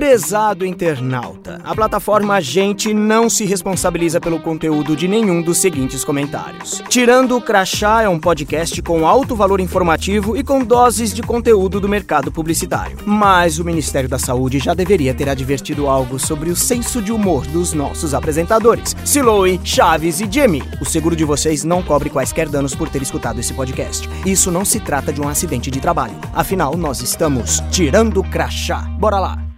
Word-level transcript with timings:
Prezado 0.00 0.64
internauta, 0.64 1.60
a 1.62 1.74
plataforma 1.74 2.36
Agente 2.36 2.94
não 2.94 3.28
se 3.28 3.44
responsabiliza 3.44 4.18
pelo 4.18 4.40
conteúdo 4.40 4.96
de 4.96 5.06
nenhum 5.06 5.42
dos 5.42 5.58
seguintes 5.58 6.02
comentários. 6.04 6.82
Tirando 6.88 7.36
o 7.36 7.40
Crachá 7.42 8.00
é 8.00 8.08
um 8.08 8.18
podcast 8.18 8.80
com 8.80 9.06
alto 9.06 9.36
valor 9.36 9.60
informativo 9.60 10.38
e 10.38 10.42
com 10.42 10.64
doses 10.64 11.12
de 11.12 11.20
conteúdo 11.20 11.78
do 11.78 11.86
mercado 11.86 12.32
publicitário. 12.32 12.96
Mas 13.04 13.58
o 13.58 13.64
Ministério 13.64 14.08
da 14.08 14.18
Saúde 14.18 14.58
já 14.58 14.72
deveria 14.72 15.12
ter 15.12 15.28
advertido 15.28 15.86
algo 15.86 16.18
sobre 16.18 16.48
o 16.48 16.56
senso 16.56 17.02
de 17.02 17.12
humor 17.12 17.46
dos 17.48 17.74
nossos 17.74 18.14
apresentadores, 18.14 18.96
Siloe, 19.04 19.60
Chaves 19.62 20.18
e 20.18 20.26
Jimmy. 20.32 20.62
O 20.80 20.86
seguro 20.86 21.14
de 21.14 21.26
vocês 21.26 21.62
não 21.62 21.82
cobre 21.82 22.08
quaisquer 22.08 22.48
danos 22.48 22.74
por 22.74 22.88
ter 22.88 23.02
escutado 23.02 23.38
esse 23.38 23.52
podcast. 23.52 24.08
Isso 24.24 24.50
não 24.50 24.64
se 24.64 24.80
trata 24.80 25.12
de 25.12 25.20
um 25.20 25.28
acidente 25.28 25.70
de 25.70 25.78
trabalho. 25.78 26.16
Afinal, 26.32 26.74
nós 26.74 27.02
estamos 27.02 27.62
tirando 27.70 28.20
o 28.20 28.24
crachá. 28.24 28.78
Bora 28.98 29.20
lá! 29.20 29.49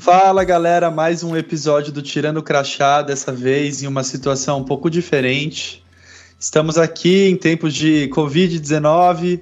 Fala 0.00 0.44
galera, 0.44 0.90
mais 0.90 1.22
um 1.22 1.36
episódio 1.36 1.92
do 1.92 2.00
Tirando 2.00 2.42
Crachá, 2.42 3.02
dessa 3.02 3.30
vez 3.30 3.82
em 3.82 3.86
uma 3.86 4.02
situação 4.02 4.60
um 4.60 4.64
pouco 4.64 4.88
diferente. 4.88 5.84
Estamos 6.38 6.78
aqui 6.78 7.28
em 7.28 7.36
tempos 7.36 7.74
de 7.74 8.08
Covid-19. 8.08 9.40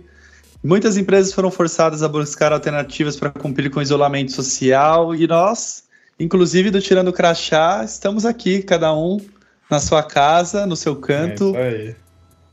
Muitas 0.62 0.96
empresas 0.96 1.32
foram 1.32 1.48
forçadas 1.48 2.02
a 2.02 2.08
buscar 2.08 2.52
alternativas 2.52 3.14
para 3.14 3.30
cumprir 3.30 3.70
com 3.70 3.78
o 3.78 3.82
isolamento 3.82 4.32
social 4.32 5.14
e 5.14 5.28
nós, 5.28 5.84
inclusive 6.18 6.72
do 6.72 6.80
Tirando 6.80 7.12
Crachá, 7.12 7.84
estamos 7.84 8.26
aqui, 8.26 8.60
cada 8.60 8.92
um 8.92 9.20
na 9.70 9.78
sua 9.78 10.02
casa, 10.02 10.66
no 10.66 10.74
seu 10.74 10.96
canto. 10.96 11.54
É 11.54 11.94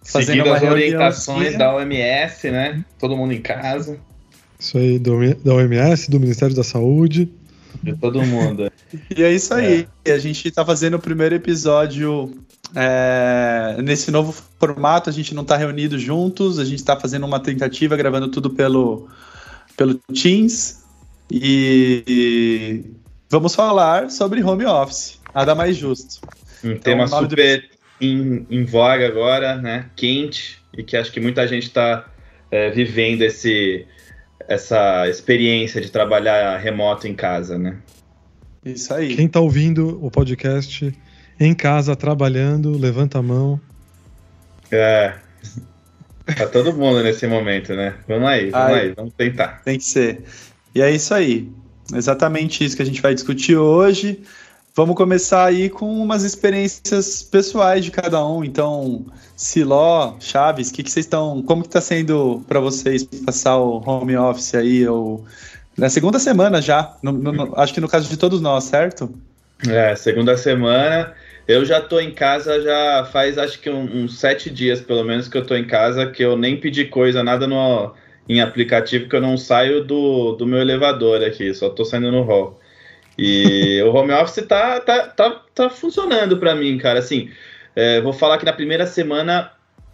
isso 0.04 0.16
aí. 0.20 0.26
Seguindo 0.26 0.54
as 0.54 0.62
orientações 0.62 1.58
da 1.58 1.74
OMS, 1.74 2.52
né? 2.52 2.86
Todo 3.00 3.18
mundo 3.18 3.34
em 3.34 3.42
casa. 3.42 3.98
Isso 4.60 4.78
aí, 4.78 5.00
do, 5.00 5.34
da 5.44 5.56
OMS, 5.56 6.12
do 6.12 6.20
Ministério 6.20 6.56
da 6.56 6.64
Saúde. 6.64 7.28
De 7.86 7.96
todo 7.96 8.22
mundo. 8.24 8.72
e 9.16 9.24
é 9.24 9.32
isso 9.32 9.54
aí. 9.54 9.88
É. 10.04 10.14
A 10.14 10.18
gente 10.18 10.48
está 10.48 10.66
fazendo 10.66 10.96
o 10.96 11.00
primeiro 11.00 11.36
episódio 11.36 12.34
é, 12.76 13.78
nesse 13.84 14.10
novo 14.10 14.34
formato. 14.60 15.08
A 15.08 15.14
gente 15.14 15.36
não 15.36 15.44
está 15.44 15.56
reunido 15.56 16.00
juntos. 16.00 16.58
A 16.58 16.66
gente 16.66 16.80
está 16.80 17.00
fazendo 17.00 17.26
uma 17.28 17.40
tentativa, 17.40 17.96
gravando 17.96 18.28
tudo 18.30 18.50
pelo, 18.50 19.08
pelo 19.78 19.94
Teams. 20.12 20.84
E, 21.32 22.04
e 22.08 22.86
vamos 23.30 23.54
falar 23.54 24.10
sobre 24.10 24.42
home 24.44 24.66
office. 24.66 25.20
Nada 25.34 25.54
mais 25.54 25.78
justo. 25.78 26.22
Um 26.64 26.72
então, 26.72 26.82
tema 26.82 27.08
super 27.08 27.62
do... 27.62 27.68
em, 28.02 28.48
em 28.50 28.66
voga 28.66 29.08
agora, 29.08 29.58
né? 29.58 29.92
Quente. 29.96 30.60
E 30.76 30.84
que 30.84 30.98
acho 30.98 31.12
que 31.12 31.20
muita 31.20 31.48
gente 31.48 31.68
está 31.68 32.08
é, 32.50 32.72
vivendo 32.72 33.22
esse 33.22 33.86
essa 34.48 35.08
experiência 35.10 35.82
de 35.82 35.92
trabalhar 35.92 36.58
remoto 36.58 37.08
em 37.08 37.14
casa, 37.14 37.58
né? 37.58 37.78
Isso 38.64 38.94
aí. 38.94 39.16
Quem 39.16 39.28
está 39.28 39.40
ouvindo 39.40 40.04
o 40.04 40.10
podcast 40.10 40.92
em 41.40 41.54
casa, 41.54 41.96
trabalhando, 41.96 42.78
levanta 42.78 43.20
a 43.20 43.22
mão. 43.22 43.60
É. 44.72 45.16
Tá 46.26 46.48
todo 46.48 46.74
mundo 46.74 47.04
nesse 47.04 47.28
momento, 47.28 47.76
né? 47.76 47.96
Vamos 48.08 48.28
aí, 48.28 48.50
vamos 48.50 48.68
aí, 48.68 48.80
aí, 48.82 48.94
vamos 48.96 49.14
tentar. 49.14 49.62
Tem 49.64 49.78
que 49.78 49.86
ser. 49.86 50.24
E 50.74 50.82
é 50.82 50.90
isso 50.90 51.14
aí. 51.14 51.52
Exatamente 51.94 52.66
isso 52.66 52.76
que 52.76 52.82
a 52.82 52.86
gente 52.86 53.02
vai 53.02 53.14
discutir 53.14 53.56
hoje. 53.56 54.20
Vamos 54.76 54.98
começar 54.98 55.46
aí 55.46 55.70
com 55.70 55.90
umas 56.02 56.24
experiências 56.24 57.24
pessoais 57.24 57.86
de 57.86 57.92
cada 57.92 58.28
um. 58.28 58.44
Então, 58.44 59.06
Siló, 59.34 60.16
Chaves, 60.20 60.70
que 60.70 60.84
que 60.84 60.92
vocês 60.92 61.06
estão, 61.06 61.42
como 61.44 61.64
que 61.64 61.70
tá 61.70 61.80
sendo 61.80 62.44
para 62.46 62.60
vocês 62.60 63.06
passar 63.26 63.56
o 63.56 63.82
home 63.88 64.18
office 64.18 64.54
aí 64.54 64.86
ou 64.86 65.24
na 65.78 65.88
segunda 65.88 66.20
semana 66.20 66.62
já? 66.62 66.94
No, 67.02 67.14
no, 67.14 67.58
acho 67.58 67.74
que 67.74 67.80
no 67.80 67.88
caso 67.88 68.10
de 68.10 68.18
todos 68.18 68.42
nós, 68.42 68.66
certo? 68.66 69.10
É, 69.66 69.96
segunda 69.96 70.36
semana. 70.36 71.14
Eu 71.48 71.64
já 71.64 71.80
tô 71.80 71.98
em 72.02 72.12
casa 72.12 72.60
já 72.62 73.08
faz 73.14 73.38
acho 73.38 73.62
que 73.62 73.70
um, 73.70 74.04
uns 74.04 74.20
sete 74.20 74.50
dias 74.50 74.82
pelo 74.82 75.06
menos 75.06 75.30
que 75.30 75.38
eu 75.38 75.46
tô 75.46 75.56
em 75.56 75.66
casa 75.66 76.08
que 76.08 76.22
eu 76.22 76.36
nem 76.36 76.60
pedi 76.60 76.84
coisa 76.84 77.24
nada 77.24 77.48
no 77.48 77.94
em 78.28 78.42
aplicativo 78.42 79.08
que 79.08 79.16
eu 79.16 79.22
não 79.22 79.38
saio 79.38 79.86
do, 79.86 80.34
do 80.34 80.46
meu 80.46 80.60
elevador 80.60 81.24
aqui, 81.24 81.54
só 81.54 81.70
tô 81.70 81.86
saindo 81.86 82.12
no 82.12 82.24
hall. 82.24 82.60
E 83.18 83.82
o 83.84 83.94
home 83.94 84.12
office 84.12 84.46
tá, 84.46 84.80
tá, 84.80 85.08
tá, 85.08 85.42
tá 85.54 85.70
funcionando 85.70 86.38
para 86.38 86.56
mim, 86.56 86.78
cara. 86.78 87.00
Assim, 87.00 87.30
é, 87.76 88.02
vou 88.02 88.14
falar 88.14 88.38
que 88.38 88.46
na 88.46 88.54
primeira 88.54 88.86
semana 88.86 89.52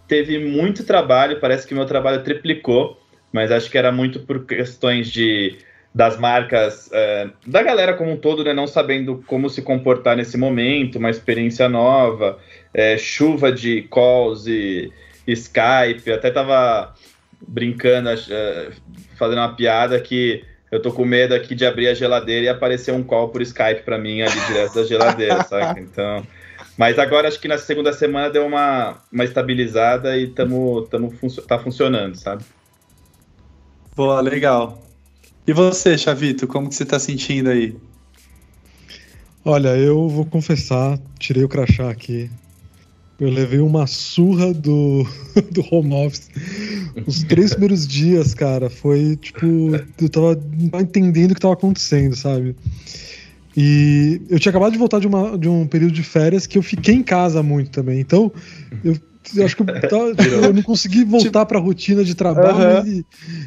teve 0.07 0.39
muito 0.39 0.83
trabalho, 0.83 1.39
parece 1.39 1.67
que 1.67 1.73
meu 1.73 1.85
trabalho 1.85 2.23
triplicou, 2.23 2.99
mas 3.31 3.51
acho 3.51 3.69
que 3.69 3.77
era 3.77 3.91
muito 3.91 4.19
por 4.21 4.45
questões 4.45 5.09
de 5.09 5.57
das 5.93 6.17
marcas, 6.17 6.89
é, 6.93 7.29
da 7.45 7.61
galera 7.61 7.93
como 7.93 8.11
um 8.11 8.17
todo, 8.17 8.45
né, 8.45 8.53
não 8.53 8.65
sabendo 8.65 9.21
como 9.27 9.49
se 9.49 9.61
comportar 9.61 10.15
nesse 10.15 10.37
momento, 10.37 10.97
uma 10.97 11.09
experiência 11.09 11.67
nova, 11.67 12.39
é, 12.73 12.97
chuva 12.97 13.51
de 13.51 13.81
calls 13.91 14.47
e 14.47 14.89
Skype, 15.27 16.09
até 16.11 16.31
tava 16.31 16.95
brincando, 17.45 18.09
é, 18.09 18.69
fazendo 19.17 19.39
uma 19.39 19.53
piada 19.53 19.99
que 19.99 20.45
eu 20.71 20.81
tô 20.81 20.91
com 20.91 21.03
medo 21.03 21.35
aqui 21.35 21.53
de 21.53 21.65
abrir 21.65 21.89
a 21.89 21.93
geladeira 21.93 22.45
e 22.45 22.49
aparecer 22.49 22.93
um 22.93 23.03
call 23.03 23.29
por 23.29 23.41
Skype 23.41 23.83
para 23.83 23.97
mim 23.97 24.21
ali 24.21 24.39
direto 24.47 24.75
da 24.75 24.85
geladeira, 24.85 25.43
sabe? 25.45 25.81
Então, 25.81 26.25
mas 26.77 26.97
agora 26.97 27.27
acho 27.27 27.39
que 27.39 27.47
na 27.47 27.57
segunda 27.57 27.91
semana 27.91 28.29
deu 28.29 28.45
uma, 28.45 28.97
uma 29.11 29.25
estabilizada 29.25 30.17
e 30.17 30.27
tamo, 30.27 30.83
tamo 30.89 31.13
tá 31.47 31.59
funcionando, 31.59 32.15
sabe? 32.15 32.43
Boa, 33.95 34.21
legal. 34.21 34.81
E 35.45 35.51
você, 35.51 35.97
Chavito, 35.97 36.47
como 36.47 36.69
que 36.69 36.75
você 36.75 36.85
tá 36.85 36.97
sentindo 36.97 37.49
aí? 37.49 37.75
Olha, 39.43 39.75
eu 39.75 40.07
vou 40.07 40.25
confessar, 40.25 40.97
tirei 41.19 41.43
o 41.43 41.49
crachá 41.49 41.89
aqui. 41.89 42.29
Eu 43.21 43.29
levei 43.29 43.59
uma 43.59 43.85
surra 43.85 44.51
do, 44.51 45.05
do 45.53 45.63
home 45.71 45.93
office. 45.93 46.27
Os 47.05 47.23
três 47.23 47.51
primeiros 47.51 47.87
dias, 47.87 48.33
cara, 48.33 48.67
foi 48.67 49.15
tipo. 49.15 49.45
Eu 50.01 50.09
tava 50.09 50.43
não 50.71 50.81
entendendo 50.81 51.31
o 51.31 51.35
que 51.35 51.39
tava 51.39 51.53
acontecendo, 51.53 52.15
sabe? 52.15 52.55
E 53.55 54.19
eu 54.27 54.39
tinha 54.39 54.49
acabado 54.49 54.71
de 54.71 54.79
voltar 54.79 54.99
de, 54.99 55.05
uma, 55.05 55.37
de 55.37 55.47
um 55.47 55.67
período 55.67 55.93
de 55.93 56.01
férias 56.01 56.47
que 56.47 56.57
eu 56.57 56.63
fiquei 56.63 56.95
em 56.95 57.03
casa 57.03 57.43
muito 57.43 57.69
também. 57.69 57.99
Então, 57.99 58.31
eu, 58.83 58.97
acho 59.45 59.55
que 59.55 59.61
eu, 59.61 59.65
eu, 60.45 60.53
não 60.53 60.63
consegui 60.63 61.03
voltar 61.03 61.41
tipo, 61.41 61.45
pra 61.45 61.59
rotina 61.59 62.03
de 62.03 62.15
trabalho. 62.15 62.87
E, 62.87 63.05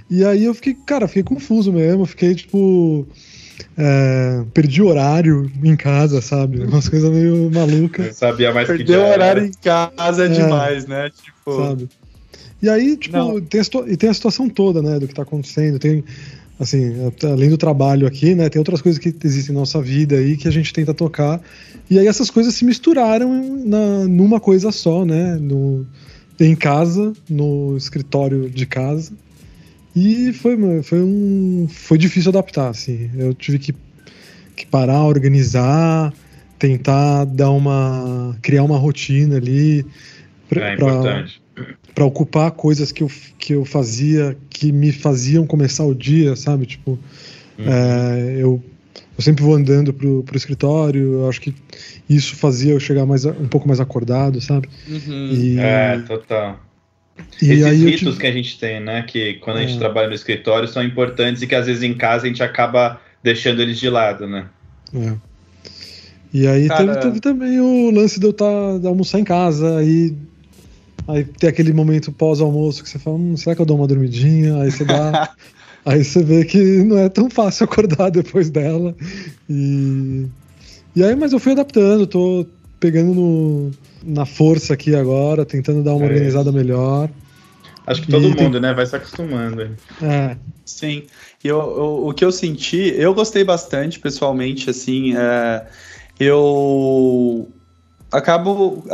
e 0.09 0.25
aí 0.25 0.45
eu 0.45 0.55
fiquei, 0.55 0.75
cara, 0.87 1.09
fiquei 1.09 1.25
confuso 1.25 1.73
mesmo. 1.73 2.07
Fiquei, 2.07 2.33
tipo 2.37 3.09
é, 3.77 4.43
perdi 4.53 4.83
horário 4.83 5.51
em 5.63 5.77
casa, 5.77 6.21
sabe? 6.21 6.63
Umas 6.63 6.89
coisas 6.89 7.11
meio 7.11 7.51
malucas. 7.51 8.07
Eu 8.07 8.13
sabia 8.13 8.53
mais 8.53 8.67
Perder 8.67 8.85
que 8.85 8.93
Perder 8.93 9.13
horário 9.13 9.45
em 9.45 9.53
casa 9.53 10.25
é, 10.25 10.27
é, 10.27 10.29
demais, 10.29 10.87
né? 10.87 11.11
Tipo... 11.11 11.57
Sabe? 11.57 11.89
E 12.63 12.69
aí, 12.69 12.97
tipo, 12.97 13.41
tem 13.43 13.61
a, 13.61 13.65
e 13.89 13.97
tem 13.97 14.09
a 14.09 14.15
situação 14.15 14.49
toda, 14.49 14.81
né, 14.81 14.99
do 14.99 15.07
que 15.07 15.15
tá 15.15 15.23
acontecendo. 15.23 15.79
Tem, 15.79 16.03
assim, 16.59 16.95
além 17.23 17.51
do 17.51 17.59
trabalho 17.59 18.07
aqui, 18.07 18.35
né, 18.35 18.49
tem 18.49 18.59
outras 18.59 18.81
coisas 18.81 18.99
que 18.99 19.15
existem 19.23 19.55
na 19.55 19.61
nossa 19.61 19.83
vida 19.83 20.17
aí 20.17 20.37
que 20.37 20.49
a 20.49 20.51
gente 20.51 20.73
tenta 20.73 20.95
tocar. 20.95 21.43
E 21.91 21.99
aí 21.99 22.07
essas 22.07 22.31
coisas 22.31 22.55
se 22.55 22.65
misturaram 22.65 23.63
na, 23.67 24.09
numa 24.09 24.41
coisa 24.41 24.73
só, 24.73 25.05
né, 25.05 25.37
no, 25.39 25.87
em 26.41 26.57
casa, 26.57 27.13
no 27.29 27.77
escritório 27.77 28.49
de 28.49 28.65
casa. 28.65 29.13
E 29.95 30.33
foi, 30.33 30.83
foi, 30.83 31.01
um, 31.01 31.69
foi 31.71 31.97
difícil 31.97 32.31
adaptar, 32.31 32.69
assim. 32.69 33.11
Eu 33.17 33.33
tive 33.33 33.59
que, 33.59 33.75
que 34.57 34.67
parar, 34.67 35.05
organizar, 35.05 36.13
tentar 36.59 37.25
dar 37.25 37.51
uma. 37.51 38.37
criar 38.43 38.65
uma 38.65 38.77
rotina 38.77 39.37
ali. 39.37 39.87
Pra, 40.49 40.71
é 40.71 40.75
importante. 40.75 41.41
Para 41.95 42.05
ocupar 42.05 42.51
coisas 42.51 42.91
que 42.91 43.05
eu, 43.05 43.11
que 43.39 43.55
eu 43.55 43.65
fazia 43.65 44.37
que 44.51 44.73
me 44.73 44.91
faziam 44.91 45.47
começar 45.47 45.85
o 45.85 45.95
dia, 45.95 46.35
sabe? 46.35 46.67
Tipo, 46.67 46.99
uhum. 47.57 47.65
é, 47.65 48.37
eu, 48.39 48.61
eu 49.17 49.23
sempre 49.23 49.45
vou 49.45 49.55
andando 49.55 49.93
pro, 49.93 50.25
pro 50.25 50.37
escritório, 50.37 51.13
eu 51.21 51.29
acho 51.29 51.41
que 51.41 51.55
isso 52.11 52.35
fazia 52.35 52.73
eu 52.73 52.81
chegar 52.81 53.07
mais, 53.07 53.25
um 53.25 53.47
pouco 53.47 53.69
mais 53.69 53.79
acordado, 53.79 54.41
sabe? 54.41 54.69
Uhum. 54.89 55.29
E, 55.33 55.59
é, 55.61 55.99
total. 56.01 56.59
E 57.41 57.51
Esses 57.51 57.65
aí 57.65 57.85
ritos 57.85 58.19
que 58.19 58.27
a 58.27 58.33
gente 58.33 58.59
tem, 58.59 58.81
né? 58.81 59.03
Que 59.03 59.35
quando 59.35 59.59
a 59.59 59.61
gente 59.61 59.77
é. 59.77 59.79
trabalha 59.79 60.09
no 60.09 60.15
escritório 60.15 60.69
são 60.69 60.83
importantes 60.83 61.43
e 61.43 61.47
que 61.47 61.55
às 61.55 61.67
vezes 61.67 61.83
em 61.83 61.95
casa 61.95 62.25
a 62.25 62.29
gente 62.29 62.43
acaba 62.43 63.01
deixando 63.23 63.63
eles 63.63 63.79
de 63.79 63.89
lado, 63.89 64.27
né? 64.27 64.47
É. 64.95 65.15
E 66.33 66.47
aí 66.49 66.69
teve, 66.69 66.97
teve, 66.97 67.21
também 67.21 67.61
o 67.61 67.91
lance 67.91 68.19
de 68.19 68.27
eu 68.27 68.31
estar 68.31 68.81
tá, 68.81 68.89
almoçar 68.89 69.21
em 69.21 69.25
casa, 69.25 69.79
aí, 69.79 70.13
aí 71.07 71.25
tem 71.25 71.49
aquele 71.49 71.73
momento 71.73 72.11
pós-almoço 72.11 72.83
que 72.83 72.89
você 72.89 72.99
fala, 72.99 73.17
hum, 73.17 73.37
será 73.37 73.55
que 73.55 73.63
eu 73.63 73.67
dou 73.67 73.77
uma 73.77 73.87
dormidinha? 73.87 74.61
Aí 74.61 74.71
você 74.71 74.85
dá. 74.85 75.33
aí 75.87 76.03
você 76.03 76.25
vê 76.25 76.45
que 76.45 76.59
não 76.83 76.99
é 76.99 77.09
tão 77.09 77.31
fácil 77.31 77.65
acordar 77.71 78.11
depois 78.11 78.51
dela. 78.51 78.97
E, 79.49 80.27
e 80.97 81.05
aí, 81.05 81.15
mas 81.15 81.33
eu 81.33 81.39
fui 81.39 81.53
adaptando, 81.53 82.07
tô 82.07 82.45
pegando 82.81 83.15
no 83.15 83.71
na 84.05 84.27
força 84.27 84.75
aqui 84.75 84.95
agora, 84.95 85.45
tentando 85.45 85.83
dar 85.83 85.95
uma 85.95 86.05
é 86.05 86.09
organizada 86.09 86.53
melhor. 86.53 87.09
Acho 87.87 88.03
que 88.03 88.09
todo 88.09 88.25
e 88.25 88.29
mundo, 88.29 88.53
tem... 88.53 88.61
né, 88.61 88.73
vai 88.73 88.87
se 88.87 88.97
acostumando. 88.97 89.77
É. 90.03 90.37
Sim. 90.65 91.05
E 91.43 91.49
eu, 91.49 91.59
eu, 91.59 92.07
o 92.09 92.15
que 92.15 92.25
eu 92.25 92.33
senti, 92.33 92.95
eu 92.97 93.13
gostei 93.15 93.45
bastante, 93.45 93.99
pessoalmente, 93.99 94.71
assim, 94.71 95.15
é, 95.17 95.67
eu 96.19 97.49
acabo, 98.11 98.85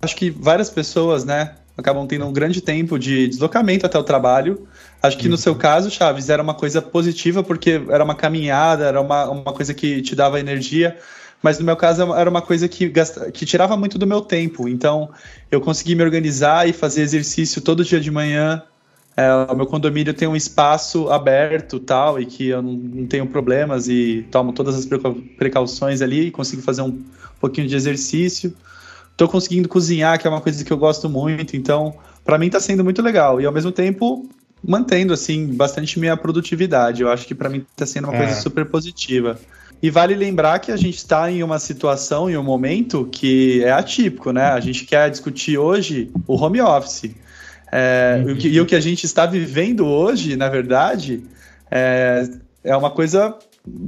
acho 0.00 0.16
que 0.16 0.30
várias 0.30 0.70
pessoas, 0.70 1.24
né, 1.24 1.56
acabam 1.76 2.06
tendo 2.06 2.26
um 2.26 2.32
grande 2.32 2.60
tempo 2.60 2.98
de 2.98 3.28
deslocamento 3.28 3.84
até 3.84 3.98
o 3.98 4.02
trabalho. 4.02 4.66
Acho 5.02 5.18
que 5.18 5.28
no 5.28 5.36
seu 5.36 5.52
uhum. 5.52 5.58
caso, 5.58 5.90
Chaves, 5.90 6.28
era 6.28 6.42
uma 6.42 6.54
coisa 6.54 6.80
positiva, 6.80 7.42
porque 7.42 7.82
era 7.88 8.04
uma 8.04 8.14
caminhada, 8.14 8.84
era 8.84 9.00
uma, 9.00 9.28
uma 9.30 9.52
coisa 9.52 9.74
que 9.74 10.00
te 10.02 10.14
dava 10.14 10.38
energia 10.38 10.96
mas 11.42 11.58
no 11.58 11.64
meu 11.64 11.76
caso 11.76 12.14
era 12.14 12.28
uma 12.28 12.42
coisa 12.42 12.68
que, 12.68 12.88
gasta, 12.88 13.30
que 13.30 13.46
tirava 13.46 13.76
muito 13.76 13.98
do 13.98 14.06
meu 14.06 14.20
tempo. 14.20 14.68
Então 14.68 15.10
eu 15.50 15.60
consegui 15.60 15.94
me 15.94 16.02
organizar 16.02 16.68
e 16.68 16.72
fazer 16.72 17.02
exercício 17.02 17.62
todo 17.62 17.84
dia 17.84 18.00
de 18.00 18.10
manhã. 18.10 18.62
É, 19.16 19.32
o 19.50 19.56
meu 19.56 19.66
condomínio 19.66 20.14
tem 20.14 20.28
um 20.28 20.36
espaço 20.36 21.10
aberto 21.10 21.80
tal, 21.80 22.20
e 22.20 22.26
que 22.26 22.48
eu 22.48 22.62
não, 22.62 22.72
não 22.72 23.06
tenho 23.06 23.26
problemas 23.26 23.88
e 23.88 24.26
tomo 24.30 24.52
todas 24.52 24.76
as 24.76 24.88
precauções 25.36 26.00
ali 26.00 26.26
e 26.26 26.30
consigo 26.30 26.62
fazer 26.62 26.82
um 26.82 27.02
pouquinho 27.40 27.66
de 27.66 27.74
exercício. 27.74 28.54
Estou 29.10 29.28
conseguindo 29.28 29.68
cozinhar, 29.68 30.18
que 30.18 30.26
é 30.26 30.30
uma 30.30 30.40
coisa 30.40 30.64
que 30.64 30.72
eu 30.72 30.78
gosto 30.78 31.08
muito, 31.08 31.56
então 31.56 31.94
para 32.24 32.38
mim 32.38 32.46
está 32.46 32.60
sendo 32.60 32.84
muito 32.84 33.02
legal. 33.02 33.40
E 33.40 33.46
ao 33.46 33.52
mesmo 33.52 33.72
tempo 33.72 34.28
mantendo 34.62 35.12
assim 35.12 35.54
bastante 35.54 35.98
minha 35.98 36.16
produtividade. 36.16 37.02
Eu 37.02 37.10
acho 37.10 37.26
que 37.26 37.34
para 37.34 37.48
mim 37.48 37.64
está 37.70 37.86
sendo 37.86 38.04
uma 38.04 38.14
é. 38.14 38.18
coisa 38.18 38.40
super 38.40 38.66
positiva. 38.66 39.38
E 39.82 39.88
vale 39.88 40.14
lembrar 40.14 40.58
que 40.58 40.70
a 40.70 40.76
gente 40.76 40.98
está 40.98 41.30
em 41.30 41.42
uma 41.42 41.58
situação, 41.58 42.28
em 42.28 42.36
um 42.36 42.42
momento 42.42 43.08
que 43.10 43.64
é 43.64 43.72
atípico, 43.72 44.30
né? 44.30 44.44
A 44.44 44.60
gente 44.60 44.84
quer 44.84 45.10
discutir 45.10 45.56
hoje 45.56 46.10
o 46.26 46.34
home 46.34 46.60
office. 46.60 47.14
É, 47.72 48.22
uhum. 48.26 48.36
E 48.38 48.60
o 48.60 48.66
que 48.66 48.74
a 48.74 48.80
gente 48.80 49.04
está 49.06 49.24
vivendo 49.24 49.86
hoje, 49.86 50.36
na 50.36 50.48
verdade, 50.48 51.22
é, 51.70 52.28
é 52.62 52.76
uma 52.76 52.90
coisa. 52.90 53.34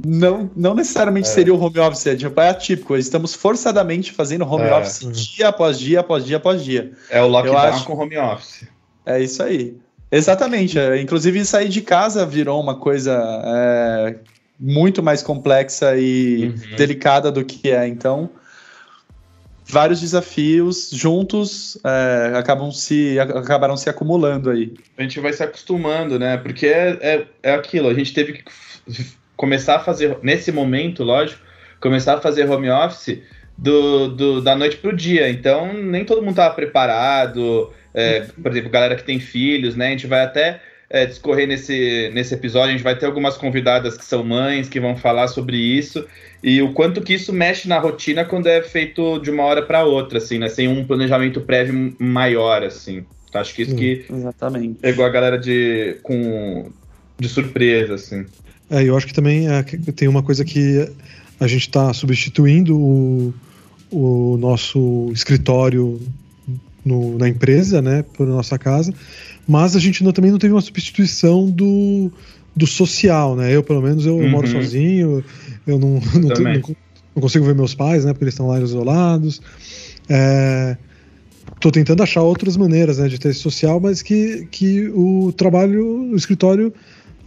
Não, 0.05 0.49
não 0.55 0.73
necessariamente 0.73 1.27
é. 1.27 1.31
seria 1.31 1.53
o 1.53 1.61
home 1.61 1.79
office, 1.79 2.07
é, 2.07 2.15
tipo, 2.15 2.39
é 2.39 2.49
atípico. 2.49 2.95
Estamos 2.95 3.35
forçadamente 3.35 4.11
fazendo 4.11 4.45
home 4.45 4.65
é. 4.65 4.73
office 4.73 5.07
dia 5.11 5.49
após 5.49 5.77
dia, 5.77 5.99
após 5.99 6.25
dia, 6.25 6.37
após 6.37 6.63
dia. 6.63 6.91
É 7.09 7.21
o 7.21 7.27
lockdown 7.27 7.57
acho... 7.57 7.85
com 7.85 7.93
home 7.93 8.17
office. 8.17 8.65
É 9.05 9.21
isso 9.21 9.43
aí. 9.43 9.77
Exatamente. 10.11 10.79
É, 10.79 10.99
inclusive, 11.01 11.43
sair 11.45 11.69
de 11.69 11.81
casa 11.81 12.25
virou 12.25 12.61
uma 12.61 12.75
coisa 12.75 13.19
é, 13.45 14.15
muito 14.65 15.03
mais 15.03 15.21
complexa 15.21 15.97
e 15.97 16.45
uhum. 16.45 16.75
delicada 16.77 17.29
do 17.29 17.43
que 17.43 17.69
é. 17.69 17.85
Então, 17.85 18.29
vários 19.65 19.99
desafios 19.99 20.89
juntos 20.89 21.77
é, 21.83 22.37
acabam 22.37 22.71
se, 22.71 23.19
acabaram 23.19 23.75
se 23.75 23.89
acumulando 23.89 24.49
aí. 24.49 24.73
A 24.97 25.01
gente 25.01 25.19
vai 25.19 25.33
se 25.33 25.43
acostumando, 25.43 26.17
né? 26.17 26.37
Porque 26.37 26.67
é, 26.67 26.97
é, 27.01 27.25
é 27.43 27.53
aquilo, 27.53 27.89
a 27.89 27.93
gente 27.93 28.13
teve 28.13 28.33
que 28.33 28.43
começar 29.35 29.75
a 29.75 29.79
fazer, 29.79 30.17
nesse 30.23 30.49
momento, 30.49 31.03
lógico, 31.03 31.41
começar 31.81 32.15
a 32.15 32.21
fazer 32.21 32.49
home 32.49 32.69
office 32.69 33.19
do, 33.57 34.07
do 34.07 34.41
da 34.41 34.55
noite 34.55 34.77
para 34.77 34.91
o 34.91 34.95
dia. 34.95 35.29
Então, 35.29 35.73
nem 35.73 36.05
todo 36.05 36.21
mundo 36.21 36.31
estava 36.31 36.55
preparado. 36.55 37.69
É, 37.93 38.21
por 38.41 38.49
exemplo, 38.49 38.69
galera 38.69 38.95
que 38.95 39.03
tem 39.03 39.19
filhos, 39.19 39.75
né? 39.75 39.87
A 39.87 39.91
gente 39.91 40.07
vai 40.07 40.23
até 40.23 40.61
é, 40.93 41.05
discorrer 41.07 41.47
nesse, 41.47 42.11
nesse 42.13 42.33
episódio. 42.35 42.69
A 42.69 42.71
gente 42.71 42.83
vai 42.83 42.97
ter 42.97 43.07
algumas 43.07 43.35
convidadas 43.35 43.97
que 43.97 44.05
são 44.05 44.23
mães, 44.23 44.69
que 44.69 44.79
vão 44.79 44.95
falar 44.95 45.27
sobre 45.27 45.57
isso 45.57 46.05
e 46.43 46.61
o 46.61 46.73
quanto 46.73 47.01
que 47.01 47.13
isso 47.13 47.31
mexe 47.31 47.69
na 47.69 47.79
rotina 47.79 48.25
quando 48.25 48.47
é 48.47 48.61
feito 48.61 49.17
de 49.19 49.31
uma 49.31 49.43
hora 49.43 49.61
para 49.61 49.85
outra, 49.85 50.17
assim, 50.17 50.37
né? 50.37 50.49
Sem 50.49 50.67
um 50.67 50.85
planejamento 50.85 51.39
prévio 51.39 51.95
maior, 51.97 52.61
assim. 52.63 53.05
Então, 53.29 53.39
acho 53.39 53.55
que 53.55 53.61
isso 53.61 53.75
que 53.75 54.05
exatamente. 54.11 54.75
pegou 54.81 55.05
a 55.05 55.09
galera 55.09 55.39
de, 55.39 55.97
com, 56.03 56.69
de 57.17 57.29
surpresa, 57.29 57.93
assim. 57.93 58.25
É, 58.69 58.83
eu 58.83 58.97
acho 58.97 59.07
que 59.07 59.13
também 59.13 59.49
é, 59.49 59.63
tem 59.95 60.09
uma 60.09 60.21
coisa 60.21 60.43
que 60.43 60.85
a 61.39 61.47
gente 61.47 61.61
está 61.61 61.93
substituindo 61.93 62.77
o, 62.77 63.33
o 63.89 64.37
nosso 64.37 65.09
escritório 65.13 66.01
no, 66.85 67.17
na 67.17 67.27
empresa, 67.29 67.81
né, 67.81 68.03
por 68.13 68.27
nossa 68.27 68.57
casa, 68.57 68.93
mas 69.47 69.75
a 69.75 69.79
gente 69.79 70.03
não, 70.03 70.11
também 70.11 70.31
não 70.31 70.37
teve 70.37 70.53
uma 70.53 70.61
substituição 70.61 71.49
do, 71.49 72.11
do 72.55 72.67
social, 72.67 73.35
né? 73.35 73.55
Eu, 73.55 73.63
pelo 73.63 73.81
menos, 73.81 74.05
eu 74.05 74.15
uhum. 74.15 74.29
moro 74.29 74.47
sozinho, 74.47 75.23
eu 75.65 75.79
não, 75.79 75.99
não, 76.13 76.29
não, 76.29 76.61
não, 77.15 77.21
consigo 77.21 77.45
ver 77.45 77.55
meus 77.55 77.75
pais, 77.75 78.05
né? 78.05 78.13
Porque 78.13 78.25
eles 78.25 78.33
estão 78.33 78.47
lá 78.47 78.59
isolados. 78.59 79.41
É, 80.09 80.77
tô 81.59 81.71
tentando 81.71 82.03
achar 82.03 82.21
outras 82.21 82.57
maneiras 82.57 82.97
né, 82.97 83.07
de 83.07 83.19
ter 83.19 83.29
esse 83.29 83.39
social, 83.39 83.79
mas 83.79 84.01
que, 84.01 84.47
que 84.51 84.87
o 84.89 85.31
trabalho, 85.31 86.11
o 86.11 86.15
escritório 86.15 86.73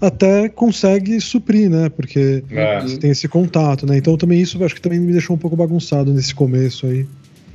até 0.00 0.48
consegue 0.48 1.20
suprir, 1.20 1.70
né? 1.70 1.88
Porque 1.88 2.44
é. 2.50 2.80
você 2.80 2.98
tem 2.98 3.10
esse 3.10 3.26
contato, 3.28 3.86
né? 3.86 3.96
Então 3.96 4.16
também 4.16 4.40
isso 4.40 4.62
acho 4.62 4.74
que 4.74 4.80
também 4.80 5.00
me 5.00 5.12
deixou 5.12 5.34
um 5.34 5.38
pouco 5.38 5.56
bagunçado 5.56 6.12
nesse 6.12 6.34
começo 6.34 6.86
aí. 6.86 7.06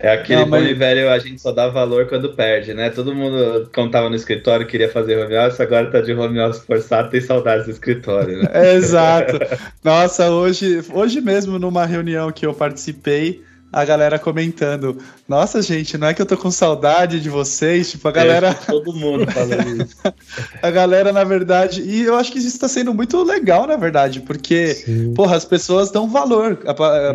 É 0.01 0.13
aquele 0.13 0.41
não, 0.41 0.47
mas... 0.47 0.67
bom 0.67 0.75
velho, 0.75 1.09
a 1.09 1.19
gente 1.19 1.39
só 1.39 1.51
dá 1.51 1.67
valor 1.67 2.07
quando 2.07 2.33
perde, 2.33 2.73
né? 2.73 2.89
Todo 2.89 3.13
mundo, 3.13 3.69
quando 3.73 3.91
tava 3.91 4.09
no 4.09 4.15
escritório, 4.15 4.65
queria 4.65 4.89
fazer 4.89 5.17
home 5.17 5.37
office, 5.37 5.59
agora 5.59 5.91
tá 5.91 6.01
de 6.01 6.13
home 6.13 6.39
office 6.39 6.63
forçado, 6.65 7.09
tem 7.09 7.21
saudades 7.21 7.65
do 7.65 7.71
escritório, 7.71 8.41
né? 8.41 8.49
É, 8.51 8.73
exato. 8.75 9.39
Nossa, 9.83 10.31
hoje, 10.31 10.83
hoje 10.91 11.21
mesmo, 11.21 11.59
numa 11.59 11.85
reunião 11.85 12.31
que 12.31 12.45
eu 12.45 12.53
participei, 12.53 13.43
a 13.71 13.85
galera 13.85 14.19
comentando: 14.19 14.97
Nossa, 15.27 15.61
gente, 15.61 15.97
não 15.97 16.07
é 16.07 16.13
que 16.13 16.21
eu 16.21 16.25
tô 16.25 16.35
com 16.35 16.51
saudade 16.51 17.21
de 17.21 17.29
vocês? 17.29 17.91
Tipo, 17.91 18.07
a 18.07 18.11
galera. 18.11 18.49
É, 18.49 18.53
todo 18.65 18.93
mundo 18.93 19.31
falando 19.31 19.83
isso. 19.83 19.95
a 20.61 20.71
galera, 20.71 21.13
na 21.13 21.23
verdade. 21.23 21.81
E 21.81 22.01
eu 22.01 22.15
acho 22.15 22.31
que 22.31 22.39
isso 22.39 22.59
tá 22.59 22.67
sendo 22.67 22.93
muito 22.93 23.23
legal, 23.23 23.65
na 23.65 23.77
verdade, 23.77 24.19
porque, 24.21 24.73
Sim. 24.73 25.13
porra, 25.13 25.37
as 25.37 25.45
pessoas 25.45 25.89
dão 25.89 26.09
valor, 26.09 26.57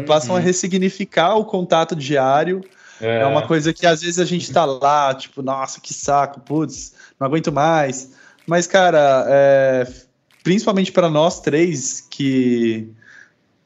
passam 0.06 0.30
uhum. 0.30 0.36
a 0.36 0.40
ressignificar 0.40 1.34
o 1.34 1.44
contato 1.44 1.94
diário. 1.94 2.62
É. 3.00 3.20
é. 3.20 3.26
uma 3.26 3.46
coisa 3.46 3.72
que 3.72 3.87
às 3.87 4.02
vezes 4.02 4.19
a 4.19 4.25
gente 4.25 4.50
tá 4.52 4.64
lá, 4.64 5.14
tipo, 5.14 5.43
nossa, 5.43 5.81
que 5.81 5.93
saco, 5.93 6.40
putz, 6.40 6.94
não 7.19 7.26
aguento 7.26 7.52
mais. 7.52 8.12
Mas, 8.46 8.66
cara, 8.66 9.25
é, 9.28 9.87
principalmente 10.43 10.93
para 10.93 11.10
nós 11.10 11.40
três, 11.40 12.06
que 12.08 12.88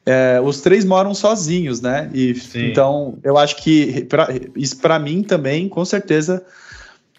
é, 0.05 0.41
os 0.43 0.61
três 0.61 0.83
moram 0.83 1.13
sozinhos, 1.13 1.81
né? 1.81 2.09
E 2.13 2.35
então 2.55 3.19
eu 3.23 3.37
acho 3.37 3.57
que 3.57 4.03
pra, 4.05 4.27
isso 4.55 4.77
para 4.79 4.97
mim 4.97 5.21
também, 5.21 5.69
com 5.69 5.85
certeza, 5.85 6.43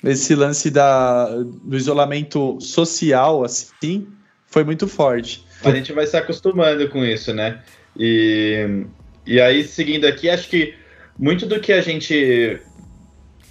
esse 0.02 0.34
lance 0.34 0.68
da, 0.68 1.28
do 1.62 1.76
isolamento 1.76 2.60
social, 2.60 3.44
assim, 3.44 4.08
foi 4.46 4.64
muito 4.64 4.88
forte. 4.88 5.46
A 5.64 5.70
gente 5.70 5.92
vai 5.92 6.06
se 6.06 6.16
acostumando 6.16 6.88
com 6.88 7.04
isso, 7.04 7.32
né? 7.32 7.62
E, 7.96 8.84
e 9.24 9.40
aí, 9.40 9.62
seguindo 9.62 10.04
aqui, 10.04 10.28
acho 10.28 10.48
que 10.48 10.74
muito 11.18 11.46
do 11.46 11.60
que 11.60 11.72
a 11.72 11.80
gente 11.80 12.60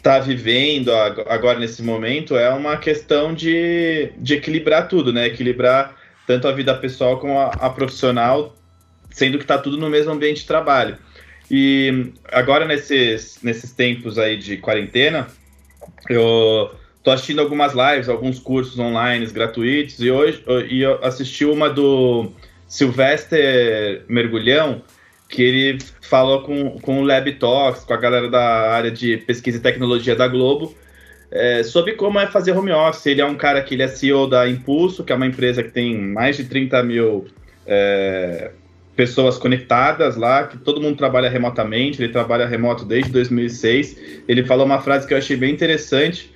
está 0.01 0.19
vivendo 0.19 0.91
agora 1.27 1.59
nesse 1.59 1.83
momento 1.83 2.35
é 2.35 2.49
uma 2.49 2.75
questão 2.77 3.33
de, 3.33 4.11
de 4.17 4.33
equilibrar 4.33 4.87
tudo, 4.87 5.13
né? 5.13 5.27
Equilibrar 5.27 5.95
tanto 6.25 6.47
a 6.47 6.51
vida 6.51 6.73
pessoal 6.73 7.19
como 7.19 7.37
a, 7.37 7.47
a 7.49 7.69
profissional, 7.69 8.55
sendo 9.11 9.37
que 9.37 9.43
está 9.43 9.57
tudo 9.57 9.77
no 9.77 9.89
mesmo 9.89 10.11
ambiente 10.11 10.41
de 10.41 10.47
trabalho. 10.47 10.97
E 11.49 12.13
agora 12.31 12.65
nesses, 12.65 13.39
nesses 13.43 13.73
tempos 13.73 14.17
aí 14.17 14.37
de 14.37 14.57
quarentena, 14.57 15.27
eu 16.09 16.71
tô 17.03 17.11
assistindo 17.11 17.41
algumas 17.41 17.73
lives, 17.73 18.09
alguns 18.09 18.39
cursos 18.39 18.79
online 18.79 19.25
gratuitos 19.27 19.99
e 19.99 20.09
hoje 20.09 20.43
e 20.69 20.81
eu 20.81 21.03
assisti 21.03 21.45
uma 21.45 21.69
do 21.69 22.31
Sylvester 22.67 24.03
Mergulhão, 24.07 24.81
que 25.31 25.41
ele 25.41 25.77
falou 26.01 26.41
com, 26.41 26.77
com 26.81 26.99
o 26.99 27.03
Lab 27.03 27.31
Talks, 27.33 27.85
com 27.85 27.93
a 27.93 27.97
galera 27.97 28.29
da 28.29 28.69
área 28.71 28.91
de 28.91 29.17
pesquisa 29.17 29.57
e 29.57 29.61
tecnologia 29.61 30.13
da 30.13 30.27
Globo, 30.27 30.75
é, 31.31 31.63
sobre 31.63 31.93
como 31.93 32.19
é 32.19 32.27
fazer 32.27 32.51
home 32.51 32.71
office. 32.71 33.05
Ele 33.05 33.21
é 33.21 33.25
um 33.25 33.35
cara 33.35 33.63
que 33.63 33.73
ele 33.73 33.83
é 33.83 33.87
CEO 33.87 34.27
da 34.27 34.47
Impulso, 34.47 35.05
que 35.05 35.13
é 35.13 35.15
uma 35.15 35.25
empresa 35.25 35.63
que 35.63 35.71
tem 35.71 35.97
mais 35.97 36.35
de 36.35 36.43
30 36.43 36.83
mil 36.83 37.25
é, 37.65 38.51
pessoas 38.93 39.37
conectadas 39.37 40.17
lá, 40.17 40.45
que 40.47 40.57
todo 40.57 40.81
mundo 40.81 40.97
trabalha 40.97 41.29
remotamente, 41.29 42.03
ele 42.03 42.11
trabalha 42.11 42.45
remoto 42.45 42.83
desde 42.83 43.09
2006. 43.09 44.23
Ele 44.27 44.43
falou 44.43 44.65
uma 44.65 44.81
frase 44.81 45.07
que 45.07 45.13
eu 45.13 45.17
achei 45.17 45.37
bem 45.37 45.53
interessante, 45.53 46.29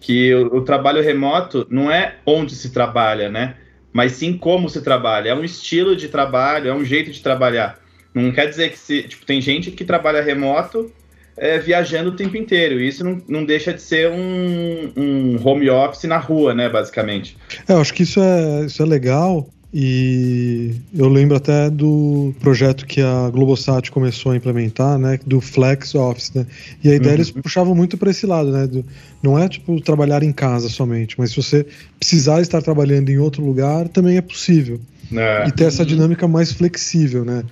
que 0.00 0.34
o, 0.34 0.56
o 0.56 0.60
trabalho 0.62 1.00
remoto 1.00 1.64
não 1.70 1.88
é 1.88 2.16
onde 2.26 2.56
se 2.56 2.72
trabalha, 2.72 3.28
né? 3.28 3.54
Mas 3.92 4.12
sim 4.12 4.36
como 4.36 4.68
se 4.68 4.82
trabalha. 4.82 5.28
É 5.28 5.34
um 5.34 5.44
estilo 5.44 5.94
de 5.94 6.08
trabalho, 6.08 6.68
é 6.68 6.74
um 6.74 6.84
jeito 6.84 7.12
de 7.12 7.22
trabalhar. 7.22 7.81
Não 8.14 8.32
quer 8.32 8.48
dizer 8.48 8.70
que 8.70 8.78
se, 8.78 9.02
tipo, 9.04 9.24
tem 9.24 9.40
gente 9.40 9.70
que 9.70 9.84
trabalha 9.84 10.22
remoto 10.22 10.90
é, 11.36 11.58
viajando 11.58 12.10
o 12.10 12.16
tempo 12.16 12.36
inteiro. 12.36 12.80
E 12.80 12.88
isso 12.88 13.02
não, 13.02 13.22
não 13.26 13.44
deixa 13.44 13.72
de 13.72 13.80
ser 13.80 14.10
um, 14.10 14.92
um 14.96 15.40
home 15.42 15.70
office 15.70 16.04
na 16.04 16.18
rua, 16.18 16.54
né, 16.54 16.68
basicamente. 16.68 17.36
É, 17.68 17.72
eu 17.72 17.80
acho 17.80 17.94
que 17.94 18.02
isso 18.02 18.20
é, 18.20 18.66
isso 18.66 18.82
é 18.82 18.86
legal, 18.86 19.48
E 19.74 20.74
eu 20.94 21.08
lembro 21.08 21.34
até 21.34 21.70
do 21.70 22.34
projeto 22.40 22.84
que 22.84 23.00
a 23.00 23.30
Globosat 23.30 23.90
começou 23.90 24.32
a 24.32 24.36
implementar, 24.36 24.98
né, 24.98 25.18
do 25.26 25.40
Flex 25.40 25.94
Office, 25.94 26.30
né? 26.34 26.46
E 26.84 26.90
a 26.90 26.94
ideia 26.94 27.12
uhum. 27.12 27.16
eles 27.16 27.30
puxavam 27.30 27.74
muito 27.74 27.96
para 27.96 28.10
esse 28.10 28.26
lado, 28.26 28.52
né? 28.52 28.66
Do, 28.66 28.84
não 29.22 29.38
é 29.38 29.48
tipo 29.48 29.80
trabalhar 29.80 30.22
em 30.22 30.32
casa 30.32 30.68
somente, 30.68 31.14
mas 31.18 31.30
se 31.30 31.36
você 31.36 31.66
precisar 31.98 32.42
estar 32.42 32.60
trabalhando 32.60 33.08
em 33.08 33.16
outro 33.16 33.42
lugar, 33.42 33.88
também 33.88 34.18
é 34.18 34.20
possível. 34.20 34.78
É. 35.10 35.48
E 35.48 35.52
ter 35.52 35.64
essa 35.64 35.86
dinâmica 35.86 36.28
mais 36.28 36.52
flexível, 36.52 37.24
né? 37.24 37.42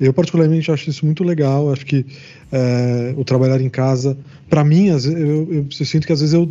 Eu 0.00 0.12
particularmente 0.12 0.70
acho 0.70 0.90
isso 0.90 1.04
muito 1.04 1.22
legal. 1.22 1.72
Acho 1.72 1.86
que 1.86 2.04
é, 2.50 3.14
o 3.16 3.24
trabalhar 3.24 3.60
em 3.60 3.68
casa, 3.68 4.16
para 4.48 4.64
mim, 4.64 4.88
eu, 4.88 4.98
eu, 4.98 5.48
eu, 5.52 5.66
sinto 5.70 6.06
que 6.06 6.12
às 6.12 6.20
vezes 6.20 6.34
eu 6.34 6.50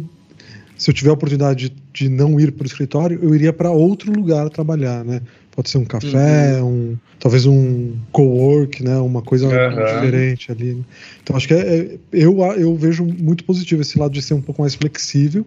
se 0.78 0.90
eu 0.90 0.94
tiver 0.94 1.12
a 1.12 1.14
oportunidade 1.14 1.70
de, 1.70 1.76
de 1.94 2.10
não 2.10 2.40
ir 2.40 2.52
para 2.52 2.64
o 2.64 2.68
escritório, 2.68 3.20
eu 3.22 3.34
iria 3.34 3.54
para 3.54 3.72
outro 3.72 4.12
lugar 4.12 4.50
trabalhar, 4.50 5.06
né? 5.06 5.22
Pode 5.56 5.70
ser 5.70 5.78
um 5.78 5.86
café, 5.86 6.62
uhum. 6.62 6.68
um, 6.68 6.98
talvez 7.20 7.46
um 7.46 7.94
co-work, 8.12 8.84
né? 8.84 8.98
Uma 8.98 9.22
coisa 9.22 9.48
uhum. 9.48 9.86
diferente 9.86 10.52
ali. 10.52 10.74
Né? 10.74 10.84
Então 11.22 11.36
acho 11.36 11.48
que 11.48 11.54
é, 11.54 11.58
é, 11.60 11.98
eu, 12.12 12.42
eu 12.58 12.76
vejo 12.76 13.06
muito 13.06 13.44
positivo 13.44 13.82
esse 13.82 14.00
lado 14.00 14.12
de 14.12 14.22
ser 14.22 14.34
um 14.34 14.42
pouco 14.42 14.62
mais 14.62 14.74
flexível. 14.74 15.46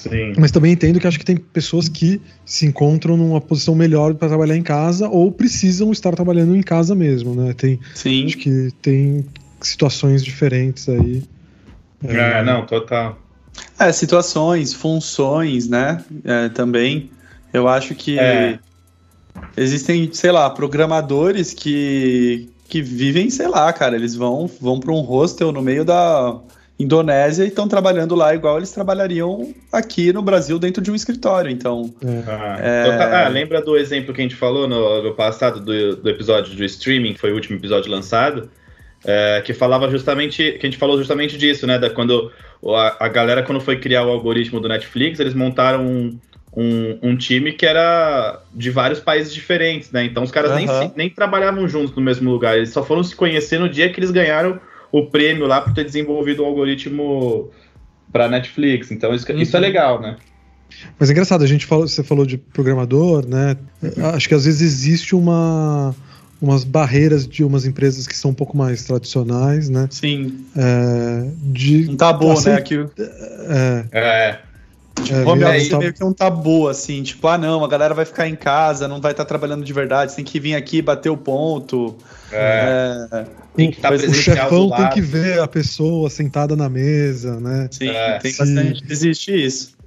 Sim. 0.00 0.32
Mas 0.38 0.50
também 0.50 0.72
entendo 0.72 0.98
que 0.98 1.06
acho 1.06 1.18
que 1.18 1.24
tem 1.24 1.36
pessoas 1.36 1.88
que 1.88 2.20
se 2.46 2.64
encontram 2.64 3.16
numa 3.16 3.40
posição 3.40 3.74
melhor 3.74 4.14
para 4.14 4.28
trabalhar 4.28 4.56
em 4.56 4.62
casa 4.62 5.08
ou 5.08 5.30
precisam 5.30 5.92
estar 5.92 6.14
trabalhando 6.14 6.56
em 6.56 6.62
casa 6.62 6.94
mesmo, 6.94 7.34
né? 7.34 7.52
Tem, 7.52 7.78
Sim. 7.94 8.26
Acho 8.26 8.38
que 8.38 8.70
tem 8.80 9.26
situações 9.60 10.24
diferentes 10.24 10.88
aí. 10.88 11.22
É, 12.02 12.38
é 12.38 12.42
não, 12.42 12.64
total. 12.64 13.18
É, 13.78 13.92
situações, 13.92 14.72
funções, 14.72 15.68
né? 15.68 16.02
É, 16.24 16.48
também. 16.48 17.10
Eu 17.52 17.68
acho 17.68 17.94
que 17.94 18.18
é. 18.18 18.58
existem, 19.54 20.08
sei 20.14 20.32
lá, 20.32 20.48
programadores 20.48 21.52
que, 21.52 22.48
que 22.70 22.80
vivem, 22.80 23.28
sei 23.28 23.48
lá, 23.48 23.70
cara, 23.70 23.96
eles 23.96 24.14
vão, 24.14 24.50
vão 24.60 24.80
para 24.80 24.92
um 24.92 25.00
hostel 25.00 25.52
no 25.52 25.60
meio 25.60 25.84
da 25.84 26.40
Indonésia 26.80 27.44
e 27.44 27.48
estão 27.48 27.68
trabalhando 27.68 28.14
lá 28.14 28.34
igual 28.34 28.56
eles 28.56 28.70
trabalhariam 28.70 29.54
aqui 29.70 30.14
no 30.14 30.22
Brasil 30.22 30.58
dentro 30.58 30.82
de 30.82 30.90
um 30.90 30.94
escritório. 30.94 31.50
Então. 31.50 31.94
É. 32.02 32.24
Ah, 32.26 32.56
é... 32.58 33.24
ah, 33.26 33.28
lembra 33.28 33.60
do 33.60 33.76
exemplo 33.76 34.14
que 34.14 34.20
a 34.20 34.24
gente 34.24 34.34
falou 34.34 34.66
no, 34.66 35.02
no 35.02 35.14
passado 35.14 35.60
do, 35.60 35.96
do 35.96 36.08
episódio 36.08 36.56
do 36.56 36.64
streaming, 36.64 37.12
que 37.12 37.20
foi 37.20 37.32
o 37.32 37.34
último 37.34 37.58
episódio 37.58 37.90
lançado? 37.90 38.50
É, 39.04 39.42
que 39.44 39.52
falava 39.54 39.90
justamente, 39.90 40.52
que 40.52 40.66
a 40.66 40.70
gente 40.70 40.78
falou 40.78 40.96
justamente 40.96 41.36
disso, 41.36 41.66
né? 41.66 41.78
Da, 41.78 41.90
quando 41.90 42.32
a, 42.64 43.04
a, 43.04 43.08
galera, 43.08 43.42
quando 43.42 43.60
foi 43.60 43.78
criar 43.78 44.04
o 44.04 44.10
algoritmo 44.10 44.58
do 44.58 44.68
Netflix, 44.68 45.20
eles 45.20 45.34
montaram 45.34 45.86
um, 45.86 46.18
um, 46.56 46.98
um 47.02 47.16
time 47.16 47.52
que 47.52 47.66
era 47.66 48.40
de 48.54 48.70
vários 48.70 49.00
países 49.00 49.32
diferentes, 49.32 49.90
né? 49.90 50.04
Então 50.04 50.22
os 50.22 50.30
caras 50.30 50.50
uhum. 50.52 50.56
nem, 50.56 50.92
nem 50.96 51.10
trabalhavam 51.10 51.68
juntos 51.68 51.94
no 51.94 52.02
mesmo 52.02 52.30
lugar, 52.30 52.56
eles 52.56 52.70
só 52.70 52.82
foram 52.82 53.02
se 53.02 53.14
conhecer 53.14 53.58
no 53.58 53.68
dia 53.68 53.90
que 53.90 54.00
eles 54.00 54.10
ganharam 54.10 54.60
o 54.92 55.06
prêmio 55.06 55.46
lá 55.46 55.60
por 55.60 55.72
ter 55.72 55.84
desenvolvido 55.84 56.42
o 56.42 56.46
algoritmo 56.46 57.50
para 58.12 58.28
Netflix. 58.28 58.90
Então 58.90 59.14
isso, 59.14 59.30
isso 59.32 59.56
é 59.56 59.60
uhum. 59.60 59.66
legal, 59.66 60.00
né? 60.00 60.16
Mas 60.98 61.08
é 61.08 61.12
engraçado, 61.12 61.42
a 61.42 61.46
gente 61.46 61.66
falou, 61.66 61.86
você 61.86 62.02
falou 62.02 62.24
de 62.24 62.38
programador, 62.38 63.26
né? 63.26 63.56
Acho 64.14 64.28
que 64.28 64.34
às 64.34 64.44
vezes 64.44 64.60
existe 64.60 65.14
uma 65.14 65.94
umas 66.40 66.64
barreiras 66.64 67.28
de 67.28 67.44
umas 67.44 67.66
empresas 67.66 68.06
que 68.06 68.16
são 68.16 68.30
um 68.30 68.34
pouco 68.34 68.56
mais 68.56 68.84
tradicionais, 68.84 69.68
né? 69.68 69.86
Sim. 69.90 70.46
É, 70.56 71.28
de, 71.36 71.90
um 71.90 71.96
tabu, 71.96 72.32
assim, 72.32 72.48
né? 72.48 72.54
Aqui, 72.54 72.86
é. 72.98 73.84
é. 73.92 74.40
Tipo, 75.04 75.30
home 75.30 75.42
é, 75.42 75.48
office 75.48 75.72
é 75.72 75.78
meio 75.78 75.92
que 75.92 76.04
um 76.04 76.12
tabu, 76.12 76.68
assim, 76.68 77.02
tipo, 77.02 77.26
ah 77.28 77.38
não, 77.38 77.64
a 77.64 77.68
galera 77.68 77.94
vai 77.94 78.04
ficar 78.04 78.28
em 78.28 78.36
casa, 78.36 78.86
não 78.86 79.00
vai 79.00 79.12
estar 79.12 79.24
tá 79.24 79.28
trabalhando 79.28 79.64
de 79.64 79.72
verdade, 79.72 80.14
tem 80.14 80.24
que 80.24 80.38
vir 80.38 80.54
aqui 80.54 80.82
bater 80.82 81.10
o 81.10 81.16
ponto. 81.16 81.96
É. 82.32 83.08
é 83.12 83.24
tem 83.56 83.70
que 83.70 83.80
tá 83.80 83.90
o 83.90 83.98
chefão 84.14 84.70
tem 84.70 84.88
que 84.90 85.00
ver 85.00 85.40
a 85.40 85.48
pessoa 85.48 86.08
sentada 86.08 86.54
na 86.54 86.68
mesa, 86.68 87.40
né? 87.40 87.68
Sim, 87.70 87.88
é. 87.88 88.18
tem 88.18 88.32
bastante. 88.32 88.84
Existe 88.88 89.44
isso. 89.44 89.80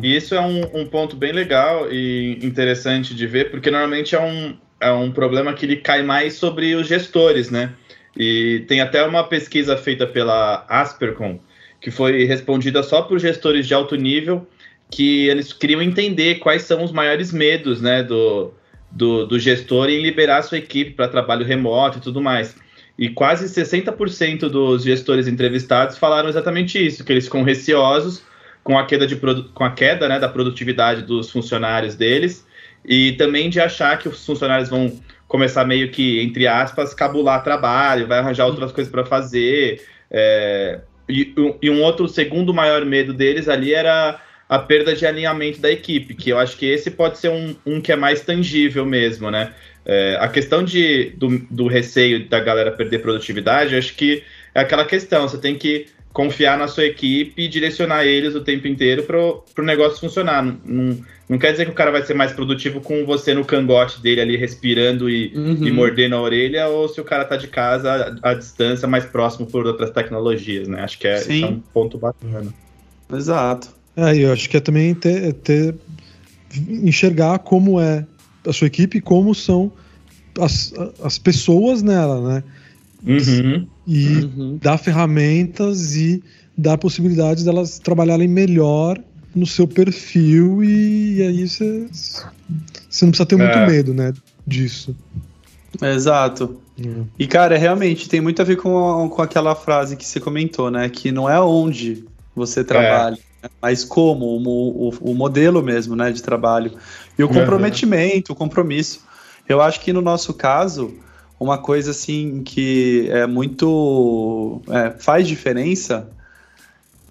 E 0.00 0.16
isso 0.16 0.34
é 0.34 0.40
um, 0.40 0.82
um 0.82 0.86
ponto 0.86 1.16
bem 1.16 1.32
legal 1.32 1.90
e 1.90 2.38
interessante 2.40 3.14
de 3.14 3.26
ver, 3.26 3.50
porque 3.50 3.68
normalmente 3.68 4.14
é 4.14 4.20
um, 4.20 4.56
é 4.80 4.92
um 4.92 5.10
problema 5.10 5.52
que 5.54 5.66
ele 5.66 5.76
cai 5.76 6.04
mais 6.04 6.34
sobre 6.34 6.74
os 6.76 6.86
gestores, 6.86 7.50
né? 7.50 7.72
E 8.16 8.64
tem 8.68 8.80
até 8.80 9.02
uma 9.04 9.24
pesquisa 9.24 9.76
feita 9.76 10.06
pela 10.06 10.64
Aspercom, 10.68 11.40
que 11.82 11.90
foi 11.90 12.24
respondida 12.24 12.82
só 12.82 13.02
por 13.02 13.18
gestores 13.18 13.66
de 13.66 13.74
alto 13.74 13.96
nível, 13.96 14.46
que 14.90 15.28
eles 15.28 15.52
queriam 15.52 15.82
entender 15.82 16.36
quais 16.36 16.62
são 16.62 16.84
os 16.84 16.92
maiores 16.92 17.32
medos, 17.32 17.80
né, 17.80 18.02
do, 18.02 18.52
do, 18.90 19.26
do 19.26 19.38
gestor 19.38 19.88
em 19.90 20.00
liberar 20.00 20.42
sua 20.42 20.58
equipe 20.58 20.92
para 20.92 21.08
trabalho 21.08 21.44
remoto 21.44 21.98
e 21.98 22.00
tudo 22.00 22.20
mais. 22.20 22.54
E 22.96 23.08
quase 23.08 23.46
60% 23.46 24.48
dos 24.48 24.84
gestores 24.84 25.26
entrevistados 25.26 25.98
falaram 25.98 26.28
exatamente 26.28 26.84
isso, 26.84 27.04
que 27.04 27.12
eles 27.12 27.24
ficam 27.24 27.42
receosos 27.42 28.22
com 28.62 28.78
a 28.78 28.86
queda, 28.86 29.06
de, 29.06 29.16
com 29.16 29.64
a 29.64 29.72
queda 29.72 30.08
né, 30.08 30.20
da 30.20 30.28
produtividade 30.28 31.02
dos 31.02 31.30
funcionários 31.30 31.96
deles 31.96 32.46
e 32.84 33.12
também 33.12 33.50
de 33.50 33.58
achar 33.60 33.98
que 33.98 34.08
os 34.08 34.24
funcionários 34.24 34.68
vão 34.68 35.00
começar 35.26 35.64
meio 35.64 35.90
que, 35.90 36.20
entre 36.20 36.46
aspas, 36.46 36.94
cabular 36.94 37.42
trabalho, 37.42 38.06
vai 38.06 38.18
arranjar 38.18 38.46
outras 38.46 38.70
coisas 38.70 38.92
para 38.92 39.04
fazer. 39.04 39.82
É, 40.10 40.80
e, 41.12 41.34
e, 41.62 41.70
um 41.70 41.82
outro 41.82 42.08
segundo 42.08 42.54
maior 42.54 42.84
medo 42.84 43.12
deles 43.12 43.48
ali 43.48 43.74
era 43.74 44.20
a 44.48 44.58
perda 44.58 44.94
de 44.94 45.06
alinhamento 45.06 45.60
da 45.60 45.70
equipe, 45.70 46.14
que 46.14 46.30
eu 46.30 46.38
acho 46.38 46.56
que 46.56 46.66
esse 46.66 46.90
pode 46.90 47.18
ser 47.18 47.30
um, 47.30 47.54
um 47.64 47.80
que 47.80 47.92
é 47.92 47.96
mais 47.96 48.20
tangível 48.20 48.84
mesmo, 48.84 49.30
né? 49.30 49.52
É, 49.84 50.16
a 50.20 50.28
questão 50.28 50.62
de, 50.62 51.10
do, 51.16 51.38
do 51.50 51.66
receio 51.66 52.28
da 52.28 52.38
galera 52.38 52.70
perder 52.70 53.00
produtividade, 53.00 53.74
acho 53.74 53.94
que 53.94 54.22
é 54.54 54.60
aquela 54.60 54.84
questão, 54.84 55.26
você 55.26 55.38
tem 55.38 55.56
que 55.56 55.86
confiar 56.12 56.58
na 56.58 56.68
sua 56.68 56.84
equipe 56.84 57.42
e 57.42 57.48
direcionar 57.48 58.04
eles 58.04 58.34
o 58.34 58.40
tempo 58.40 58.68
inteiro 58.68 59.04
para 59.04 59.18
o 59.18 59.66
negócio 59.66 59.98
funcionar. 59.98 60.44
Não, 60.44 60.58
não, 60.64 60.98
não, 61.28 61.38
quer 61.38 61.52
dizer 61.52 61.64
que 61.64 61.70
o 61.70 61.74
cara 61.74 61.90
vai 61.90 62.02
ser 62.02 62.14
mais 62.14 62.32
produtivo 62.32 62.80
com 62.80 63.04
você 63.06 63.32
no 63.32 63.44
cangote 63.44 64.00
dele 64.02 64.20
ali 64.20 64.36
respirando 64.36 65.08
e, 65.08 65.32
uhum. 65.34 65.66
e 65.66 65.72
mordendo 65.72 66.14
a 66.14 66.20
orelha, 66.20 66.68
ou 66.68 66.88
se 66.88 67.00
o 67.00 67.04
cara 67.04 67.24
tá 67.24 67.36
de 67.36 67.48
casa 67.48 68.18
à, 68.22 68.30
à, 68.30 68.34
distância, 68.34 68.86
mais 68.86 69.04
próximo 69.04 69.46
por 69.46 69.66
outras 69.66 69.90
tecnologias, 69.90 70.68
né? 70.68 70.82
Acho 70.82 70.98
que 70.98 71.08
é, 71.08 71.40
é 71.40 71.46
um 71.46 71.60
ponto 71.72 71.96
bacana. 71.96 72.52
Exato. 73.12 73.68
É, 73.96 74.16
eu 74.16 74.32
acho 74.32 74.48
que 74.48 74.56
é 74.56 74.60
também 74.60 74.94
ter, 74.94 75.32
ter 75.34 75.74
enxergar 76.68 77.38
como 77.38 77.80
é 77.80 78.06
a 78.46 78.52
sua 78.52 78.66
equipe, 78.66 79.00
como 79.00 79.34
são 79.34 79.72
as, 80.38 80.72
as 81.02 81.18
pessoas 81.18 81.82
nela, 81.82 82.34
né? 82.34 82.44
Uhum. 83.06 83.66
E 83.86 84.06
uhum. 84.06 84.58
dar 84.60 84.78
ferramentas 84.78 85.96
e 85.96 86.22
dar 86.56 86.78
possibilidades 86.78 87.44
delas 87.44 87.78
trabalharem 87.78 88.28
melhor 88.28 88.98
no 89.34 89.46
seu 89.46 89.66
perfil 89.66 90.62
e, 90.62 91.16
e 91.16 91.22
aí 91.22 91.48
você, 91.48 91.88
você 91.90 93.04
não 93.04 93.10
precisa 93.10 93.26
ter 93.26 93.36
muito 93.36 93.56
é. 93.56 93.66
medo, 93.66 93.94
né, 93.94 94.12
disso. 94.46 94.94
Exato. 95.80 96.60
É. 96.78 97.04
E, 97.18 97.26
cara, 97.26 97.56
realmente 97.56 98.08
tem 98.08 98.20
muito 98.20 98.42
a 98.42 98.44
ver 98.44 98.56
com, 98.56 99.08
com 99.08 99.22
aquela 99.22 99.54
frase 99.54 99.96
que 99.96 100.04
você 100.04 100.20
comentou, 100.20 100.70
né? 100.70 100.88
Que 100.88 101.12
não 101.12 101.28
é 101.28 101.40
onde 101.40 102.04
você 102.34 102.64
trabalha, 102.64 103.18
é. 103.42 103.48
mas 103.60 103.84
como, 103.84 104.24
o, 104.24 104.88
o, 104.88 104.94
o, 105.00 105.14
modelo 105.14 105.62
mesmo, 105.62 105.94
né, 105.96 106.10
de 106.10 106.22
trabalho. 106.22 106.72
E 107.18 107.22
o 107.22 107.28
comprometimento, 107.28 108.32
uhum. 108.32 108.36
o 108.36 108.38
compromisso. 108.38 109.00
Eu 109.48 109.60
acho 109.60 109.80
que 109.80 109.92
no 109.92 110.00
nosso 110.00 110.34
caso, 110.34 110.94
uma 111.42 111.58
coisa 111.58 111.90
assim 111.90 112.42
que 112.42 113.08
é 113.10 113.26
muito 113.26 114.62
é, 114.68 114.90
faz 114.98 115.26
diferença 115.26 116.08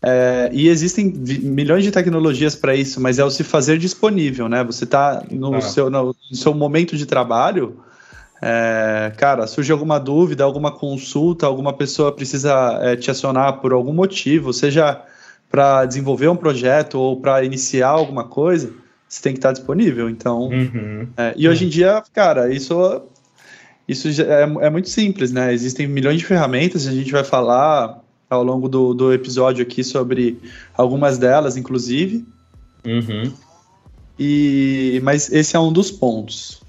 é, 0.03 0.49
e 0.51 0.67
existem 0.67 1.05
milhões 1.05 1.83
de 1.83 1.91
tecnologias 1.91 2.55
para 2.55 2.75
isso, 2.75 2.99
mas 2.99 3.19
é 3.19 3.23
o 3.23 3.29
se 3.29 3.43
fazer 3.43 3.77
disponível, 3.77 4.49
né? 4.49 4.63
Você 4.63 4.83
está 4.83 5.23
no, 5.29 5.55
ah. 5.55 5.61
seu, 5.61 5.91
no, 5.91 6.15
no, 6.29 6.35
seu 6.35 6.55
momento 6.55 6.97
de 6.97 7.05
trabalho, 7.05 7.79
é, 8.41 9.11
cara, 9.15 9.45
surge 9.45 9.71
alguma 9.71 9.99
dúvida, 9.99 10.43
alguma 10.43 10.71
consulta, 10.71 11.45
alguma 11.45 11.71
pessoa 11.71 12.11
precisa 12.11 12.79
é, 12.81 12.95
te 12.95 13.11
acionar 13.11 13.59
por 13.59 13.73
algum 13.73 13.93
motivo, 13.93 14.51
seja 14.51 14.99
para 15.51 15.85
desenvolver 15.85 16.29
um 16.29 16.35
projeto 16.35 16.97
ou 16.97 17.21
para 17.21 17.43
iniciar 17.43 17.89
alguma 17.89 18.23
coisa, 18.23 18.73
você 19.07 19.21
tem 19.21 19.33
que 19.33 19.37
estar 19.37 19.51
disponível. 19.51 20.09
Então, 20.09 20.47
uhum. 20.47 21.07
É, 21.15 21.33
e 21.37 21.47
hoje 21.47 21.65
em 21.65 21.69
dia, 21.69 22.01
cara, 22.11 22.51
isso 22.51 23.03
isso 23.91 24.21
é, 24.21 24.43
é, 24.43 24.69
muito 24.69 24.89
simples, 24.89 25.31
né? 25.31 25.53
Existem 25.53 25.85
milhões 25.85 26.17
de 26.17 26.25
ferramentas, 26.25 26.87
a 26.87 26.91
gente 26.91 27.11
vai 27.11 27.25
falar 27.25 27.99
ao 28.29 28.41
longo 28.41 28.69
do, 28.69 28.93
do 28.93 29.11
episódio 29.11 29.61
aqui 29.61 29.83
sobre 29.83 30.39
algumas 30.73 31.17
delas, 31.17 31.57
inclusive. 31.57 32.25
Uhum. 32.85 33.33
E, 34.17 35.01
mas 35.03 35.29
esse 35.31 35.57
é 35.57 35.59
um 35.59 35.73
dos 35.73 35.91
pontos, 35.91 36.61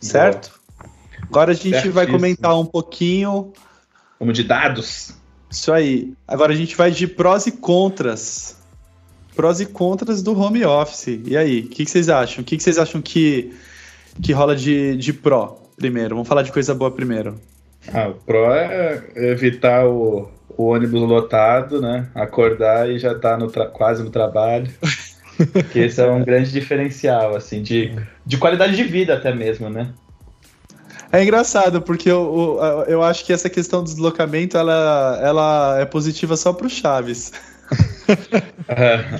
certo? 0.00 0.52
Boa. 0.78 0.90
Agora 1.22 1.50
a 1.50 1.54
gente 1.54 1.88
vai 1.88 2.06
comentar 2.06 2.58
um 2.58 2.64
pouquinho. 2.64 3.52
Como 4.18 4.32
de 4.32 4.44
dados. 4.44 5.14
Isso 5.50 5.72
aí. 5.72 6.14
Agora 6.28 6.52
a 6.52 6.56
gente 6.56 6.76
vai 6.76 6.92
de 6.92 7.08
prós 7.08 7.46
e 7.46 7.52
contras. 7.52 8.56
Prós 9.34 9.60
e 9.60 9.66
contras 9.66 10.22
do 10.22 10.38
home 10.38 10.64
office. 10.64 11.20
E 11.24 11.36
aí, 11.36 11.60
o 11.60 11.68
que, 11.68 11.84
que, 11.84 11.90
vocês 11.90 12.08
acham? 12.08 12.42
O 12.42 12.44
que, 12.44 12.56
que 12.56 12.62
vocês 12.62 12.78
acham 12.78 13.02
que 13.02 13.52
que 14.20 14.32
rola 14.32 14.56
de, 14.56 14.96
de 14.96 15.12
pró 15.12 15.67
primeiro? 15.78 16.14
Vamos 16.14 16.28
falar 16.28 16.42
de 16.42 16.52
coisa 16.52 16.74
boa 16.74 16.90
primeiro. 16.90 17.40
Ah, 17.92 18.08
o 18.08 18.14
pró 18.14 18.52
é 18.52 19.02
evitar 19.16 19.86
o, 19.86 20.28
o 20.56 20.64
ônibus 20.64 21.00
lotado, 21.00 21.80
né? 21.80 22.08
Acordar 22.14 22.90
e 22.90 22.98
já 22.98 23.14
tá 23.14 23.36
no 23.36 23.50
quase 23.70 24.02
no 24.02 24.10
trabalho. 24.10 24.70
que 25.72 25.78
esse 25.78 26.00
é 26.00 26.10
um 26.10 26.24
grande 26.24 26.50
diferencial, 26.50 27.36
assim, 27.36 27.62
de, 27.62 27.94
de 28.26 28.36
qualidade 28.36 28.76
de 28.76 28.84
vida 28.84 29.14
até 29.14 29.32
mesmo, 29.32 29.70
né? 29.70 29.88
É 31.10 31.22
engraçado, 31.22 31.80
porque 31.80 32.10
eu, 32.10 32.58
eu, 32.60 32.84
eu 32.84 33.02
acho 33.02 33.24
que 33.24 33.32
essa 33.32 33.48
questão 33.48 33.82
do 33.82 33.86
deslocamento 33.86 34.58
ela, 34.58 35.18
ela 35.22 35.78
é 35.80 35.86
positiva 35.86 36.36
só 36.36 36.52
pro 36.52 36.68
Chaves. 36.68 37.32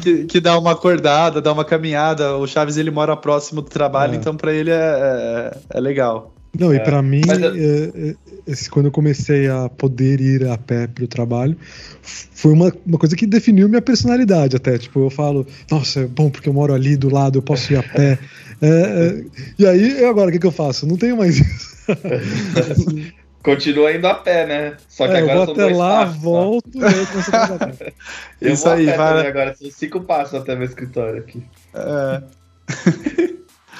Que, 0.02 0.24
que, 0.24 0.40
dá 0.40 0.58
uma 0.58 0.72
acordada, 0.72 1.42
dá 1.42 1.52
uma 1.52 1.64
caminhada. 1.64 2.36
O 2.36 2.46
Chaves 2.46 2.78
ele 2.78 2.90
mora 2.90 3.14
próximo 3.14 3.60
do 3.60 3.68
trabalho, 3.68 4.14
é. 4.14 4.16
então 4.16 4.34
para 4.34 4.52
ele 4.52 4.70
é, 4.70 4.74
é, 4.74 5.58
é, 5.76 5.80
legal. 5.80 6.34
Não, 6.57 6.75
e 6.75 6.81
para 6.81 7.02
mim, 7.02 7.21
é, 7.28 8.14
esse, 8.47 8.71
quando 8.71 8.87
eu 8.87 8.93
comecei 8.93 9.49
a 9.49 9.69
poder 9.69 10.21
ir 10.21 10.47
a 10.49 10.57
pé 10.57 10.87
pro 10.87 11.07
trabalho, 11.07 11.57
foi 12.02 12.52
uma, 12.52 12.73
uma 12.87 12.99
coisa 12.99 13.14
que 13.14 13.26
definiu 13.26 13.69
minha 13.69 13.83
personalidade 13.83 14.57
até. 14.57 14.78
Tipo, 14.78 15.00
eu 15.00 15.11
falo, 15.11 15.47
nossa, 15.71 16.00
é 16.00 16.07
bom 16.07 16.31
porque 16.31 16.49
eu 16.49 16.52
moro 16.52 16.73
ali 16.73 16.97
do 16.97 17.12
lado, 17.12 17.38
eu 17.38 17.43
posso 17.43 17.73
ir 17.73 17.76
a 17.76 17.83
pé. 17.83 18.19
e 19.59 19.67
aí, 19.67 20.05
agora, 20.05 20.31
o 20.31 20.33
que, 20.33 20.38
que 20.38 20.47
eu 20.47 20.52
faço? 20.52 20.87
Não 20.87 20.97
tenho 20.97 21.17
mais 21.17 21.38
isso. 21.38 21.78
Continua 23.43 23.93
indo 23.93 24.07
a 24.07 24.14
pé, 24.14 24.47
né? 24.47 24.76
Só 24.88 25.07
que 25.07 25.14
é, 25.14 25.19
agora 25.19 25.38
eu 25.38 25.47
vou 25.47 25.55
até 25.55 25.75
lá, 25.75 26.07
passos, 26.07 26.23
volto 26.23 26.71
e 26.75 28.47
Eu 28.47 28.52
Isso 28.52 28.64
vou 28.64 28.73
aí, 28.73 28.88
a 28.88 28.93
pé 28.93 28.99
vai... 28.99 29.26
agora, 29.26 29.55
são 29.55 29.71
cinco 29.71 30.00
passos 30.00 30.35
até 30.35 30.57
meu 30.57 30.64
escritório 30.64 31.21
aqui. 31.21 31.43
É. 31.73 32.23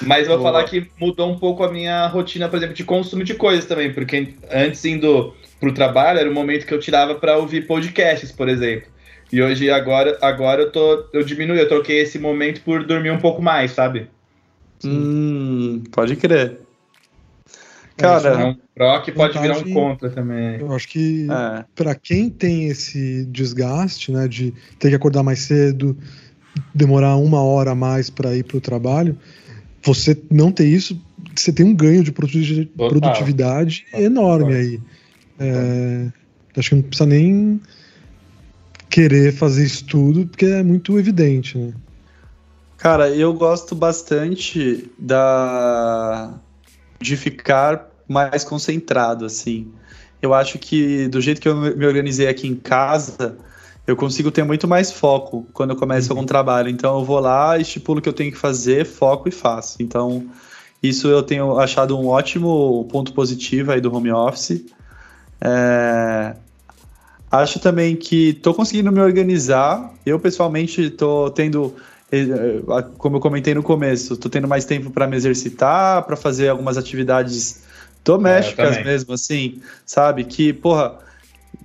Mas 0.01 0.27
vou 0.27 0.37
Boa. 0.37 0.51
falar 0.51 0.63
que 0.65 0.89
mudou 0.99 1.29
um 1.29 1.37
pouco 1.37 1.63
a 1.63 1.71
minha 1.71 2.07
rotina, 2.07 2.47
por 2.47 2.57
exemplo, 2.57 2.75
de 2.75 2.83
consumo 2.83 3.23
de 3.23 3.33
coisas 3.33 3.65
também, 3.65 3.93
porque 3.93 4.33
antes 4.49 4.83
indo 4.85 5.33
pro 5.59 5.73
trabalho 5.73 6.19
era 6.19 6.29
o 6.29 6.33
momento 6.33 6.65
que 6.65 6.73
eu 6.73 6.79
tirava 6.79 7.15
para 7.15 7.37
ouvir 7.37 7.67
podcasts, 7.67 8.31
por 8.31 8.47
exemplo. 8.47 8.87
E 9.31 9.41
hoje 9.41 9.69
agora, 9.69 10.17
agora 10.21 10.63
eu 10.63 10.71
tô 10.71 11.05
eu 11.13 11.23
diminui, 11.23 11.59
eu 11.59 11.67
troquei 11.67 11.99
esse 11.99 12.17
momento 12.17 12.61
por 12.61 12.85
dormir 12.85 13.11
um 13.11 13.19
pouco 13.19 13.41
mais, 13.41 13.71
sabe? 13.71 14.07
Hum, 14.83 15.83
pode 15.91 16.15
crer. 16.15 16.59
Cara, 17.97 18.29
é 18.29 18.45
um 18.45 18.55
pró 18.73 19.01
que 19.01 19.11
pode 19.11 19.37
virar 19.37 19.57
um 19.57 19.73
contra 19.73 20.09
também. 20.09 20.59
Eu 20.59 20.73
acho 20.73 20.87
que 20.87 21.27
é. 21.29 21.65
para 21.75 21.93
quem 21.93 22.29
tem 22.29 22.69
esse 22.69 23.25
desgaste, 23.25 24.11
né, 24.11 24.27
de 24.27 24.53
ter 24.79 24.89
que 24.89 24.95
acordar 24.95 25.21
mais 25.21 25.39
cedo, 25.39 25.97
demorar 26.73 27.17
uma 27.17 27.41
hora 27.41 27.71
a 27.71 27.75
mais 27.75 28.09
para 28.09 28.35
ir 28.35 28.43
para 28.43 28.57
o 28.57 28.61
trabalho, 28.61 29.17
você 29.93 30.17
não 30.29 30.51
ter 30.51 30.65
isso, 30.65 30.99
você 31.35 31.51
tem 31.51 31.65
um 31.65 31.75
ganho 31.75 32.03
de 32.03 32.11
produtividade 32.11 33.85
Total. 33.91 34.01
enorme 34.01 34.45
Total. 34.45 34.59
aí. 34.59 34.81
É, 35.39 36.11
acho 36.57 36.69
que 36.69 36.75
não 36.75 36.81
precisa 36.83 37.07
nem 37.07 37.61
querer 38.89 39.33
fazer 39.33 39.65
isso 39.65 39.85
tudo, 39.85 40.27
porque 40.27 40.45
é 40.45 40.63
muito 40.63 40.97
evidente, 40.97 41.57
né? 41.57 41.73
Cara, 42.77 43.09
eu 43.09 43.33
gosto 43.33 43.75
bastante 43.75 44.89
da 44.97 46.33
de 46.99 47.15
ficar 47.15 47.89
mais 48.07 48.43
concentrado, 48.43 49.25
assim. 49.25 49.67
Eu 50.21 50.33
acho 50.33 50.57
que 50.57 51.07
do 51.07 51.21
jeito 51.21 51.39
que 51.39 51.47
eu 51.47 51.55
me 51.55 51.85
organizei 51.85 52.27
aqui 52.27 52.47
em 52.47 52.55
casa, 52.55 53.37
eu 53.89 53.95
consigo 53.95 54.29
ter 54.29 54.43
muito 54.43 54.67
mais 54.67 54.91
foco 54.91 55.47
quando 55.51 55.71
eu 55.71 55.75
começo 55.75 56.11
uhum. 56.11 56.17
algum 56.17 56.27
trabalho. 56.27 56.69
Então 56.69 56.99
eu 56.99 57.03
vou 57.03 57.19
lá, 57.19 57.57
estipulo 57.57 57.97
o 57.97 58.01
que 58.01 58.07
eu 58.07 58.13
tenho 58.13 58.31
que 58.31 58.37
fazer, 58.37 58.85
foco 58.85 59.27
e 59.27 59.31
faço. 59.31 59.81
Então 59.81 60.27
isso 60.81 61.07
eu 61.07 61.23
tenho 61.23 61.57
achado 61.59 61.97
um 61.97 62.07
ótimo 62.07 62.87
ponto 62.91 63.13
positivo 63.13 63.71
aí 63.71 63.81
do 63.81 63.93
home 63.93 64.11
office. 64.11 64.63
É... 65.41 66.35
Acho 67.31 67.59
também 67.59 67.95
que 67.95 68.29
estou 68.29 68.53
conseguindo 68.53 68.91
me 68.91 69.01
organizar. 69.01 69.91
Eu 70.05 70.19
pessoalmente 70.19 70.81
estou 70.83 71.31
tendo 71.31 71.75
eh, 72.11 72.61
como 72.97 73.17
eu 73.17 73.19
comentei 73.19 73.55
no 73.55 73.63
começo, 73.63 74.13
estou 74.13 74.29
tendo 74.29 74.47
mais 74.47 74.65
tempo 74.65 74.91
para 74.91 75.07
me 75.07 75.15
exercitar, 75.15 76.03
para 76.03 76.15
fazer 76.15 76.49
algumas 76.49 76.77
atividades 76.77 77.63
domésticas 78.05 78.77
é, 78.77 78.83
mesmo, 78.83 79.13
assim, 79.13 79.61
sabe? 79.85 80.23
Que, 80.23 80.53
porra, 80.53 80.97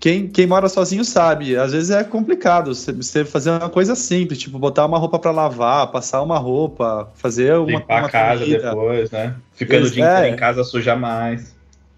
quem, 0.01 0.29
quem 0.29 0.47
mora 0.47 0.69
sozinho 0.69 1.05
sabe, 1.05 1.57
às 1.57 1.73
vezes 1.73 1.91
é 1.91 2.03
complicado 2.05 2.75
você 2.75 3.25
fazer 3.25 3.51
uma 3.51 3.71
coisa 3.71 3.95
simples, 3.95 4.39
tipo 4.39 4.59
botar 4.59 4.87
uma 4.87 4.99
roupa 4.99 5.19
para 5.19 5.31
lavar, 5.31 5.91
passar 5.91 6.23
uma 6.23 6.39
roupa, 6.39 7.11
fazer 7.15 7.55
uma, 7.55 7.79
Limpar 7.79 8.01
uma 8.01 8.09
a 8.09 8.11
casa 8.11 8.45
comida. 8.45 8.71
depois, 8.71 9.11
né? 9.11 9.35
Ficando 9.55 9.87
o 9.87 9.91
dia 9.91 10.05
inteiro 10.05 10.27
é. 10.27 10.31
em 10.31 10.37
casa 10.37 10.65
suja 10.65 10.97
mais. 10.97 11.55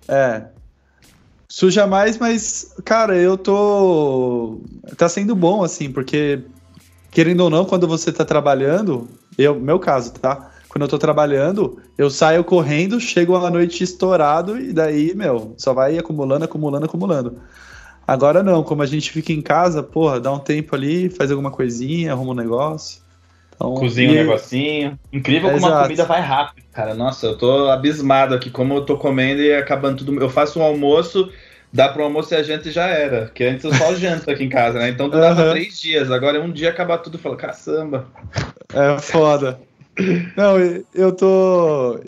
É. 0.09 0.42
Suja 1.48 1.87
mais, 1.87 2.18
mas, 2.18 2.74
cara, 2.85 3.16
eu 3.16 3.37
tô. 3.37 4.61
Tá 4.96 5.09
sendo 5.09 5.35
bom, 5.35 5.62
assim, 5.62 5.90
porque, 5.90 6.40
querendo 7.11 7.40
ou 7.40 7.50
não, 7.50 7.64
quando 7.64 7.88
você 7.88 8.12
tá 8.12 8.24
trabalhando, 8.24 9.09
eu, 9.38 9.54
meu 9.54 9.78
caso, 9.78 10.12
tá? 10.12 10.50
quando 10.76 10.82
eu 10.82 10.88
tô 10.88 10.98
trabalhando, 10.98 11.78
eu 11.96 12.11
saio 12.11 12.44
correndo, 12.44 13.00
chego 13.00 13.35
à 13.35 13.50
noite 13.50 13.82
estourado 13.82 14.61
e 14.61 14.74
daí, 14.74 15.14
meu, 15.14 15.54
só 15.56 15.72
vai 15.72 15.96
acumulando, 15.96 16.44
acumulando, 16.44 16.85
acumulando. 16.85 17.40
Agora 18.07 18.42
não, 18.42 18.62
como 18.62 18.83
a 18.83 18.87
gente 18.87 19.11
fica 19.11 19.33
em 19.33 19.42
casa, 19.42 19.83
porra, 19.83 20.21
dá 20.21 20.33
um 20.33 20.38
tempo 20.38 20.77
ali, 20.77 21.11
faz 21.11 21.31
alguma 21.31 21.51
coisinha, 21.51 22.12
arruma 22.12 22.33
um 22.33 22.37
negócio. 22.37 23.01
Então, 23.57 23.75
Cozinha 23.75 24.11
um 24.11 24.14
negocinho. 24.14 24.99
Incrível 25.12 25.51
como 25.51 25.66
a 25.66 25.83
comida 25.83 26.05
vai 26.05 26.21
rápido, 26.21 26.64
cara. 26.73 26.95
Nossa, 26.95 27.27
eu 27.27 27.38
tô 27.38 27.69
abismado 27.69 28.35
aqui 28.35 28.51
como 28.51 28.75
eu 28.75 28.83
tô 28.83 28.97
comendo 28.97 29.40
e 29.40 29.55
acabando 29.55 30.05
tudo. 30.05 30.21
Eu 30.21 30.29
faço 30.29 30.61
um 30.61 30.62
almoço, 30.62 31.33
dá 31.73 31.88
pro 31.88 32.05
almoço 32.05 32.33
e 32.35 32.37
a 32.37 32.42
janta 32.42 32.69
e 32.69 32.73
já 32.73 32.87
era. 32.87 33.31
Que 33.35 33.45
antes 33.45 33.64
eu 33.64 33.75
só 33.75 33.95
janto 33.97 34.31
aqui 34.31 34.45
em 34.45 34.49
casa, 34.49 34.79
né? 34.79 34.90
Então 34.90 35.09
durava 35.09 35.47
uhum. 35.47 35.51
três 35.53 35.81
dias. 35.81 36.11
Agora 36.11 36.37
é 36.37 36.40
um 36.40 36.53
dia 36.53 36.69
acabar 36.69 36.99
tudo 36.99 37.16
e 37.16 37.21
falo, 37.21 37.37
caçamba. 37.37 38.07
É 38.75 38.99
foda. 39.01 39.59
Não, 40.37 40.57
eu 40.95 41.12
tô. 41.12 41.99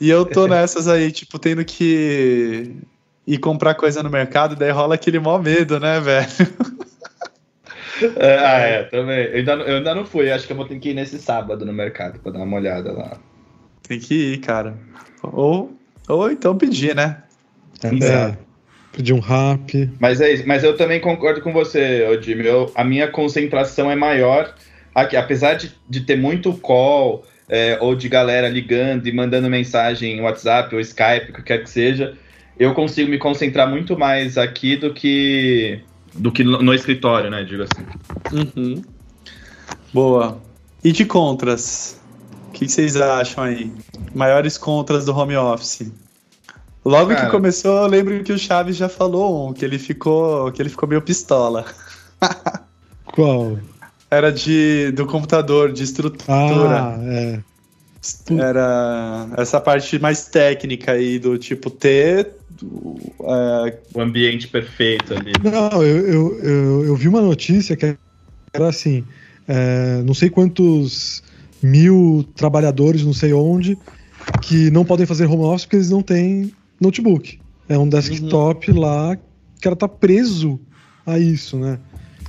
E 0.00 0.08
eu 0.08 0.24
tô 0.24 0.46
nessas 0.48 0.86
aí, 0.86 1.10
tipo, 1.10 1.38
tendo 1.40 1.64
que 1.64 2.76
ir 3.26 3.38
comprar 3.38 3.74
coisa 3.74 4.02
no 4.02 4.10
mercado, 4.10 4.56
daí 4.56 4.70
rola 4.70 4.94
aquele 4.94 5.18
mó 5.18 5.38
medo, 5.38 5.80
né, 5.80 6.00
velho? 6.00 6.28
É, 8.16 8.38
ah, 8.38 8.58
é, 8.58 8.82
também. 8.84 9.24
Eu 9.26 9.36
ainda, 9.36 9.52
eu 9.52 9.76
ainda 9.76 9.94
não 9.94 10.04
fui, 10.04 10.30
acho 10.30 10.46
que 10.46 10.52
eu 10.52 10.56
vou 10.56 10.66
ter 10.66 10.78
que 10.78 10.90
ir 10.90 10.94
nesse 10.94 11.18
sábado 11.18 11.64
no 11.64 11.72
mercado 11.72 12.18
pra 12.18 12.32
dar 12.32 12.40
uma 12.40 12.56
olhada 12.56 12.92
lá. 12.92 13.16
Tem 13.86 14.00
que 14.00 14.32
ir, 14.32 14.38
cara. 14.38 14.76
Ou, 15.22 15.72
ou 16.08 16.30
então 16.30 16.56
pedir, 16.56 16.94
né? 16.94 17.22
É, 17.82 18.36
pedir 18.92 19.12
um 19.12 19.20
rap. 19.20 19.90
Mas 20.00 20.20
é 20.20 20.32
isso, 20.32 20.44
mas 20.46 20.64
eu 20.64 20.76
também 20.76 21.00
concordo 21.00 21.40
com 21.40 21.52
você, 21.52 22.06
Jimmy. 22.22 22.46
Eu, 22.46 22.72
a 22.74 22.82
minha 22.82 23.08
concentração 23.08 23.90
é 23.90 23.96
maior 23.96 24.54
aqui, 24.94 25.16
apesar 25.16 25.54
de, 25.54 25.72
de 25.88 26.00
ter 26.00 26.16
muito 26.16 26.52
call 26.54 27.24
é, 27.48 27.76
ou 27.80 27.94
de 27.94 28.08
galera 28.08 28.48
ligando 28.48 29.06
e 29.06 29.12
mandando 29.12 29.50
mensagem 29.50 30.16
em 30.16 30.20
WhatsApp 30.20 30.74
ou 30.74 30.80
Skype, 30.80 31.30
o 31.30 31.34
que 31.34 31.42
quer 31.42 31.62
que 31.62 31.68
seja, 31.68 32.16
eu 32.58 32.74
consigo 32.74 33.10
me 33.10 33.18
concentrar 33.18 33.68
muito 33.68 33.98
mais 33.98 34.38
aqui 34.38 34.76
do 34.76 34.92
que 34.92 35.80
do 36.14 36.30
que 36.30 36.44
no 36.44 36.72
escritório, 36.72 37.30
né? 37.30 37.42
Digo 37.42 37.64
assim. 37.64 37.84
Uhum. 38.32 38.82
Boa. 39.92 40.40
E 40.82 40.92
de 40.92 41.04
contras? 41.04 42.00
O 42.48 42.52
que 42.52 42.68
vocês 42.68 42.96
acham 42.96 43.44
aí? 43.44 43.72
Maiores 44.14 44.56
contras 44.56 45.04
do 45.04 45.16
home 45.16 45.36
office? 45.36 45.90
Logo 46.84 47.10
Cara, 47.10 47.24
que 47.24 47.30
começou, 47.30 47.82
eu 47.82 47.86
lembro 47.86 48.22
que 48.22 48.32
o 48.32 48.38
Chaves 48.38 48.76
já 48.76 48.88
falou 48.88 49.48
um, 49.48 49.52
que 49.52 49.64
ele 49.64 49.78
ficou, 49.78 50.52
que 50.52 50.60
ele 50.60 50.68
ficou 50.68 50.88
meio 50.88 51.00
pistola. 51.00 51.64
Qual? 53.06 53.58
Era 54.10 54.30
de 54.30 54.92
do 54.92 55.06
computador, 55.06 55.72
de 55.72 55.82
estrutura. 55.82 56.82
Ah, 56.82 56.98
é. 57.02 57.40
Era 58.38 59.28
essa 59.38 59.58
parte 59.60 59.98
mais 59.98 60.26
técnica 60.26 60.92
aí 60.92 61.18
do 61.18 61.38
tipo 61.38 61.70
ter 61.70 62.34
é... 62.62 63.78
o 63.94 64.00
ambiente 64.00 64.48
perfeito 64.48 65.14
ali. 65.14 65.32
Não, 65.42 65.82
eu, 65.82 66.06
eu, 66.06 66.38
eu, 66.40 66.84
eu 66.86 66.96
vi 66.96 67.08
uma 67.08 67.20
notícia 67.20 67.76
que 67.76 67.96
era 68.52 68.68
assim, 68.68 69.04
é, 69.48 70.02
não 70.04 70.14
sei 70.14 70.30
quantos 70.30 71.22
mil 71.62 72.24
trabalhadores, 72.36 73.04
não 73.04 73.12
sei 73.12 73.32
onde, 73.32 73.76
que 74.42 74.70
não 74.70 74.84
podem 74.84 75.06
fazer 75.06 75.26
home 75.26 75.44
office 75.44 75.64
porque 75.64 75.76
eles 75.76 75.90
não 75.90 76.02
têm 76.02 76.52
notebook. 76.80 77.38
É 77.68 77.78
um 77.78 77.88
desktop 77.88 78.70
uhum. 78.70 78.78
lá 78.78 79.16
que 79.60 79.66
ela 79.66 79.76
tá 79.76 79.88
preso 79.88 80.60
a 81.06 81.18
isso, 81.18 81.58
né? 81.58 81.78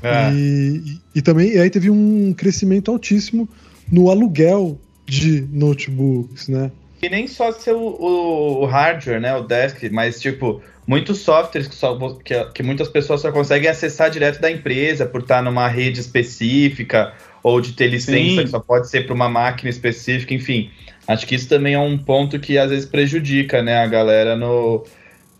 É. 0.01 0.31
E, 0.33 0.99
e, 1.15 1.21
também 1.21 1.53
e 1.53 1.59
aí 1.59 1.69
teve 1.69 1.89
um 1.89 2.33
crescimento 2.33 2.91
altíssimo 2.91 3.49
no 3.91 4.09
aluguel 4.09 4.79
de 5.05 5.47
notebooks, 5.51 6.47
né? 6.47 6.71
E 7.05 7.09
nem 7.09 7.27
só 7.27 7.51
ser 7.51 7.73
o, 7.73 8.61
o, 8.61 8.65
hardware, 8.65 9.21
né? 9.21 9.35
O 9.35 9.43
desk, 9.43 9.87
mas 9.91 10.19
tipo, 10.19 10.59
muitos 10.87 11.19
softwares 11.19 11.67
que, 11.67 11.75
só, 11.75 11.95
que, 12.23 12.43
que, 12.45 12.63
muitas 12.63 12.87
pessoas 12.89 13.21
só 13.21 13.31
conseguem 13.31 13.69
acessar 13.69 14.09
direto 14.09 14.41
da 14.41 14.49
empresa 14.49 15.05
por 15.05 15.21
estar 15.21 15.43
numa 15.43 15.67
rede 15.67 15.99
específica 15.99 17.13
ou 17.43 17.61
de 17.61 17.73
ter 17.73 17.89
licença 17.89 18.37
Sim. 18.37 18.43
que 18.45 18.47
só 18.47 18.59
pode 18.59 18.89
ser 18.89 19.05
para 19.05 19.13
uma 19.13 19.29
máquina 19.29 19.69
específica, 19.69 20.33
enfim. 20.33 20.71
Acho 21.07 21.27
que 21.27 21.35
isso 21.35 21.47
também 21.47 21.75
é 21.75 21.79
um 21.79 21.95
ponto 21.95 22.39
que 22.39 22.57
às 22.57 22.71
vezes 22.71 22.87
prejudica, 22.87 23.61
né, 23.61 23.77
a 23.77 23.85
galera 23.85 24.35
no, 24.35 24.83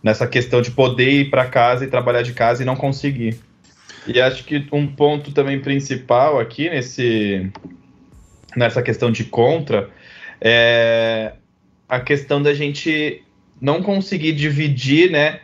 nessa 0.00 0.24
questão 0.24 0.62
de 0.62 0.70
poder 0.70 1.10
ir 1.10 1.30
para 1.30 1.46
casa 1.46 1.84
e 1.84 1.88
trabalhar 1.88 2.22
de 2.22 2.32
casa 2.32 2.62
e 2.62 2.64
não 2.64 2.76
conseguir. 2.76 3.40
E 4.06 4.20
acho 4.20 4.44
que 4.44 4.64
um 4.70 4.86
ponto 4.86 5.32
também 5.32 5.58
principal 5.58 6.38
aqui 6.38 6.70
nesse 6.70 7.50
nessa 8.54 8.80
questão 8.80 9.10
de 9.10 9.24
contra 9.24 9.90
é 10.40 11.32
a 11.88 12.00
questão 12.00 12.42
da 12.42 12.52
gente 12.52 13.22
não 13.60 13.82
conseguir 13.82 14.32
dividir, 14.32 15.10
né, 15.10 15.40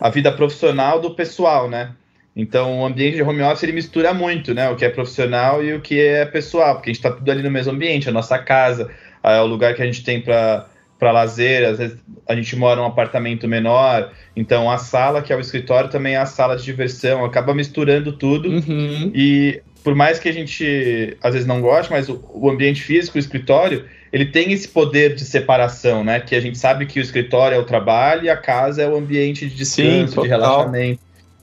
a 0.00 0.10
vida 0.10 0.32
profissional 0.32 1.00
do 1.00 1.10
pessoal, 1.14 1.68
né? 1.68 1.92
Então, 2.36 2.80
o 2.80 2.86
ambiente 2.86 3.14
de 3.14 3.22
home 3.22 3.42
office 3.42 3.62
ele 3.62 3.72
mistura 3.72 4.12
muito, 4.12 4.52
né? 4.52 4.68
O 4.68 4.74
que 4.74 4.84
é 4.84 4.88
profissional 4.88 5.62
e 5.62 5.72
o 5.72 5.80
que 5.80 6.00
é 6.00 6.24
pessoal, 6.24 6.74
porque 6.74 6.90
a 6.90 6.92
gente 6.92 7.04
está 7.04 7.12
tudo 7.12 7.30
ali 7.30 7.42
no 7.42 7.50
mesmo 7.50 7.72
ambiente, 7.72 8.08
a 8.08 8.12
nossa 8.12 8.38
casa, 8.38 8.90
é 9.22 9.40
o 9.40 9.46
lugar 9.46 9.74
que 9.74 9.82
a 9.82 9.86
gente 9.86 10.02
tem 10.02 10.20
para 10.20 10.66
para 10.98 11.10
lazer, 11.10 11.68
às 11.68 11.78
vezes 11.78 11.98
a 12.26 12.34
gente 12.34 12.56
mora 12.56 12.80
num 12.80 12.86
apartamento 12.86 13.46
menor, 13.46 14.12
então 14.34 14.70
a 14.70 14.78
sala, 14.78 15.20
que 15.20 15.32
é 15.32 15.36
o 15.36 15.40
escritório, 15.40 15.90
também 15.90 16.14
é 16.14 16.18
a 16.18 16.24
sala 16.24 16.56
de 16.56 16.64
diversão, 16.64 17.24
acaba 17.24 17.52
misturando 17.52 18.12
tudo. 18.12 18.48
Uhum. 18.48 19.10
E 19.14 19.60
por 19.84 19.94
mais 19.94 20.18
que 20.18 20.28
a 20.28 20.32
gente 20.32 21.16
às 21.22 21.34
vezes 21.34 21.46
não 21.46 21.60
goste, 21.60 21.92
mas 21.92 22.08
o, 22.08 22.24
o, 22.32 22.50
ambiente 22.50 22.82
físico, 22.82 23.18
o 23.18 23.20
escritório, 23.20 23.84
ele 24.10 24.24
tem 24.24 24.50
esse 24.50 24.66
poder 24.66 25.14
de 25.14 25.24
separação, 25.24 26.02
né? 26.02 26.18
Que 26.20 26.34
a 26.34 26.40
gente 26.40 26.56
sabe 26.56 26.86
que 26.86 26.98
o 26.98 27.02
escritório 27.02 27.54
é 27.54 27.58
o 27.58 27.64
trabalho 27.64 28.24
e 28.24 28.30
a 28.30 28.36
casa 28.36 28.82
é 28.82 28.88
o 28.88 28.96
ambiente 28.96 29.46
de 29.46 29.54
descanso, 29.54 30.14
Sim, 30.14 30.22
de 30.22 30.28
relaxamento. 30.28 31.00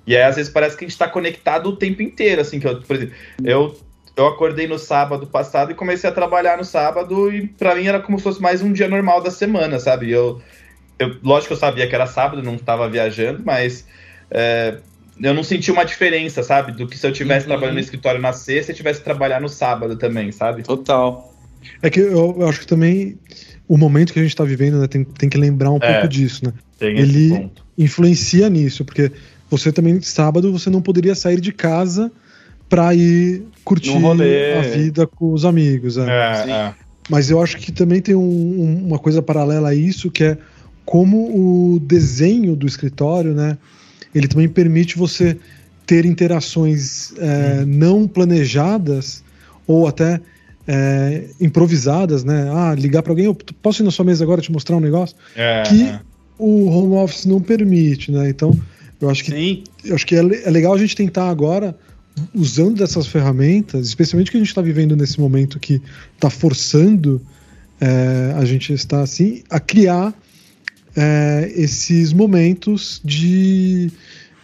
E 0.08 0.18
aí, 0.18 0.24
às 0.24 0.38
vezes, 0.38 0.52
parece 0.52 0.76
que 0.76 0.84
a 0.84 0.88
gente 0.88 0.96
está 0.96 1.08
conectado 1.08 1.68
o 1.70 1.76
tempo 1.76 2.02
inteiro, 2.02 2.42
assim, 2.42 2.60
que 2.60 2.68
eu, 2.68 2.82
por 2.82 2.96
exemplo, 2.96 3.14
eu 3.44 3.76
eu 4.16 4.28
acordei 4.28 4.68
no 4.68 4.78
sábado 4.78 5.26
passado 5.26 5.72
e 5.72 5.76
comecei 5.76 6.10
a 6.10 6.14
trabalhar 6.14 6.58
no 6.58 6.66
sábado 6.66 7.32
e 7.34 7.48
para 7.48 7.76
mim 7.76 7.88
era 7.88 8.02
como 8.02 8.18
se 8.18 8.24
fosse 8.24 8.42
mais 8.42 8.62
um 8.62 8.74
dia 8.74 8.88
normal 8.88 9.22
da 9.22 9.32
semana, 9.32 9.80
sabe? 9.80 10.12
Eu, 10.12 10.42
eu 11.00 11.16
lógico 11.24 11.48
que 11.48 11.54
eu 11.54 11.58
sabia 11.58 11.88
que 11.88 11.96
era 11.96 12.06
sábado, 12.06 12.44
não 12.44 12.56
estava 12.56 12.90
viajando, 12.90 13.42
mas 13.46 13.88
é, 14.30 14.78
eu 15.22 15.34
não 15.34 15.44
senti 15.44 15.72
uma 15.72 15.84
diferença, 15.84 16.42
sabe? 16.44 16.72
Do 16.72 16.88
que 16.88 16.98
se 16.98 17.06
eu 17.06 17.12
tivesse 17.12 17.46
uhum. 17.46 17.52
trabalhando 17.52 17.76
no 17.76 17.82
escritório 17.82 18.20
na 18.20 18.34
sexta 18.34 18.72
e 18.72 18.76
tivesse 18.76 19.04
trabalhar 19.04 19.40
no 19.40 19.50
sábado 19.50 19.96
também, 19.96 20.32
sabe? 20.32 20.64
Total. 20.64 21.34
É 21.82 21.90
que 21.90 22.00
eu, 22.00 22.36
eu 22.40 22.50
acho 22.50 22.62
que 22.62 22.68
também 22.68 23.18
o 23.68 23.78
momento 23.78 24.14
que 24.14 24.20
a 24.20 24.22
gente 24.22 24.32
está 24.32 24.44
vivendo 24.44 24.80
né, 24.80 24.88
tem, 24.88 25.04
tem 25.04 25.30
que 25.30 25.38
lembrar 25.38 25.72
um 25.72 25.80
é, 25.82 25.94
pouco 25.94 26.08
disso, 26.08 26.44
né? 26.46 26.54
Ele 26.80 27.50
influencia 27.78 28.50
nisso, 28.50 28.84
porque 28.84 29.12
você 29.50 29.72
também, 29.72 30.02
sábado, 30.02 30.52
você 30.52 30.70
não 30.70 30.82
poderia 30.82 31.14
sair 31.14 31.40
de 31.40 31.52
casa 31.52 32.12
para 32.68 32.96
ir 32.96 33.44
curtir 33.64 33.96
a 33.96 34.62
vida 34.62 35.06
com 35.06 35.34
os 35.34 35.46
amigos. 35.46 35.98
É. 35.98 36.02
É, 36.02 36.52
é. 36.52 36.74
Mas 37.10 37.30
eu 37.30 37.42
acho 37.42 37.58
que 37.58 37.72
também 37.72 38.02
tem 38.02 38.16
um, 38.16 38.86
uma 38.88 38.98
coisa 38.98 39.22
paralela 39.22 39.70
a 39.70 39.76
isso, 39.76 40.10
que 40.10 40.24
é 40.24 40.38
como 40.86 41.76
o 41.76 41.80
desenho 41.80 42.56
do 42.56 42.66
escritório, 42.66 43.34
né? 43.34 43.58
Ele 44.14 44.28
também 44.28 44.48
permite 44.48 44.98
você 44.98 45.38
ter 45.86 46.06
interações 46.06 47.14
é, 47.18 47.66
não 47.66 48.08
planejadas 48.08 49.24
ou 49.68 49.88
até 49.88 50.22
é, 50.68 51.26
improvisadas, 51.40 52.24
né? 52.24 52.50
Ah, 52.54 52.76
ligar 52.76 53.04
para 53.04 53.12
alguém, 53.12 53.26
eu 53.26 53.36
posso 53.62 53.82
ir 53.82 53.86
na 53.86 53.92
sua 53.92 54.06
mesa 54.06 54.24
agora 54.24 54.42
te 54.42 54.52
mostrar 54.52 54.78
um 54.78 54.80
negócio 54.80 55.16
é, 55.36 55.64
que 55.64 55.84
é. 55.84 56.00
o 56.38 56.70
home 56.70 56.96
office 56.96 57.26
não 57.26 57.42
permite, 57.42 58.12
né? 58.12 58.30
Então, 58.30 58.58
eu 59.00 59.10
acho 59.10 59.24
que 59.24 59.32
Sim. 59.32 59.64
eu 59.84 59.96
acho 59.96 60.06
que 60.06 60.16
é, 60.16 60.20
é 60.20 60.50
legal 60.50 60.74
a 60.74 60.78
gente 60.78 60.96
tentar 60.96 61.30
agora 61.30 61.76
usando 62.34 62.78
dessas 62.78 63.08
ferramentas, 63.08 63.88
especialmente 63.88 64.30
que 64.30 64.38
a 64.38 64.40
gente 64.40 64.50
está 64.50 64.62
vivendo 64.62 64.96
nesse 64.96 65.20
momento 65.20 65.60
que 65.60 65.82
está 66.16 66.30
forçando 66.30 67.22
é, 67.80 68.34
a 68.38 68.46
gente 68.46 68.72
está 68.72 69.02
assim 69.02 69.42
a 69.50 69.60
criar 69.60 70.14
é, 70.96 71.52
esses 71.56 72.14
momentos 72.14 73.02
de 73.04 73.92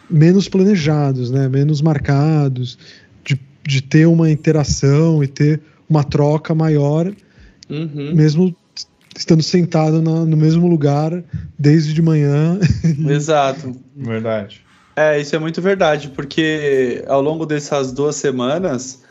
menos 0.10 0.47
planejados, 0.47 1.29
né, 1.29 1.47
menos 1.47 1.81
marcados, 1.81 2.77
de, 3.23 3.39
de 3.65 3.81
ter 3.81 4.05
uma 4.05 4.29
interação 4.31 5.23
e 5.23 5.27
ter 5.27 5.62
uma 5.89 6.03
troca 6.03 6.55
maior, 6.55 7.12
uhum. 7.69 8.15
mesmo 8.15 8.55
estando 9.15 9.41
sentado 9.41 10.01
na, 10.01 10.25
no 10.25 10.38
mesmo 10.38 10.67
lugar 10.67 11.23
desde 11.57 11.93
de 11.93 12.01
manhã. 12.01 12.60
Exato. 13.10 13.75
Verdade. 13.95 14.62
É, 14.95 15.19
isso 15.19 15.36
é 15.36 15.39
muito 15.39 15.62
verdade, 15.62 16.10
porque 16.10 17.03
ao 17.07 17.21
longo 17.21 17.45
dessas 17.45 17.91
duas 17.91 18.15
semanas, 18.15 19.03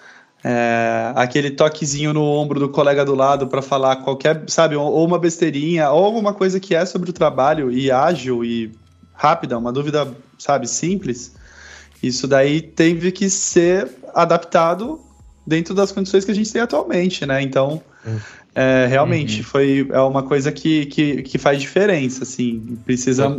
é, 0.48 1.12
aquele 1.16 1.50
toquezinho 1.50 2.12
no 2.12 2.22
ombro 2.22 2.60
do 2.60 2.68
colega 2.68 3.04
do 3.04 3.16
lado 3.16 3.48
para 3.48 3.60
falar 3.60 3.96
qualquer, 3.96 4.44
sabe, 4.46 4.76
ou 4.76 5.04
uma 5.04 5.18
besteirinha, 5.18 5.90
ou 5.90 6.04
alguma 6.04 6.32
coisa 6.32 6.60
que 6.60 6.72
é 6.72 6.86
sobre 6.86 7.10
o 7.10 7.12
trabalho 7.12 7.68
e 7.68 7.90
ágil 7.90 8.44
e 8.44 8.70
rápida, 9.12 9.58
uma 9.58 9.72
dúvida, 9.72 10.06
sabe, 10.38 10.68
simples, 10.68 11.34
isso 12.00 12.28
daí 12.28 12.62
teve 12.62 13.10
que 13.10 13.28
ser 13.28 13.90
adaptado 14.14 15.00
dentro 15.44 15.74
das 15.74 15.90
condições 15.90 16.24
que 16.24 16.30
a 16.30 16.34
gente 16.34 16.52
tem 16.52 16.62
atualmente, 16.62 17.26
né? 17.26 17.42
Então, 17.42 17.82
é, 18.54 18.86
realmente, 18.88 19.38
uhum. 19.38 19.44
foi 19.44 19.88
é 19.90 20.00
uma 20.00 20.22
coisa 20.22 20.52
que, 20.52 20.86
que, 20.86 21.22
que 21.22 21.38
faz 21.38 21.60
diferença, 21.60 22.22
assim, 22.22 22.78
precisa, 22.84 23.34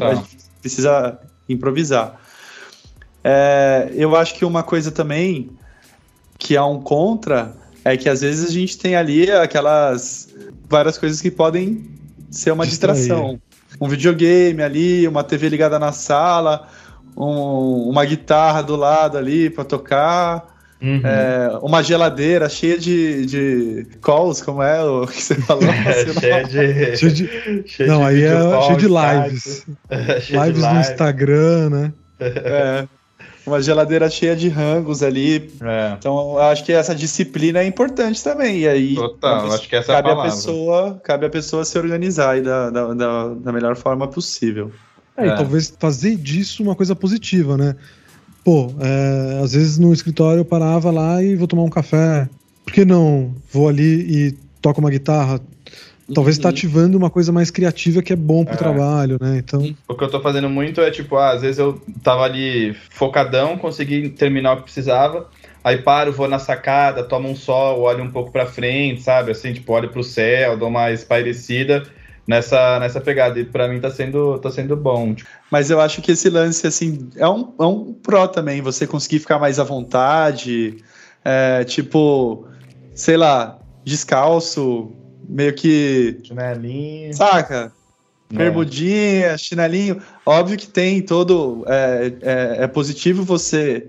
precisa 0.60 1.17
improvisar. 1.48 2.20
É, 3.24 3.91
eu 3.93 4.13
acho 4.13 4.36
que 4.36 4.43
uma 4.43 4.62
coisa 4.62 4.91
também 4.91 5.57
que 6.38 6.56
há 6.56 6.65
um 6.65 6.82
contra 6.82 7.56
é 7.84 7.95
que 7.95 8.10
às 8.10 8.21
vezes 8.21 8.50
a 8.50 8.52
gente 8.52 8.78
tem 8.78 8.95
ali 8.95 9.32
aquelas 9.32 10.34
várias 10.69 10.97
coisas 10.97 11.21
que 11.21 11.32
podem 11.32 11.86
ser 12.30 12.52
uma 12.52 12.65
distração. 12.65 13.39
Um 13.80 13.88
videogame 13.88 14.62
ali, 14.62 15.08
uma 15.08 15.23
TV 15.23 15.50
ligada 15.50 15.80
na 15.80 15.91
sala, 15.91 16.67
um, 17.15 17.89
uma 17.89 18.04
guitarra 18.04 18.62
do 18.62 18.76
lado 18.76 19.17
ali 19.17 19.50
para 19.50 19.63
tocar. 19.63 20.58
Uhum. 20.82 21.02
É, 21.04 21.58
uma 21.63 21.82
geladeira 21.82 22.47
cheia 22.50 22.78
de, 22.78 23.26
de 23.26 23.88
calls, 24.00 24.41
como 24.41 24.62
é 24.62 24.84
o 24.84 25.08
que 25.08 25.23
você 25.23 25.36
falou? 25.36 25.63
É, 25.73 26.13
cheia 26.13 26.43
de, 26.43 26.97
cheia 26.97 27.12
de, 27.13 27.63
cheia 27.65 27.89
Não, 27.89 28.00
de 28.00 28.06
aí 28.06 28.23
é 28.23 28.62
cheio 28.62 28.78
de 28.78 28.88
lives. 28.88 29.65
lives 30.30 30.63
no 30.63 30.80
Instagram, 30.80 31.69
né? 31.69 31.93
É 32.19 32.88
uma 33.47 33.62
geladeira 33.62 34.10
cheia 34.10 34.36
de 34.36 34.49
rangos 34.49 35.01
ali. 35.01 35.51
É. 35.62 35.95
Então, 35.97 36.33
eu 36.33 36.39
acho 36.39 36.63
que 36.63 36.71
essa 36.71 36.93
disciplina 36.93 37.60
é 37.60 37.65
importante 37.65 38.23
também. 38.23 38.60
E 38.60 38.67
aí, 38.67 38.95
Total, 38.95 39.51
acho 39.51 39.69
que 39.69 39.75
essa 39.75 39.93
cabe 39.93 40.10
é 40.10 40.12
a, 40.12 40.15
a 40.15 40.23
pessoa, 40.23 41.01
cabe 41.03 41.25
a 41.25 41.29
pessoa 41.29 41.63
se 41.63 41.77
organizar 41.77 42.41
da, 42.41 42.69
da, 42.69 42.93
da, 42.93 43.27
da 43.29 43.51
melhor 43.51 43.75
forma 43.75 44.07
possível. 44.07 44.71
É, 45.15 45.27
é. 45.27 45.27
E 45.29 45.36
talvez 45.36 45.73
fazer 45.79 46.15
disso 46.15 46.62
uma 46.62 46.75
coisa 46.75 46.95
positiva, 46.95 47.57
né? 47.57 47.75
Pô, 48.43 48.71
é, 48.79 49.41
às 49.43 49.53
vezes 49.53 49.77
no 49.77 49.91
escritório 49.91 50.41
eu 50.41 50.45
parava 50.45 50.91
lá 50.91 51.21
e 51.23 51.36
vou 51.36 51.47
tomar 51.47 51.63
um 51.63 51.69
café. 51.69 52.29
Por 52.63 52.73
que 52.73 52.86
não? 52.86 53.33
Vou 53.51 53.67
ali 53.67 53.83
e 53.83 54.31
toco 54.62 54.79
uma 54.79 54.89
guitarra, 54.89 55.39
talvez 56.13 56.38
está 56.38 56.50
uhum. 56.50 56.54
ativando 56.54 56.98
uma 56.98 57.10
coisa 57.10 57.32
mais 57.32 57.52
criativa 57.52 58.02
que 58.02 58.13
é 58.13 58.15
bom 58.15 58.46
pro 58.46 58.54
é. 58.54 58.58
trabalho, 58.58 59.17
né? 59.20 59.38
Então. 59.38 59.76
O 59.88 59.96
que 59.96 60.04
eu 60.04 60.10
tô 60.10 60.22
fazendo 60.22 60.50
muito 60.50 60.82
é 60.82 60.91
tipo, 60.91 61.15
ah, 61.17 61.32
às 61.32 61.41
vezes 61.41 61.60
eu 61.60 61.82
tava 62.04 62.24
ali 62.24 62.76
focadão, 62.89 63.58
consegui 63.58 64.10
terminar 64.10 64.54
o 64.54 64.58
que 64.58 64.63
precisava. 64.63 65.30
Aí 65.63 65.78
paro, 65.80 66.13
vou 66.13 66.28
na 66.28 66.39
sacada, 66.39 67.04
tomo 67.04 67.30
um 67.30 67.36
sol, 67.36 67.82
olho 67.82 68.04
um 68.04 68.12
pouco 68.12 68.32
para 68.32 68.46
frente, 68.46 69.02
sabe? 69.02 69.32
Assim, 69.32 69.54
tipo, 69.54 69.74
olho 69.74 69.89
pro 69.89 70.04
céu, 70.04 70.56
dou 70.56 70.70
uma 70.70 70.91
espairecida 70.91 71.84
nessa, 72.26 72.80
nessa 72.80 73.02
pegada. 73.02 73.39
E 73.39 73.43
para 73.43 73.67
mim 73.67 73.80
tá 73.80 73.89
sendo, 73.89 74.38
tá 74.39 74.50
sendo 74.50 74.78
bom. 74.78 75.15
Mas 75.52 75.70
eu 75.70 75.82
acho 75.82 76.02
que 76.02 76.12
esse 76.12 76.30
lance, 76.30 76.65
assim, 76.65 77.10
é 77.17 77.28
um, 77.28 77.54
é 77.60 77.63
um 77.63 77.93
pró 77.93 78.28
também, 78.28 78.62
você 78.62 78.88
conseguir 78.88 79.20
ficar 79.20 79.39
mais 79.39 79.60
à 79.60 79.63
vontade, 79.63 80.78
é, 81.26 81.63
tipo, 81.65 82.46
sei 82.93 83.17
lá, 83.17 83.60
descalço, 83.84 84.91
meio 85.27 85.53
que. 85.53 86.19
Chinelinho. 86.23 87.13
Saca? 87.13 87.71
É. 88.31 88.35
Bermudinha, 88.35 89.37
chinelinho. 89.37 90.01
Óbvio 90.25 90.57
que 90.57 90.67
tem 90.67 91.01
todo. 91.01 91.63
É, 91.67 92.13
é, 92.21 92.63
é, 92.63 92.67
positivo 92.67 93.23
você 93.23 93.87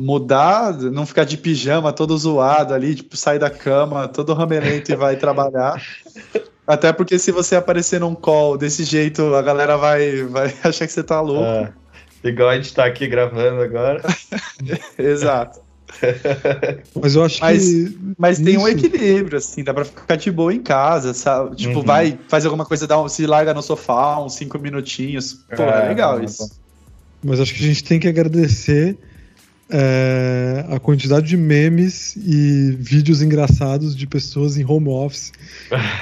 mudar, 0.00 0.72
não 0.74 1.04
ficar 1.04 1.24
de 1.24 1.36
pijama 1.36 1.92
todo 1.92 2.16
zoado 2.16 2.72
ali, 2.72 2.94
tipo, 2.94 3.16
sair 3.16 3.38
da 3.38 3.50
cama 3.50 4.08
todo 4.08 4.34
ramelento 4.34 4.90
e 4.90 4.96
vai 4.96 5.16
trabalhar. 5.16 5.82
Até 6.66 6.92
porque 6.92 7.18
se 7.18 7.32
você 7.32 7.56
aparecer 7.56 7.98
num 7.98 8.14
call 8.14 8.56
desse 8.56 8.84
jeito, 8.84 9.34
a 9.34 9.42
galera 9.42 9.76
vai, 9.76 10.22
vai 10.22 10.54
achar 10.62 10.86
que 10.86 10.92
você 10.92 11.02
tá 11.02 11.20
louco. 11.20 11.44
É, 11.44 11.72
igual 12.22 12.50
a 12.50 12.56
gente 12.56 12.72
tá 12.72 12.84
aqui 12.84 13.08
gravando 13.08 13.60
agora. 13.60 14.00
Exato. 14.96 15.60
Mas 17.00 17.14
eu 17.14 17.24
acho 17.24 17.40
Mas- 17.40 17.64
que. 17.64 17.98
Mas 18.18 18.38
tem 18.38 18.56
um 18.58 18.66
Isso. 18.68 18.78
equilíbrio, 18.86 19.38
assim, 19.38 19.64
dá 19.64 19.72
pra 19.74 19.84
ficar 19.84 20.16
de 20.16 20.30
boa 20.30 20.52
em 20.54 20.60
casa, 20.62 21.12
sabe? 21.14 21.56
Tipo, 21.56 21.78
Uhum. 21.80 21.84
vai, 21.84 22.18
faz 22.28 22.44
alguma 22.44 22.64
coisa, 22.64 22.86
dá 22.86 23.00
um, 23.00 23.08
se 23.08 23.26
larga 23.26 23.52
no 23.54 23.62
sofá 23.62 24.22
uns 24.22 24.34
cinco 24.34 24.58
minutinhos. 24.58 25.34
Pô, 25.56 25.62
é, 25.62 25.84
É, 25.86 25.88
legal 25.88 26.20
é 26.20 26.24
isso. 26.24 26.50
Mas 27.22 27.38
acho 27.40 27.54
que 27.54 27.62
a 27.62 27.66
gente 27.66 27.84
tem 27.84 27.98
que 28.00 28.08
agradecer 28.08 28.96
é, 29.72 30.64
a 30.68 30.80
quantidade 30.80 31.28
de 31.28 31.36
memes 31.36 32.16
e 32.16 32.72
vídeos 32.78 33.22
engraçados 33.22 33.94
de 33.94 34.04
pessoas 34.06 34.56
em 34.56 34.64
home 34.64 34.88
office 34.88 35.30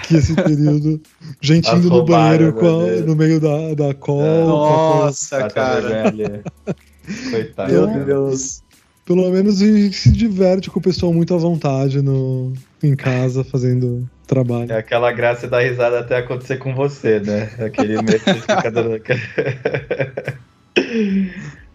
que 0.06 0.16
esse 0.16 0.32
período, 0.34 1.00
gente 1.40 1.68
indo 1.74 1.90
no 1.90 2.02
banheiro 2.04 2.52
com 2.54 2.66
a- 2.66 3.00
no 3.04 3.14
meio 3.14 3.38
da, 3.38 3.74
da 3.74 3.92
call. 3.94 4.46
Nossa, 4.46 5.48
cara. 5.50 6.12
Coitado. 7.30 7.72
Meu 7.72 8.04
Deus. 8.04 8.62
Pelo 9.08 9.30
menos 9.30 9.62
a 9.62 9.64
gente 9.64 9.96
se 9.96 10.12
diverte 10.12 10.68
com 10.68 10.78
o 10.78 10.82
pessoal 10.82 11.14
muito 11.14 11.32
à 11.34 11.38
vontade 11.38 12.02
no, 12.02 12.52
em 12.82 12.94
casa 12.94 13.42
fazendo 13.42 14.06
trabalho. 14.26 14.70
É 14.70 14.76
aquela 14.76 15.10
graça 15.12 15.48
da 15.48 15.60
risada 15.60 16.00
até 16.00 16.18
acontecer 16.18 16.58
com 16.58 16.74
você, 16.74 17.18
né? 17.18 17.48
Aquele 17.58 17.94
medo 18.02 18.20
que 18.20 18.34
fica 18.34 18.70
dando. 18.70 19.00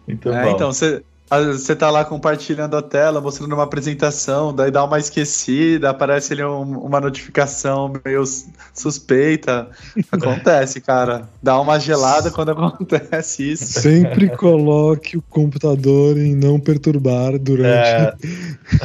Muito 0.06 0.28
É, 0.32 0.44
bom. 0.44 0.50
então, 0.50 0.72
você 0.72 1.02
você 1.30 1.74
tá 1.74 1.90
lá 1.90 2.04
compartilhando 2.04 2.76
a 2.76 2.82
tela, 2.82 3.20
mostrando 3.20 3.52
uma 3.54 3.64
apresentação, 3.64 4.54
daí 4.54 4.70
dá 4.70 4.84
uma 4.84 4.98
esquecida, 4.98 5.90
aparece 5.90 6.32
ali 6.32 6.44
um- 6.44 6.78
uma 6.78 7.00
notificação 7.00 7.92
meio 8.04 8.22
suspeita. 8.74 9.68
Acontece, 10.12 10.80
cara. 10.80 11.28
Dá 11.42 11.58
uma 11.60 11.78
gelada 11.80 12.30
quando 12.30 12.50
acontece 12.50 13.50
isso. 13.52 13.80
Sempre 13.80 14.28
coloque 14.36 15.16
o 15.16 15.22
computador 15.22 16.16
em 16.18 16.34
não 16.36 16.60
perturbar 16.60 17.38
durante 17.38 17.88
É, 17.88 18.14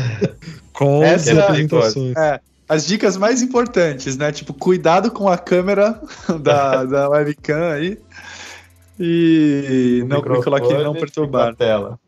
calls 0.74 1.04
Essa 1.06 1.34
e 1.34 1.38
é 1.38 1.42
a 1.42 1.44
apresentações. 1.46 2.16
É, 2.16 2.40
as 2.68 2.86
dicas 2.86 3.18
mais 3.18 3.42
importantes, 3.42 4.16
né? 4.18 4.32
Tipo, 4.32 4.54
cuidado 4.54 5.12
com 5.12 5.28
a 5.28 5.38
câmera 5.38 6.00
da, 6.42 6.86
da 6.86 7.10
webcam 7.10 7.72
aí. 7.74 7.98
E 9.00 10.04
não 10.08 10.22
me 10.22 10.44
coloque 10.44 10.74
em 10.74 10.84
não 10.84 10.94
perturbar. 10.94 11.48
na 11.48 11.54
tela. 11.56 12.00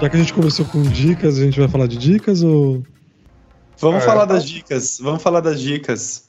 Já 0.00 0.08
que 0.08 0.16
a 0.16 0.18
gente 0.20 0.32
começou 0.32 0.64
com 0.66 0.82
dicas, 0.82 1.38
a 1.38 1.42
gente 1.42 1.58
vai 1.58 1.68
falar 1.68 1.88
de 1.88 1.96
dicas 1.96 2.42
ou. 2.42 2.82
Vamos 3.80 4.02
É. 4.02 4.06
falar 4.06 4.24
das 4.24 4.44
dicas. 4.44 4.98
Vamos 5.00 5.22
falar 5.22 5.40
das 5.40 5.60
dicas. 5.60 6.28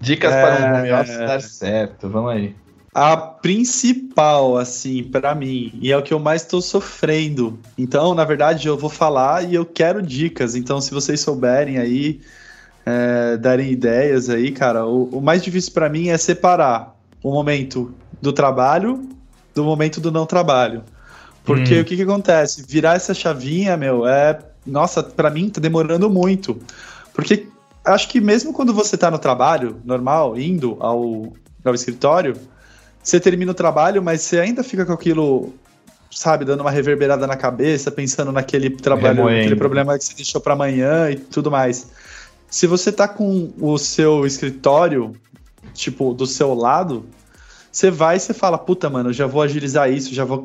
Dicas 0.00 0.32
É. 0.32 0.42
para 0.42 0.64
um 0.64 0.78
home 0.78 0.92
office 0.92 1.18
dar 1.18 1.40
certo. 1.40 2.08
Vamos 2.08 2.32
aí. 2.32 2.54
A 2.94 3.16
principal, 3.16 4.58
assim, 4.58 5.04
pra 5.04 5.34
mim, 5.34 5.72
e 5.80 5.92
é 5.92 5.96
o 5.96 6.02
que 6.02 6.12
eu 6.12 6.18
mais 6.18 6.44
tô 6.44 6.60
sofrendo. 6.60 7.58
Então, 7.76 8.14
na 8.14 8.24
verdade, 8.24 8.66
eu 8.66 8.76
vou 8.76 8.90
falar 8.90 9.44
e 9.44 9.54
eu 9.54 9.64
quero 9.64 10.02
dicas. 10.02 10.54
Então, 10.54 10.80
se 10.80 10.90
vocês 10.90 11.20
souberem 11.20 11.78
aí, 11.78 12.20
é, 12.84 13.36
darem 13.36 13.70
ideias 13.70 14.28
aí, 14.28 14.50
cara, 14.50 14.86
o, 14.86 15.04
o 15.10 15.20
mais 15.20 15.42
difícil 15.42 15.72
pra 15.72 15.88
mim 15.88 16.08
é 16.08 16.18
separar 16.18 16.94
o 17.22 17.30
momento 17.30 17.94
do 18.20 18.32
trabalho 18.32 19.08
do 19.54 19.64
momento 19.64 20.00
do 20.00 20.12
não 20.12 20.24
trabalho. 20.24 20.84
Porque 21.48 21.78
Hum. 21.78 21.80
o 21.80 21.84
que 21.84 21.96
que 21.96 22.02
acontece? 22.02 22.62
Virar 22.68 22.94
essa 22.96 23.14
chavinha, 23.14 23.74
meu, 23.76 24.06
é. 24.06 24.38
Nossa, 24.66 25.02
pra 25.02 25.30
mim 25.30 25.48
tá 25.48 25.60
demorando 25.62 26.10
muito. 26.10 26.58
Porque 27.14 27.46
acho 27.84 28.06
que 28.08 28.20
mesmo 28.20 28.52
quando 28.52 28.74
você 28.74 28.98
tá 28.98 29.10
no 29.10 29.18
trabalho, 29.18 29.80
normal, 29.82 30.38
indo 30.38 30.76
ao, 30.78 31.32
ao 31.64 31.74
escritório, 31.74 32.36
você 33.02 33.18
termina 33.18 33.50
o 33.52 33.54
trabalho, 33.54 34.02
mas 34.02 34.20
você 34.20 34.38
ainda 34.40 34.62
fica 34.62 34.84
com 34.84 34.92
aquilo, 34.92 35.54
sabe, 36.10 36.44
dando 36.44 36.60
uma 36.60 36.70
reverberada 36.70 37.26
na 37.26 37.34
cabeça, 37.34 37.90
pensando 37.90 38.30
naquele 38.30 38.68
trabalho, 38.68 39.16
Remoendo. 39.16 39.38
naquele 39.38 39.56
problema 39.56 39.96
que 39.96 40.04
você 40.04 40.14
deixou 40.14 40.42
pra 40.42 40.52
amanhã 40.52 41.10
e 41.10 41.16
tudo 41.16 41.50
mais. 41.50 41.88
Se 42.50 42.66
você 42.66 42.92
tá 42.92 43.08
com 43.08 43.52
o 43.58 43.78
seu 43.78 44.26
escritório, 44.26 45.12
tipo, 45.72 46.12
do 46.12 46.26
seu 46.26 46.52
lado, 46.52 47.06
você 47.72 47.90
vai 47.90 48.16
e 48.16 48.20
você 48.20 48.34
fala, 48.34 48.58
puta, 48.58 48.90
mano, 48.90 49.12
já 49.14 49.26
vou 49.26 49.40
agilizar 49.40 49.90
isso, 49.90 50.14
já 50.14 50.24
vou. 50.26 50.42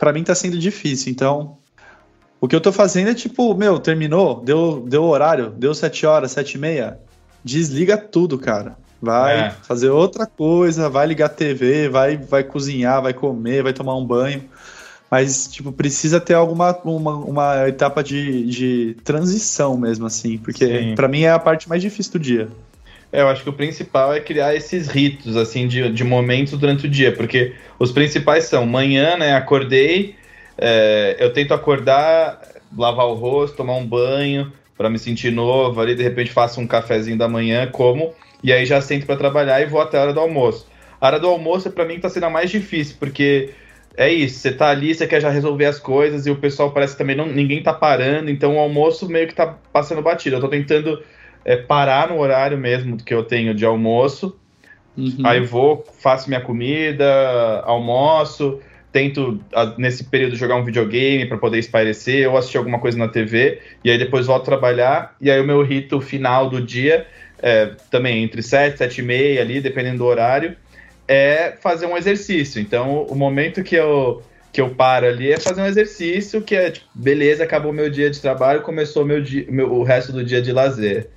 Pra 0.00 0.14
mim 0.14 0.24
tá 0.24 0.34
sendo 0.34 0.58
difícil, 0.58 1.12
então. 1.12 1.58
O 2.40 2.48
que 2.48 2.56
eu 2.56 2.60
tô 2.60 2.72
fazendo 2.72 3.10
é 3.10 3.14
tipo, 3.14 3.54
meu, 3.54 3.78
terminou, 3.78 4.40
deu, 4.40 4.82
deu 4.88 5.04
horário, 5.04 5.50
deu 5.50 5.74
sete 5.74 6.06
horas, 6.06 6.32
sete 6.32 6.54
e 6.54 6.58
meia, 6.58 6.98
desliga 7.44 7.98
tudo, 7.98 8.38
cara. 8.38 8.78
Vai 9.00 9.40
É. 9.40 9.50
fazer 9.62 9.90
outra 9.90 10.24
coisa, 10.26 10.88
vai 10.88 11.06
ligar 11.06 11.26
a 11.26 11.28
TV, 11.28 11.90
vai, 11.90 12.16
vai 12.16 12.42
cozinhar, 12.42 13.02
vai 13.02 13.12
comer, 13.12 13.62
vai 13.62 13.74
tomar 13.74 13.94
um 13.94 14.04
banho. 14.04 14.42
Mas, 15.10 15.48
tipo, 15.48 15.70
precisa 15.70 16.18
ter 16.18 16.32
alguma 16.34 16.72
uma, 16.84 17.16
uma 17.16 17.68
etapa 17.68 18.02
de, 18.02 18.46
de 18.46 18.96
transição 19.04 19.76
mesmo, 19.76 20.06
assim, 20.06 20.38
porque 20.38 20.64
pra 20.94 21.08
mim 21.08 21.22
é 21.22 21.32
a 21.32 21.38
parte 21.38 21.68
mais 21.68 21.82
difícil 21.82 22.12
do 22.12 22.18
dia. 22.18 22.48
É, 23.12 23.22
eu 23.22 23.28
acho 23.28 23.42
que 23.42 23.48
o 23.48 23.52
principal 23.52 24.14
é 24.14 24.20
criar 24.20 24.54
esses 24.54 24.88
ritos, 24.88 25.36
assim, 25.36 25.66
de, 25.66 25.90
de 25.90 26.04
momentos 26.04 26.56
durante 26.56 26.86
o 26.86 26.88
dia, 26.88 27.12
porque 27.12 27.54
os 27.78 27.90
principais 27.90 28.44
são 28.44 28.64
manhã, 28.64 29.16
né? 29.16 29.34
Acordei, 29.34 30.14
é, 30.56 31.16
eu 31.18 31.32
tento 31.32 31.52
acordar, 31.52 32.40
lavar 32.76 33.06
o 33.06 33.14
rosto, 33.14 33.56
tomar 33.56 33.74
um 33.74 33.86
banho, 33.86 34.52
para 34.76 34.88
me 34.88 34.98
sentir 34.98 35.30
novo, 35.30 35.80
ali 35.80 35.94
de 35.94 36.02
repente 36.02 36.30
faço 36.30 36.60
um 36.60 36.66
cafezinho 36.66 37.18
da 37.18 37.28
manhã, 37.28 37.66
como, 37.66 38.14
e 38.42 38.52
aí 38.52 38.64
já 38.64 38.80
sento 38.80 39.04
para 39.04 39.16
trabalhar 39.16 39.60
e 39.60 39.66
vou 39.66 39.80
até 39.80 39.98
a 39.98 40.02
hora 40.02 40.12
do 40.14 40.20
almoço. 40.20 40.66
A 41.00 41.06
hora 41.06 41.20
do 41.20 41.26
almoço, 41.26 41.70
para 41.70 41.84
mim, 41.84 41.98
tá 41.98 42.08
sendo 42.08 42.24
a 42.24 42.30
mais 42.30 42.48
difícil, 42.48 42.96
porque 42.98 43.50
é 43.96 44.10
isso, 44.10 44.38
você 44.38 44.52
tá 44.52 44.68
ali, 44.68 44.94
você 44.94 45.06
quer 45.06 45.20
já 45.20 45.28
resolver 45.28 45.66
as 45.66 45.78
coisas 45.78 46.26
e 46.26 46.30
o 46.30 46.36
pessoal 46.36 46.70
parece 46.70 46.94
que 46.94 46.98
também 46.98 47.16
não, 47.16 47.26
ninguém 47.26 47.62
tá 47.62 47.72
parando, 47.74 48.30
então 48.30 48.56
o 48.56 48.58
almoço 48.58 49.08
meio 49.08 49.26
que 49.26 49.34
tá 49.34 49.58
passando 49.72 50.00
batido. 50.00 50.36
Eu 50.36 50.40
tô 50.40 50.48
tentando 50.48 51.02
é, 51.44 51.56
parar 51.56 52.08
no 52.08 52.18
horário 52.18 52.58
mesmo 52.58 52.96
que 52.96 53.12
eu 53.12 53.22
tenho 53.22 53.54
de 53.54 53.64
almoço. 53.64 54.36
Uhum. 54.96 55.18
Aí 55.24 55.40
vou, 55.40 55.84
faço 55.98 56.28
minha 56.28 56.40
comida, 56.40 57.60
almoço, 57.64 58.60
tento 58.92 59.40
nesse 59.78 60.04
período 60.04 60.36
jogar 60.36 60.56
um 60.56 60.64
videogame 60.64 61.26
para 61.26 61.38
poder 61.38 61.58
espairecer 61.58 62.28
ou 62.28 62.36
assistir 62.36 62.58
alguma 62.58 62.78
coisa 62.78 62.98
na 62.98 63.08
TV, 63.08 63.60
e 63.84 63.90
aí 63.90 63.98
depois 63.98 64.26
volto 64.26 64.42
a 64.42 64.46
trabalhar, 64.46 65.14
e 65.20 65.30
aí 65.30 65.40
o 65.40 65.46
meu 65.46 65.62
rito 65.62 66.00
final 66.00 66.50
do 66.50 66.60
dia, 66.60 67.06
é, 67.40 67.70
também 67.90 68.22
entre 68.22 68.42
7, 68.42 68.78
7 68.78 69.00
e 69.00 69.02
meia 69.02 69.40
ali, 69.40 69.60
dependendo 69.60 69.98
do 69.98 70.04
horário, 70.04 70.56
é 71.06 71.56
fazer 71.60 71.86
um 71.86 71.96
exercício. 71.96 72.60
Então 72.60 73.04
o 73.04 73.14
momento 73.14 73.62
que 73.62 73.76
eu 73.76 74.22
que 74.52 74.60
eu 74.60 74.70
paro 74.70 75.06
ali 75.06 75.30
é 75.30 75.38
fazer 75.38 75.62
um 75.62 75.66
exercício 75.66 76.42
que 76.42 76.56
é 76.56 76.72
tipo, 76.72 76.86
beleza, 76.92 77.44
acabou 77.44 77.72
meu 77.72 77.88
dia 77.88 78.10
de 78.10 78.20
trabalho, 78.20 78.62
começou 78.62 79.04
meu 79.04 79.22
dia, 79.22 79.46
meu, 79.48 79.72
o 79.72 79.84
resto 79.84 80.12
do 80.12 80.24
dia 80.24 80.42
de 80.42 80.50
lazer. 80.50 81.08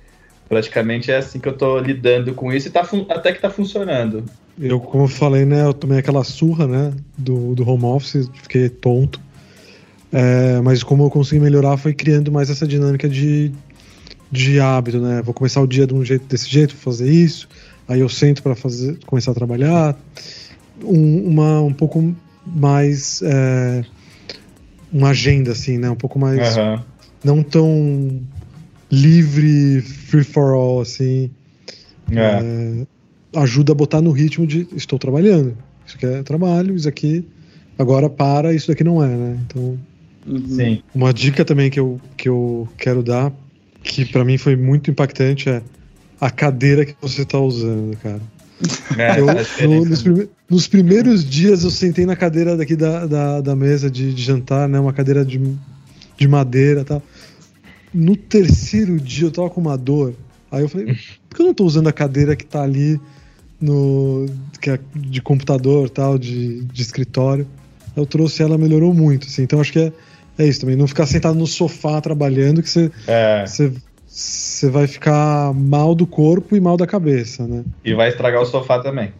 Praticamente 0.48 1.10
é 1.10 1.16
assim 1.16 1.40
que 1.40 1.48
eu 1.48 1.56
tô 1.56 1.78
lidando 1.78 2.34
com 2.34 2.52
isso 2.52 2.68
e 2.68 2.70
tá 2.70 2.86
até 3.10 3.32
que 3.32 3.40
tá 3.40 3.50
funcionando. 3.50 4.24
Eu, 4.60 4.78
como 4.78 5.04
eu 5.04 5.08
falei, 5.08 5.44
né? 5.44 5.64
Eu 5.64 5.74
tomei 5.74 5.98
aquela 5.98 6.22
surra, 6.22 6.66
né? 6.66 6.92
Do, 7.16 7.54
do 7.54 7.68
home 7.68 7.84
office, 7.84 8.28
fiquei 8.42 8.68
tonto. 8.68 9.20
É, 10.12 10.60
mas 10.60 10.82
como 10.82 11.04
eu 11.04 11.10
consegui 11.10 11.40
melhorar 11.40 11.76
foi 11.76 11.92
criando 11.92 12.30
mais 12.30 12.48
essa 12.48 12.66
dinâmica 12.66 13.08
de, 13.08 13.50
de 14.30 14.60
hábito, 14.60 15.00
né? 15.00 15.22
Vou 15.22 15.34
começar 15.34 15.60
o 15.60 15.66
dia 15.66 15.86
de 15.86 15.94
um 15.94 16.04
jeito, 16.04 16.26
desse 16.26 16.48
jeito, 16.48 16.72
vou 16.74 16.82
fazer 16.82 17.10
isso. 17.10 17.48
Aí 17.88 18.00
eu 18.00 18.08
sento 18.08 18.42
para 18.42 18.54
fazer, 18.54 18.98
começar 19.06 19.32
a 19.32 19.34
trabalhar. 19.34 19.98
Um, 20.82 21.28
uma 21.28 21.60
um 21.60 21.72
pouco 21.72 22.14
mais 22.46 23.22
é, 23.22 23.84
uma 24.92 25.10
agenda 25.10 25.50
assim, 25.50 25.78
né? 25.78 25.90
Um 25.90 25.96
pouco 25.96 26.18
mais 26.18 26.56
Aham. 26.56 26.84
não 27.24 27.42
tão 27.42 28.22
livre, 28.90 29.80
free 29.82 30.24
for 30.24 30.54
all 30.54 30.80
assim. 30.80 31.30
É. 32.10 32.18
É, 32.20 32.86
ajuda 33.40 33.72
a 33.72 33.74
botar 33.74 34.00
no 34.00 34.10
ritmo 34.10 34.46
de 34.46 34.66
estou 34.76 34.98
trabalhando. 34.98 35.56
Isso 35.86 35.96
aqui 35.96 36.06
é 36.06 36.22
trabalho, 36.22 36.74
isso 36.76 36.88
aqui 36.88 37.26
agora 37.78 38.08
para, 38.08 38.54
isso 38.54 38.68
daqui 38.68 38.84
não 38.84 39.02
é, 39.02 39.08
né? 39.08 39.38
Então. 39.46 39.78
Sim. 40.48 40.82
uma 40.94 41.12
dica 41.12 41.44
também 41.44 41.68
que 41.70 41.78
eu, 41.78 42.00
que 42.16 42.28
eu 42.30 42.66
quero 42.78 43.02
dar, 43.02 43.30
que 43.82 44.06
pra 44.06 44.24
mim 44.24 44.38
foi 44.38 44.56
muito 44.56 44.90
impactante, 44.90 45.50
é 45.50 45.60
a 46.18 46.30
cadeira 46.30 46.86
que 46.86 46.94
você 47.02 47.26
tá 47.26 47.38
usando, 47.38 47.94
cara. 47.98 48.20
É, 48.96 49.20
Eu, 49.20 49.28
a 49.28 49.66
no- 49.66 49.84
nos, 49.84 50.02
prime- 50.02 50.28
nos 50.48 50.66
primeiros 50.66 51.28
dias 51.28 51.62
eu 51.64 51.70
sentei 51.70 52.06
na 52.06 52.16
cadeira 52.16 52.56
daqui 52.56 52.74
da, 52.74 53.04
da, 53.04 53.40
da 53.42 53.54
mesa 53.56 53.90
de, 53.90 54.14
de 54.14 54.22
jantar, 54.22 54.66
né? 54.66 54.80
Uma 54.80 54.92
cadeira 54.94 55.22
de, 55.24 55.38
de 56.16 56.28
madeira 56.28 56.80
e 56.80 56.84
tal. 56.84 57.02
No 57.94 58.16
terceiro 58.16 58.98
dia 58.98 59.28
eu 59.28 59.30
tava 59.30 59.48
com 59.48 59.60
uma 59.60 59.78
dor. 59.78 60.14
Aí 60.50 60.62
eu 60.62 60.68
falei, 60.68 60.96
por 61.28 61.36
que 61.36 61.42
eu 61.42 61.46
não 61.46 61.54
tô 61.54 61.64
usando 61.64 61.88
a 61.88 61.92
cadeira 61.92 62.34
que 62.34 62.44
tá 62.44 62.62
ali 62.62 63.00
no. 63.60 64.26
Que 64.60 64.70
é 64.70 64.80
de 64.94 65.22
computador 65.22 65.88
tal, 65.88 66.18
de, 66.18 66.64
de 66.64 66.82
escritório? 66.82 67.46
Eu 67.96 68.04
trouxe 68.04 68.42
ela, 68.42 68.58
melhorou 68.58 68.92
muito. 68.92 69.28
Assim. 69.28 69.42
Então 69.42 69.60
acho 69.60 69.72
que 69.72 69.78
é, 69.78 69.92
é 70.38 70.46
isso 70.46 70.60
também. 70.60 70.76
Não 70.76 70.86
ficar 70.86 71.06
sentado 71.06 71.38
no 71.38 71.46
sofá 71.46 72.00
trabalhando, 72.00 72.62
que 72.62 72.68
você, 72.68 72.90
É, 73.06 73.46
você, 73.46 73.72
você 74.06 74.68
vai 74.68 74.86
ficar 74.86 75.54
mal 75.54 75.94
do 75.94 76.06
corpo 76.06 76.56
e 76.56 76.60
mal 76.60 76.76
da 76.76 76.86
cabeça, 76.86 77.46
né? 77.46 77.64
e 77.84 77.94
vai 77.94 78.08
estragar 78.08 78.42
o 78.42 78.46
sofá 78.46 78.80
também. 78.80 79.12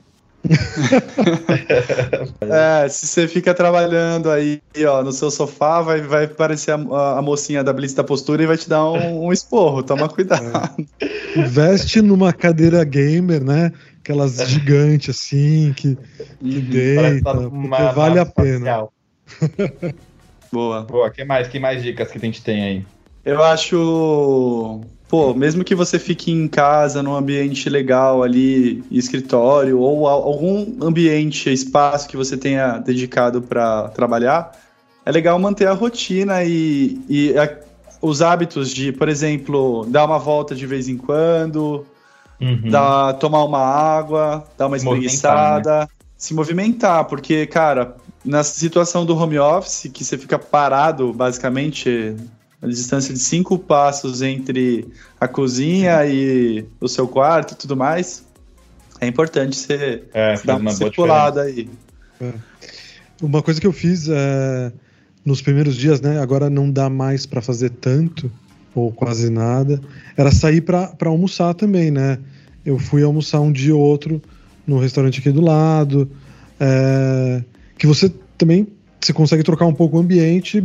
é, 2.40 2.88
se 2.88 3.06
você 3.06 3.26
fica 3.26 3.54
trabalhando 3.54 4.30
aí, 4.30 4.60
ó, 4.86 5.02
no 5.02 5.12
seu 5.12 5.30
sofá, 5.30 5.80
vai, 5.80 6.02
vai 6.02 6.24
aparecer 6.24 6.72
a, 6.72 7.18
a 7.18 7.22
mocinha 7.22 7.64
da 7.64 7.72
Blitz 7.72 7.94
da 7.94 8.04
postura 8.04 8.42
e 8.42 8.46
vai 8.46 8.56
te 8.56 8.68
dar 8.68 8.84
um, 8.90 9.26
um 9.26 9.32
esporro. 9.32 9.82
Toma 9.82 10.08
cuidado. 10.08 10.44
É. 11.00 11.42
Veste 11.42 12.02
numa 12.02 12.32
cadeira 12.32 12.84
gamer, 12.84 13.42
né? 13.42 13.72
Aquelas 14.00 14.36
gigantes 14.48 15.16
assim, 15.16 15.72
que, 15.74 15.96
que 15.96 16.58
uhum. 16.58 16.60
deita, 16.70 17.32
uma, 17.32 17.92
vale 17.92 18.18
a 18.18 18.26
pena. 18.26 18.88
Boa. 20.52 20.82
Boa, 20.82 21.10
que 21.10 21.24
mais? 21.24 21.48
Que 21.48 21.58
mais 21.58 21.82
dicas 21.82 22.10
que 22.10 22.18
a 22.18 22.20
gente 22.20 22.42
tem 22.42 22.62
aí? 22.62 22.86
Eu 23.24 23.42
acho 23.42 24.82
pô, 25.08 25.34
mesmo 25.34 25.64
que 25.64 25.74
você 25.74 25.98
fique 25.98 26.30
em 26.30 26.48
casa, 26.48 27.02
num 27.02 27.14
ambiente 27.14 27.68
legal 27.68 28.22
ali, 28.22 28.82
escritório, 28.90 29.78
ou 29.78 30.08
algum 30.08 30.82
ambiente, 30.82 31.52
espaço 31.52 32.08
que 32.08 32.16
você 32.16 32.36
tenha 32.36 32.78
dedicado 32.78 33.42
para 33.42 33.88
trabalhar, 33.88 34.52
é 35.04 35.12
legal 35.12 35.38
manter 35.38 35.68
a 35.68 35.72
rotina 35.72 36.42
e, 36.44 36.98
e 37.08 37.38
a, 37.38 37.50
os 38.00 38.22
hábitos 38.22 38.70
de, 38.70 38.92
por 38.92 39.08
exemplo, 39.08 39.86
dar 39.88 40.04
uma 40.04 40.18
volta 40.18 40.54
de 40.54 40.66
vez 40.66 40.88
em 40.88 40.96
quando, 40.96 41.86
uhum. 42.40 42.70
dar, 42.70 43.14
tomar 43.14 43.44
uma 43.44 43.60
água, 43.60 44.44
dar 44.56 44.66
uma 44.66 44.76
espreguiçada, 44.76 45.80
né? 45.80 45.88
se 46.16 46.32
movimentar, 46.34 47.04
porque, 47.04 47.46
cara, 47.46 47.96
na 48.24 48.42
situação 48.42 49.04
do 49.04 49.16
home 49.16 49.38
office, 49.38 49.90
que 49.92 50.02
você 50.02 50.16
fica 50.16 50.38
parado 50.38 51.12
basicamente 51.12 52.16
a 52.64 52.68
distância 52.68 53.12
de 53.12 53.20
cinco 53.20 53.58
passos 53.58 54.22
entre 54.22 54.88
a 55.20 55.28
cozinha 55.28 56.06
e 56.06 56.64
o 56.80 56.88
seu 56.88 57.06
quarto 57.06 57.52
e 57.52 57.56
tudo 57.56 57.76
mais, 57.76 58.24
é 58.98 59.06
importante 59.06 59.54
você 59.54 60.02
é, 60.14 60.34
dar 60.42 60.54
uma, 60.54 60.62
uma 60.62 60.72
circulada 60.72 61.42
aí. 61.42 61.68
É. 62.18 62.32
Uma 63.20 63.42
coisa 63.42 63.60
que 63.60 63.66
eu 63.66 63.72
fiz 63.72 64.08
é, 64.08 64.72
nos 65.24 65.42
primeiros 65.42 65.76
dias, 65.76 66.00
né? 66.00 66.18
Agora 66.20 66.48
não 66.48 66.70
dá 66.70 66.88
mais 66.88 67.26
para 67.26 67.42
fazer 67.42 67.68
tanto 67.68 68.32
ou 68.74 68.90
quase 68.90 69.28
nada. 69.28 69.78
Era 70.16 70.32
sair 70.32 70.62
para 70.62 70.90
almoçar 71.04 71.52
também, 71.52 71.90
né? 71.90 72.18
Eu 72.64 72.78
fui 72.78 73.02
almoçar 73.02 73.40
um 73.40 73.52
dia 73.52 73.76
ou 73.76 73.82
outro 73.82 74.22
no 74.66 74.78
restaurante 74.78 75.20
aqui 75.20 75.30
do 75.30 75.42
lado. 75.42 76.10
É, 76.58 77.44
que 77.76 77.86
você 77.86 78.10
também 78.38 78.66
você 78.98 79.12
consegue 79.12 79.42
trocar 79.42 79.66
um 79.66 79.74
pouco 79.74 79.98
o 79.98 80.00
ambiente 80.00 80.64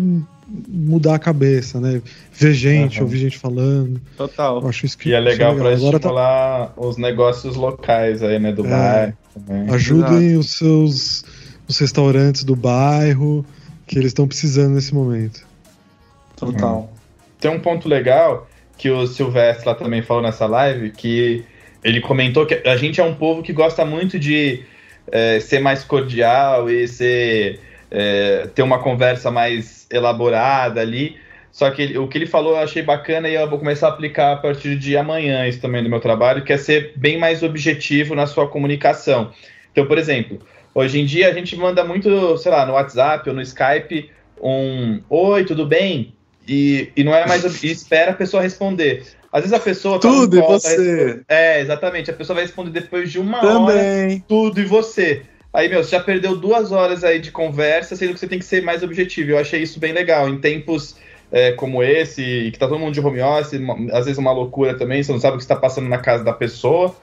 mudar 0.67 1.15
a 1.15 1.19
cabeça, 1.19 1.79
né? 1.79 2.01
Ver 2.33 2.53
gente, 2.53 2.99
uhum. 2.99 3.05
ouvir 3.05 3.17
gente 3.19 3.38
falando. 3.38 4.01
Total. 4.17 4.62
Eu 4.62 4.67
acho 4.67 4.85
isso 4.85 4.97
que, 4.97 5.09
e 5.09 5.13
é 5.13 5.19
legal 5.19 5.55
para 5.55 5.69
tá 5.69 5.73
estimular 5.73 6.67
tá... 6.67 6.73
os 6.77 6.97
negócios 6.97 7.55
locais 7.55 8.23
aí, 8.23 8.39
né? 8.39 8.51
Do 8.51 8.65
é, 8.65 8.69
bairro. 8.69 9.17
Também. 9.33 9.73
Ajudem 9.73 10.25
Exato. 10.25 10.39
os 10.39 10.49
seus 10.51 11.25
os 11.67 11.77
restaurantes 11.77 12.43
do 12.43 12.55
bairro 12.55 13.45
que 13.85 13.97
eles 13.97 14.07
estão 14.07 14.27
precisando 14.27 14.73
nesse 14.73 14.93
momento. 14.93 15.45
Total. 16.35 16.77
Uhum. 16.77 16.88
Tem 17.39 17.51
um 17.51 17.59
ponto 17.59 17.88
legal 17.88 18.47
que 18.77 18.89
o 18.89 19.05
Silvestre 19.05 19.67
lá 19.67 19.75
também 19.75 20.01
falou 20.01 20.23
nessa 20.23 20.47
live, 20.47 20.89
que 20.91 21.43
ele 21.83 22.01
comentou 22.01 22.45
que 22.45 22.55
a 22.67 22.75
gente 22.75 22.99
é 22.99 23.03
um 23.03 23.13
povo 23.13 23.43
que 23.43 23.53
gosta 23.53 23.85
muito 23.85 24.17
de 24.17 24.63
é, 25.12 25.39
ser 25.39 25.59
mais 25.59 25.83
cordial 25.83 26.69
e 26.69 26.88
ser 26.88 27.59
é, 27.91 28.47
ter 28.54 28.62
uma 28.62 28.80
conversa 28.80 29.32
mais 29.32 29.88
elaborada 29.91 30.82
ali. 30.82 31.17
Só 31.52 31.69
que 31.71 31.82
ele, 31.82 31.97
o 31.97 32.08
que 32.08 32.17
ele 32.17 32.28
falou 32.28 32.54
eu 32.54 32.60
achei 32.60 32.84
bacana 32.84 33.28
e 33.28 33.34
eu 33.34 33.49
vou 33.49 33.58
começar 33.58 33.88
a 33.88 33.89
aplicar 33.89 34.34
a 34.34 34.38
partir 34.38 34.78
de 34.78 34.95
amanhã 34.95 35.47
isso 35.47 35.60
também 35.60 35.82
no 35.82 35.89
meu 35.89 35.99
trabalho, 35.99 36.43
que 36.43 36.54
é 36.54 36.58
ser 36.58 36.93
bem 36.95 37.17
mais 37.17 37.41
objetivo 37.41 38.13
na 38.13 38.28
sua 38.28 38.47
comunicação. 38.47 39.32
Então, 39.71 39.86
por 39.88 39.97
exemplo, 39.97 40.39
hoje 40.73 40.99
em 40.99 41.06
dia 41.06 41.28
a 41.28 41.34
gente 41.34 41.56
manda 41.56 41.84
muito, 41.84 42.38
sei 42.38 42.52
lá, 42.52 42.65
no 42.65 42.73
WhatsApp 42.73 43.28
ou 43.28 43.36
no 43.36 43.41
Skype 43.41 44.12
um 44.41 45.02
Oi, 45.10 45.43
tudo 45.43 45.65
bem? 45.65 46.13
E, 46.47 46.91
e 46.95 47.04
não 47.04 47.13
é 47.13 47.28
mais. 47.28 47.63
e 47.63 47.71
espera 47.71 48.12
a 48.12 48.15
pessoa 48.15 48.41
responder. 48.41 49.04
Às 49.32 49.41
vezes 49.41 49.54
a 49.54 49.60
pessoa. 49.60 49.99
Tá 49.99 50.08
tudo 50.08 50.38
e 50.38 50.41
você. 50.41 51.21
É, 51.28 51.62
exatamente. 51.62 52.10
A 52.10 52.13
pessoa 52.13 52.36
vai 52.36 52.45
responder 52.45 52.71
depois 52.80 53.12
de 53.12 53.19
uma 53.19 53.39
Também. 53.39 54.13
hora. 54.13 54.23
Tudo 54.28 54.60
e 54.60 54.65
você. 54.65 55.23
Aí, 55.51 55.67
meu, 55.67 55.83
você 55.83 55.91
já 55.91 55.99
perdeu 55.99 56.38
duas 56.38 56.71
horas 56.71 57.03
aí 57.03 57.19
de 57.19 57.31
conversa, 57.31 57.95
sendo 57.95 58.13
que 58.13 58.19
você 58.19 58.27
tem 58.27 58.39
que 58.39 58.45
ser 58.45 58.62
mais 58.62 58.83
objetivo. 58.83 59.31
Eu 59.31 59.39
achei 59.39 59.62
isso 59.62 59.79
bem 59.79 59.91
legal. 59.91 60.29
Em 60.29 60.38
tempos 60.38 60.95
é, 61.31 61.51
como 61.53 61.83
esse, 61.83 62.49
que 62.51 62.59
tá 62.59 62.67
todo 62.67 62.79
mundo 62.79 62.93
de 62.93 62.99
home 62.99 63.21
office, 63.21 63.59
às 63.91 64.05
vezes 64.05 64.17
uma 64.17 64.31
loucura 64.31 64.75
também, 64.75 65.01
você 65.01 65.12
não 65.12 65.19
sabe 65.19 65.35
o 65.35 65.38
que 65.38 65.43
está 65.43 65.55
passando 65.55 65.88
na 65.88 65.97
casa 65.97 66.23
da 66.23 66.33
pessoa. 66.33 66.95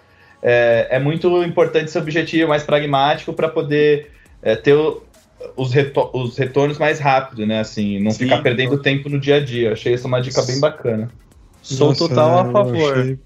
É, 0.42 0.88
é, 0.90 0.98
muito 1.00 1.42
importante 1.42 1.90
ser 1.90 1.98
objetivo, 1.98 2.48
mais 2.48 2.62
pragmático, 2.62 3.32
para 3.32 3.48
poder 3.48 4.10
é, 4.42 4.54
ter 4.54 4.74
o, 4.74 5.02
os, 5.56 5.72
retor 5.72 6.10
os, 6.14 6.36
retornos 6.36 6.78
mais 6.78 7.00
rápido, 7.00 7.46
né? 7.46 7.60
Assim, 7.60 8.00
não 8.00 8.12
Sim, 8.12 8.24
ficar 8.24 8.42
perdendo 8.42 8.78
tempo 8.78 9.08
no 9.08 9.18
dia 9.18 9.36
a 9.36 9.40
dia. 9.40 9.72
Achei 9.72 9.94
essa 9.94 10.06
uma 10.06 10.20
dica 10.20 10.42
bem 10.42 10.60
bacana. 10.60 11.10
Sou 11.62 11.88
Nossa, 11.88 12.08
total 12.08 12.38
a 12.38 12.52
favor. 12.52 12.98
Achei, 12.98 13.18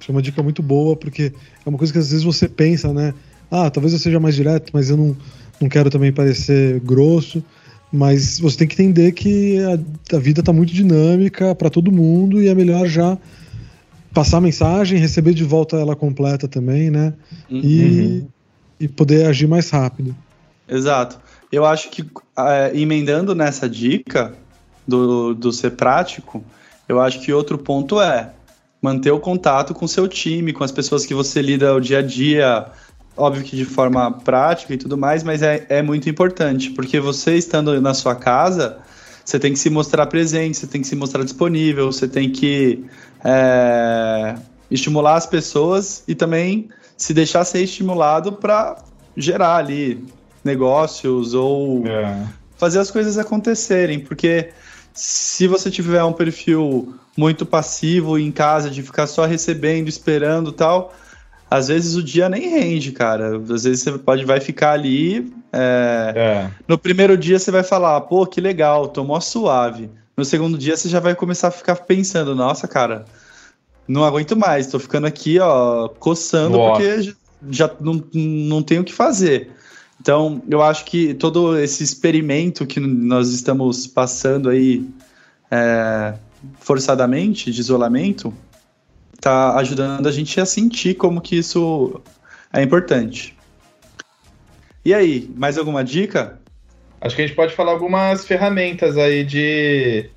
achei 0.00 0.14
uma 0.14 0.22
dica 0.22 0.42
muito 0.42 0.62
boa, 0.62 0.96
porque 0.96 1.32
é 1.64 1.68
uma 1.68 1.78
coisa 1.78 1.92
que 1.92 1.98
às 1.98 2.10
vezes 2.10 2.24
você 2.24 2.48
pensa, 2.48 2.92
né? 2.92 3.14
Ah, 3.50 3.70
talvez 3.70 3.92
eu 3.92 3.98
seja 3.98 4.20
mais 4.20 4.34
direto, 4.34 4.70
mas 4.72 4.90
eu 4.90 4.96
não, 4.96 5.16
não 5.60 5.68
quero 5.68 5.90
também 5.90 6.12
parecer 6.12 6.80
grosso. 6.80 7.42
Mas 7.92 8.40
você 8.40 8.58
tem 8.58 8.66
que 8.66 8.74
entender 8.82 9.12
que 9.12 9.58
a, 9.60 10.16
a 10.16 10.18
vida 10.18 10.40
está 10.40 10.52
muito 10.52 10.72
dinâmica 10.72 11.54
para 11.54 11.70
todo 11.70 11.92
mundo 11.92 12.42
e 12.42 12.48
é 12.48 12.54
melhor 12.54 12.88
já 12.88 13.16
passar 14.12 14.38
a 14.38 14.40
mensagem, 14.40 14.98
receber 14.98 15.34
de 15.34 15.44
volta 15.44 15.76
ela 15.76 15.94
completa 15.94 16.48
também, 16.48 16.90
né? 16.90 17.12
Uhum. 17.50 17.60
E, 17.62 18.24
e 18.80 18.88
poder 18.88 19.26
agir 19.26 19.46
mais 19.46 19.70
rápido. 19.70 20.14
Exato. 20.68 21.20
Eu 21.52 21.64
acho 21.64 21.90
que 21.90 22.04
é, 22.36 22.72
emendando 22.74 23.34
nessa 23.34 23.68
dica 23.68 24.32
do, 24.86 25.34
do 25.34 25.52
ser 25.52 25.70
prático, 25.70 26.44
eu 26.88 27.00
acho 27.00 27.20
que 27.20 27.32
outro 27.32 27.58
ponto 27.58 28.00
é 28.00 28.32
manter 28.80 29.10
o 29.10 29.18
contato 29.18 29.72
com 29.72 29.84
o 29.84 29.88
seu 29.88 30.06
time, 30.06 30.52
com 30.52 30.62
as 30.62 30.72
pessoas 30.72 31.06
que 31.06 31.14
você 31.14 31.40
lida 31.40 31.74
o 31.74 31.80
dia 31.80 32.00
a 32.00 32.02
dia, 32.02 32.66
óbvio 33.16 33.44
que 33.44 33.56
de 33.56 33.64
forma 33.64 34.10
prática 34.10 34.74
e 34.74 34.76
tudo 34.76 34.96
mais, 34.96 35.22
mas 35.22 35.42
é, 35.42 35.64
é 35.68 35.82
muito 35.82 36.08
importante, 36.08 36.70
porque 36.70 36.98
você 36.98 37.36
estando 37.36 37.80
na 37.80 37.94
sua 37.94 38.14
casa, 38.14 38.78
você 39.24 39.38
tem 39.38 39.52
que 39.52 39.58
se 39.58 39.70
mostrar 39.70 40.06
presente, 40.06 40.56
você 40.58 40.66
tem 40.66 40.80
que 40.80 40.86
se 40.86 40.96
mostrar 40.96 41.22
disponível, 41.22 41.90
você 41.90 42.08
tem 42.08 42.30
que 42.30 42.84
é, 43.24 44.34
estimular 44.70 45.16
as 45.16 45.26
pessoas 45.26 46.02
e 46.06 46.14
também 46.14 46.68
se 46.96 47.14
deixar 47.14 47.44
ser 47.44 47.62
estimulado 47.62 48.32
para 48.32 48.82
gerar 49.16 49.56
ali 49.56 50.04
negócios 50.42 51.34
ou 51.34 51.86
é. 51.86 52.22
fazer 52.56 52.78
as 52.78 52.90
coisas 52.90 53.16
acontecerem, 53.16 54.00
porque 54.00 54.50
se 54.92 55.46
você 55.46 55.70
tiver 55.70 56.02
um 56.04 56.12
perfil 56.12 56.94
muito 57.16 57.46
passivo 57.46 58.18
em 58.18 58.30
casa, 58.30 58.70
de 58.70 58.82
ficar 58.82 59.06
só 59.06 59.24
recebendo, 59.24 59.88
esperando 59.88 60.52
tal, 60.52 60.94
às 61.54 61.68
vezes 61.68 61.94
o 61.94 62.02
dia 62.02 62.28
nem 62.28 62.48
rende, 62.50 62.90
cara. 62.90 63.36
Às 63.36 63.62
vezes 63.62 63.80
você 63.80 63.92
pode 63.92 64.24
vai 64.24 64.40
ficar 64.40 64.72
ali. 64.72 65.32
É... 65.52 66.12
É. 66.16 66.50
No 66.66 66.76
primeiro 66.76 67.16
dia 67.16 67.38
você 67.38 67.52
vai 67.52 67.62
falar, 67.62 68.00
pô, 68.02 68.26
que 68.26 68.40
legal, 68.40 68.88
tomou 68.88 69.20
suave. 69.20 69.88
No 70.16 70.24
segundo 70.24 70.58
dia 70.58 70.76
você 70.76 70.88
já 70.88 70.98
vai 70.98 71.14
começar 71.14 71.48
a 71.48 71.52
ficar 71.52 71.76
pensando, 71.76 72.34
nossa, 72.34 72.66
cara, 72.66 73.04
não 73.86 74.04
aguento 74.04 74.36
mais, 74.36 74.66
tô 74.66 74.80
ficando 74.80 75.06
aqui, 75.06 75.38
ó, 75.38 75.88
coçando 75.88 76.56
Boa. 76.56 76.72
porque 76.72 77.14
já 77.50 77.70
não, 77.80 78.02
não 78.12 78.60
tenho 78.60 78.82
o 78.82 78.84
que 78.84 78.92
fazer. 78.92 79.50
Então, 80.00 80.42
eu 80.50 80.60
acho 80.60 80.84
que 80.84 81.14
todo 81.14 81.56
esse 81.56 81.84
experimento 81.84 82.66
que 82.66 82.80
nós 82.80 83.30
estamos 83.30 83.86
passando 83.86 84.48
aí 84.48 84.84
é, 85.48 86.14
forçadamente 86.58 87.52
de 87.52 87.60
isolamento, 87.60 88.34
tá 89.20 89.56
ajudando 89.56 90.06
a 90.06 90.12
gente 90.12 90.40
a 90.40 90.46
sentir 90.46 90.94
como 90.94 91.20
que 91.20 91.36
isso 91.36 92.00
é 92.52 92.62
importante. 92.62 93.36
E 94.84 94.92
aí, 94.92 95.30
mais 95.34 95.56
alguma 95.56 95.82
dica? 95.82 96.38
Acho 97.00 97.16
que 97.16 97.22
a 97.22 97.26
gente 97.26 97.36
pode 97.36 97.54
falar 97.54 97.72
algumas 97.72 98.24
ferramentas 98.24 98.96
aí 98.96 99.24
de 99.24 100.10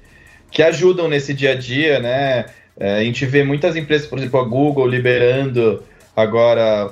que 0.52 0.62
ajudam 0.62 1.08
nesse 1.08 1.34
dia 1.34 1.52
a 1.52 1.56
dia, 1.56 2.00
né? 2.00 2.46
É, 2.80 3.00
a 3.00 3.04
gente 3.04 3.26
vê 3.26 3.44
muitas 3.44 3.76
empresas, 3.76 4.08
por 4.08 4.18
exemplo, 4.18 4.40
a 4.40 4.44
Google 4.44 4.88
liberando 4.88 5.84
agora 6.16 6.92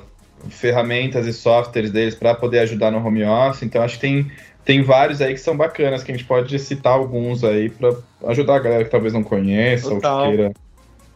ferramentas 0.49 1.25
e 1.27 1.33
softwares 1.33 1.91
deles 1.91 2.15
para 2.15 2.33
poder 2.33 2.59
ajudar 2.59 2.91
no 2.91 3.05
home 3.05 3.23
office. 3.23 3.63
Então 3.63 3.81
acho 3.81 3.95
que 3.95 4.01
tem, 4.01 4.31
tem 4.63 4.81
vários 4.81 5.21
aí 5.21 5.33
que 5.33 5.39
são 5.39 5.55
bacanas, 5.55 6.03
que 6.03 6.11
a 6.11 6.15
gente 6.15 6.27
pode 6.27 6.57
citar 6.59 6.93
alguns 6.93 7.43
aí 7.43 7.69
para 7.69 7.95
ajudar 8.27 8.55
a 8.55 8.59
galera 8.59 8.83
que 8.83 8.91
talvez 8.91 9.13
não 9.13 9.23
conheça 9.23 9.89
Total. 9.89 10.17
ou 10.17 10.31
que 10.31 10.37
queira 10.37 10.53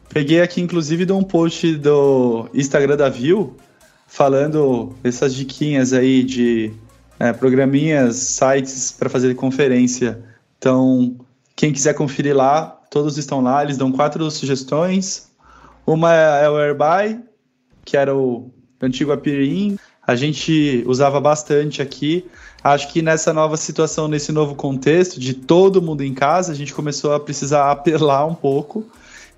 Peguei 0.10 0.41
aqui, 0.41 0.60
inclusive, 0.60 1.06
de 1.06 1.13
um 1.13 1.22
post 1.22 1.76
do 1.76 2.50
Instagram 2.52 2.98
da 2.98 3.10
View, 3.10 3.56
falando 4.08 4.95
essas 5.04 5.36
diquinhas 5.36 5.93
aí 5.93 6.24
de 6.24 6.74
é, 7.19 7.32
programinhas, 7.32 8.15
sites 8.15 8.91
para 8.91 9.08
fazer 9.08 9.36
conferência. 9.36 10.19
Então, 10.58 11.15
quem 11.55 11.72
quiser 11.72 11.93
conferir 11.93 12.36
lá, 12.36 12.66
todos 12.89 13.20
estão 13.20 13.39
lá, 13.39 13.64
eles 13.64 13.78
dão 13.78 13.91
quatro 13.91 14.30
sugestões. 14.32 15.30
Uma 15.86 16.12
é 16.14 16.49
o 16.49 16.57
Airby, 16.57 17.22
que 17.86 17.95
era 17.95 18.16
o 18.16 18.49
antigo 18.82 19.12
Apirin. 19.12 19.78
a 20.05 20.16
gente 20.16 20.84
usava 20.88 21.22
bastante 21.22 21.84
aqui. 21.84 22.26
Acho 22.64 22.91
que 22.91 23.03
nessa 23.03 23.32
nova 23.32 23.55
situação, 23.57 24.07
nesse 24.07 24.32
novo 24.32 24.55
contexto 24.55 25.20
de 25.20 25.36
todo 25.36 25.84
mundo 25.84 26.03
em 26.03 26.16
casa, 26.16 26.51
a 26.51 26.55
gente 26.55 26.74
começou 26.74 27.14
a 27.14 27.20
precisar 27.20 27.70
apelar 27.72 28.26
um 28.26 28.34
pouco 28.34 28.88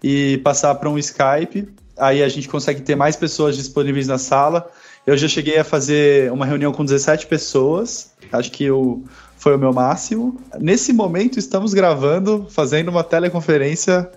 e 0.03 0.39
passar 0.43 0.75
para 0.75 0.89
um 0.89 0.97
Skype. 0.97 1.67
Aí 1.97 2.23
a 2.23 2.29
gente 2.29 2.47
consegue 2.47 2.81
ter 2.81 2.95
mais 2.95 3.15
pessoas 3.15 3.55
disponíveis 3.55 4.07
na 4.07 4.17
sala. 4.17 4.69
Eu 5.05 5.17
já 5.17 5.27
cheguei 5.27 5.57
a 5.57 5.63
fazer 5.63 6.31
uma 6.31 6.45
reunião 6.45 6.71
com 6.71 6.83
17 6.83 7.27
pessoas. 7.27 8.11
Acho 8.31 8.51
que 8.51 8.69
o, 8.69 9.03
foi 9.37 9.55
o 9.55 9.59
meu 9.59 9.73
máximo. 9.73 10.39
Nesse 10.59 10.93
momento, 10.93 11.39
estamos 11.39 11.73
gravando, 11.73 12.47
fazendo 12.49 12.89
uma 12.89 13.03
teleconferência 13.03 14.09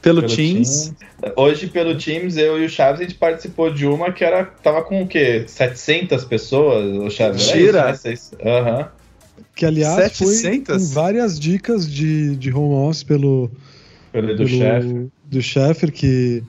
pelo, 0.00 0.20
pelo 0.20 0.34
Teams. 0.34 0.94
Teams. 1.20 1.34
Hoje, 1.36 1.66
pelo 1.66 1.96
Teams, 1.96 2.36
eu 2.36 2.62
e 2.62 2.66
o 2.66 2.68
Chaves, 2.68 3.00
a 3.00 3.04
gente 3.04 3.16
participou 3.16 3.72
de 3.72 3.86
uma 3.86 4.12
que 4.12 4.24
era, 4.24 4.44
tava 4.44 4.82
com 4.82 5.02
o 5.02 5.08
quê? 5.08 5.44
700 5.46 6.24
pessoas, 6.24 6.96
o 6.96 7.10
Chaves? 7.10 7.46
Tira! 7.48 7.98
Aham. 8.44 8.78
Uhum. 8.78 8.84
Que, 9.54 9.66
aliás, 9.66 10.16
700? 10.16 10.64
foi 10.64 10.78
com 10.78 10.94
várias 10.94 11.38
dicas 11.38 11.90
de, 11.90 12.36
de 12.36 12.52
home 12.52 12.88
office 12.88 13.02
pelo... 13.02 13.50
Pelo, 14.12 14.28
pelo 14.28 14.48
chefe. 15.40 15.86
Do 15.86 15.92
que, 15.92 16.42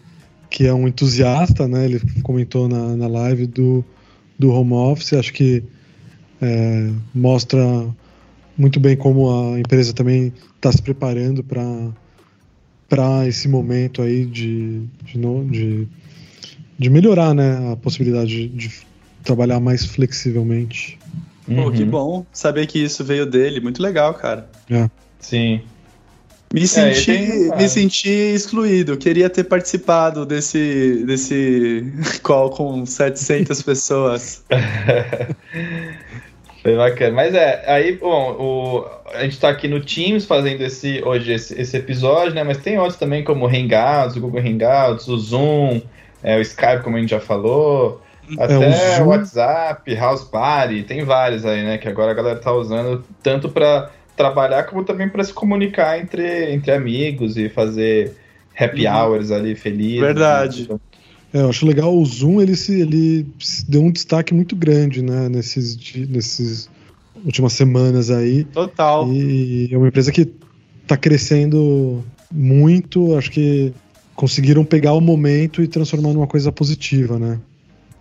que 0.50 0.68
é 0.68 0.74
um 0.74 0.88
entusiasta, 0.88 1.68
né? 1.68 1.86
Ele 1.86 2.00
comentou 2.22 2.68
na, 2.68 2.96
na 2.96 3.08
live 3.08 3.48
do, 3.48 3.84
do 4.38 4.52
home 4.52 4.74
office. 4.74 5.14
Acho 5.14 5.34
que 5.34 5.64
é, 6.42 6.90
mostra 7.14 7.60
muito 8.58 8.80
bem 8.80 8.96
como 8.96 9.54
a 9.54 9.60
empresa 9.60 9.94
também 9.94 10.34
está 10.56 10.72
se 10.72 10.82
preparando 10.82 11.44
para 11.44 11.64
para 12.90 13.28
esse 13.28 13.48
momento 13.48 14.02
aí 14.02 14.26
de, 14.26 14.82
de, 15.04 15.20
de, 15.52 15.88
de, 16.78 16.90
melhorar 16.90 17.36
né, 17.36 17.72
a 17.72 17.76
possibilidade 17.76 18.48
de, 18.48 18.50
de 18.50 18.72
trabalhar 19.24 19.60
mais 19.60 19.86
flexivelmente. 19.86 20.98
Pô, 21.46 21.54
uhum. 21.54 21.72
que 21.72 21.86
bom 21.86 22.26
saber 22.34 22.66
que 22.66 22.80
isso 22.80 23.04
veio 23.04 23.28
dele. 23.28 23.60
Muito 23.60 23.80
legal, 23.80 24.16
cara. 24.16 24.50
É. 24.68 24.90
Sim. 25.20 25.62
Me 26.52 26.68
senti, 26.68 27.12
é, 27.52 27.56
me 27.56 27.70
senti 27.70 28.10
excluído. 28.10 28.98
Queria 28.98 29.30
ter 29.30 29.44
participado 29.44 30.26
desse, 30.26 31.04
desse 31.06 31.94
call 32.24 32.50
com 32.50 32.86
700 32.86 33.62
pessoas. 33.62 34.44
Foi 36.64 36.76
bacana. 36.76 37.16
Mas 37.16 37.36
é, 37.36 37.64
aí, 37.68 37.96
bom, 37.98 38.32
o, 38.32 38.86
a 39.14 39.22
gente 39.22 39.34
está 39.34 39.50
aqui 39.50 39.68
no 39.68 39.80
Teams 39.80 40.26
fazendo 40.26 40.62
esse, 40.62 41.02
hoje 41.06 41.32
esse, 41.32 41.60
esse, 41.60 41.78
episódio, 41.78 42.34
né? 42.34 42.44
Mas 42.44 42.58
tem 42.58 42.80
outros 42.80 42.98
também, 42.98 43.24
como 43.24 43.46
o 43.46 43.48
Hangouts, 43.48 44.18
o 44.18 44.22
Google 44.22 44.42
Hangouts, 44.42 45.08
o 45.08 45.18
Zoom, 45.18 45.82
é, 46.24 46.38
o 46.38 46.42
Skype, 46.42 46.84
como 46.84 46.98
a 46.98 47.00
gente 47.00 47.12
já 47.12 47.20
falou. 47.20 48.02
É, 48.38 48.44
até 48.44 49.00
o, 49.00 49.06
o 49.06 49.08
WhatsApp, 49.10 49.96
House 49.96 50.24
Party, 50.24 50.84
tem 50.84 51.04
vários 51.04 51.46
aí, 51.46 51.64
né? 51.64 51.78
Que 51.78 51.88
agora 51.88 52.12
a 52.12 52.16
galera 52.16 52.40
tá 52.40 52.52
usando 52.52 53.06
tanto 53.24 53.50
para 53.50 53.90
trabalhar 54.20 54.64
como 54.64 54.84
também 54.84 55.08
para 55.08 55.24
se 55.24 55.32
comunicar 55.32 55.98
entre, 55.98 56.52
entre 56.52 56.74
amigos 56.74 57.38
e 57.38 57.48
fazer 57.48 58.18
happy 58.54 58.86
uhum. 58.86 58.94
hours 58.94 59.32
ali 59.32 59.56
felizes. 59.56 60.02
Verdade. 60.02 60.68
Né? 60.70 60.78
É, 61.34 61.42
eu 61.42 61.50
acho 61.50 61.66
legal 61.66 61.96
o 61.96 62.06
Zoom, 62.06 62.42
ele, 62.42 62.54
se, 62.54 62.82
ele 62.82 63.26
deu 63.66 63.82
um 63.82 63.90
destaque 63.90 64.34
muito 64.34 64.58
grande, 64.58 65.02
né, 65.02 65.30
nesses, 65.30 65.78
nesses 66.10 66.70
últimas 67.24 67.54
semanas 67.54 68.12
aí. 68.12 68.44
Total. 68.44 69.08
E 69.10 69.70
é 69.72 69.78
uma 69.78 69.88
empresa 69.88 70.12
que 70.12 70.30
está 70.84 70.98
crescendo 70.98 72.04
muito, 72.30 73.16
acho 73.16 73.32
que 73.32 73.74
conseguiram 74.16 74.66
pegar 74.66 74.92
o 74.92 75.00
momento 75.00 75.62
e 75.62 75.68
transformar 75.68 76.12
numa 76.12 76.28
coisa 76.28 76.52
positiva, 76.52 77.18
né? 77.18 77.40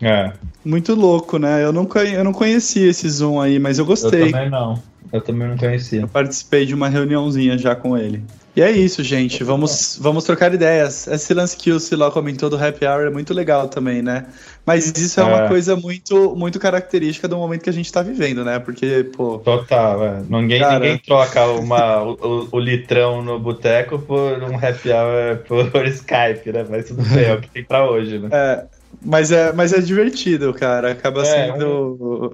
É. 0.02 0.32
Muito 0.64 0.96
louco, 0.96 1.38
né? 1.38 1.62
Eu 1.62 1.72
nunca 1.72 2.02
eu 2.02 2.24
não 2.24 2.32
conhecia 2.32 2.88
esse 2.88 3.08
Zoom 3.08 3.40
aí, 3.40 3.60
mas 3.60 3.78
eu 3.78 3.86
gostei. 3.86 4.22
Eu 4.24 4.32
também 4.32 4.50
não. 4.50 4.82
Eu 5.12 5.20
também 5.20 5.48
não 5.48 5.56
conhecia. 5.56 6.02
Eu 6.02 6.08
participei 6.08 6.66
de 6.66 6.74
uma 6.74 6.88
reuniãozinha 6.88 7.56
já 7.56 7.74
com 7.74 7.96
ele. 7.96 8.22
E 8.58 8.60
é 8.60 8.72
isso, 8.72 9.04
gente. 9.04 9.44
Vamos, 9.44 9.96
vamos 10.00 10.24
trocar 10.24 10.52
ideias. 10.52 11.06
Esse 11.06 11.32
lance 11.32 11.56
que 11.56 11.70
o 11.70 11.78
Siló 11.78 12.10
comentou 12.10 12.50
do 12.50 12.56
Happy 12.56 12.84
Hour 12.84 13.06
é 13.06 13.10
muito 13.10 13.32
legal 13.32 13.68
também, 13.68 14.02
né? 14.02 14.26
Mas 14.66 14.86
isso 14.98 15.20
é, 15.20 15.22
é. 15.22 15.26
uma 15.26 15.48
coisa 15.48 15.76
muito, 15.76 16.34
muito 16.34 16.58
característica 16.58 17.28
do 17.28 17.36
momento 17.36 17.62
que 17.62 17.70
a 17.70 17.72
gente 17.72 17.86
está 17.86 18.02
vivendo, 18.02 18.44
né? 18.44 18.58
Porque, 18.58 19.04
pô. 19.16 19.38
Total, 19.38 20.04
é. 20.04 20.22
Ninguém, 20.28 20.58
cara... 20.58 20.80
ninguém 20.80 20.98
troca 20.98 21.46
uma, 21.46 22.02
o, 22.02 22.48
o, 22.50 22.58
litrão 22.58 23.22
no 23.22 23.38
boteco 23.38 23.98
por 23.98 24.42
um 24.42 24.56
happy 24.56 24.90
hour 24.90 25.70
por, 25.70 25.86
Skype, 25.86 26.50
né? 26.52 26.66
Mas 26.68 26.88
tudo 26.88 27.02
bem, 27.02 27.26
é 27.26 27.34
o 27.34 27.40
que 27.40 27.48
tem 27.50 27.62
pra 27.62 27.88
hoje, 27.88 28.18
né? 28.18 28.28
É. 28.32 28.64
Mas 29.00 29.30
é, 29.30 29.52
mas 29.52 29.72
é 29.72 29.80
divertido, 29.80 30.52
cara. 30.52 30.90
Acaba 30.90 31.22
é, 31.22 31.24
sendo. 31.24 32.32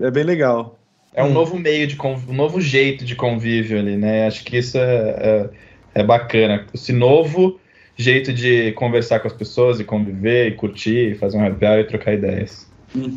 É 0.00 0.10
bem 0.10 0.24
legal. 0.24 0.78
É 1.14 1.22
um 1.22 1.28
hum. 1.28 1.32
novo 1.32 1.58
meio 1.58 1.86
de 1.86 1.96
um 2.00 2.32
novo 2.32 2.60
jeito 2.60 3.04
de 3.04 3.16
convívio 3.16 3.78
ali, 3.78 3.96
né? 3.96 4.26
Acho 4.26 4.44
que 4.44 4.58
isso 4.58 4.78
é, 4.78 4.80
é, 4.84 6.00
é, 6.00 6.04
bacana. 6.04 6.66
Esse 6.72 6.92
novo 6.92 7.58
jeito 7.96 8.32
de 8.32 8.72
conversar 8.72 9.20
com 9.20 9.26
as 9.26 9.32
pessoas 9.32 9.80
e 9.80 9.84
conviver 9.84 10.48
e 10.48 10.52
curtir, 10.52 11.16
fazer 11.18 11.36
um 11.36 11.44
happy 11.44 11.64
hour 11.64 11.78
e 11.80 11.84
trocar 11.84 12.14
ideias. 12.14 12.68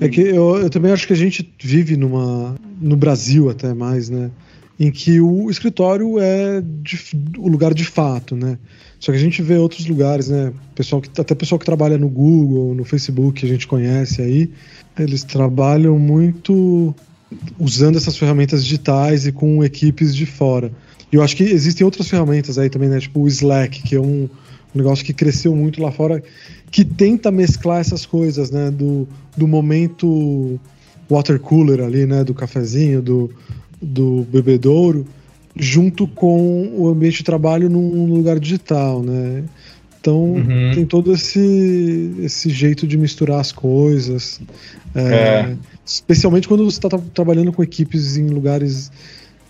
É 0.01 0.09
que 0.09 0.21
eu, 0.21 0.57
eu 0.57 0.69
também 0.69 0.91
acho 0.91 1.07
que 1.07 1.13
a 1.13 1.17
gente 1.17 1.49
vive 1.61 1.95
numa 1.95 2.55
no 2.79 2.97
Brasil 2.97 3.49
até 3.49 3.73
mais, 3.73 4.09
né? 4.09 4.31
Em 4.79 4.91
que 4.91 5.21
o 5.21 5.49
escritório 5.49 6.19
é 6.19 6.61
de, 6.61 6.99
o 7.37 7.47
lugar 7.47 7.73
de 7.73 7.85
fato, 7.85 8.35
né? 8.35 8.57
Só 8.99 9.11
que 9.11 9.17
a 9.17 9.21
gente 9.21 9.41
vê 9.41 9.55
outros 9.55 9.85
lugares, 9.85 10.29
né? 10.29 10.51
Pessoal 10.75 11.01
que 11.01 11.09
até 11.19 11.35
pessoal 11.35 11.59
que 11.59 11.65
trabalha 11.65 11.97
no 11.97 12.09
Google, 12.09 12.73
no 12.73 12.83
Facebook, 12.83 13.45
a 13.45 13.49
gente 13.49 13.67
conhece 13.67 14.21
aí, 14.21 14.51
eles 14.97 15.23
trabalham 15.23 15.97
muito 15.97 16.95
usando 17.59 17.97
essas 17.97 18.17
ferramentas 18.17 18.63
digitais 18.63 19.25
e 19.25 19.31
com 19.31 19.63
equipes 19.63 20.15
de 20.15 20.25
fora. 20.25 20.71
E 21.11 21.15
eu 21.15 21.21
acho 21.21 21.35
que 21.35 21.43
existem 21.43 21.83
outras 21.83 22.07
ferramentas 22.07 22.57
aí 22.57 22.69
também, 22.69 22.89
né? 22.89 22.99
Tipo 22.99 23.21
o 23.21 23.27
Slack, 23.27 23.83
que 23.83 23.95
é 23.95 23.99
um, 23.99 24.29
um 24.73 24.77
negócio 24.77 25.03
que 25.03 25.13
cresceu 25.13 25.55
muito 25.55 25.81
lá 25.81 25.91
fora, 25.91 26.23
que 26.69 26.85
tenta 26.85 27.29
mesclar 27.31 27.81
essas 27.81 28.05
coisas, 28.05 28.49
né? 28.49 28.71
Do, 28.71 29.07
do 29.35 29.47
momento 29.47 30.59
water 31.09 31.39
cooler 31.39 31.81
ali, 31.81 32.05
né? 32.05 32.23
Do 32.23 32.33
cafezinho, 32.33 33.01
do, 33.01 33.29
do 33.81 34.25
bebedouro, 34.31 35.05
junto 35.55 36.07
com 36.07 36.71
o 36.75 36.87
ambiente 36.87 37.17
de 37.17 37.23
trabalho 37.23 37.69
num 37.69 38.05
lugar 38.05 38.39
digital, 38.39 39.03
né? 39.03 39.43
Então 40.01 40.33
uhum. 40.33 40.71
tem 40.73 40.83
todo 40.83 41.13
esse, 41.13 42.15
esse 42.19 42.49
jeito 42.49 42.87
de 42.87 42.97
misturar 42.97 43.39
as 43.39 43.51
coisas. 43.51 44.41
É, 44.95 45.01
é. 45.01 45.55
Especialmente 45.85 46.47
quando 46.47 46.65
você 46.65 46.79
está 46.79 46.89
tra 46.89 46.99
trabalhando 47.13 47.53
com 47.53 47.61
equipes 47.61 48.17
em 48.17 48.27
lugares 48.27 48.91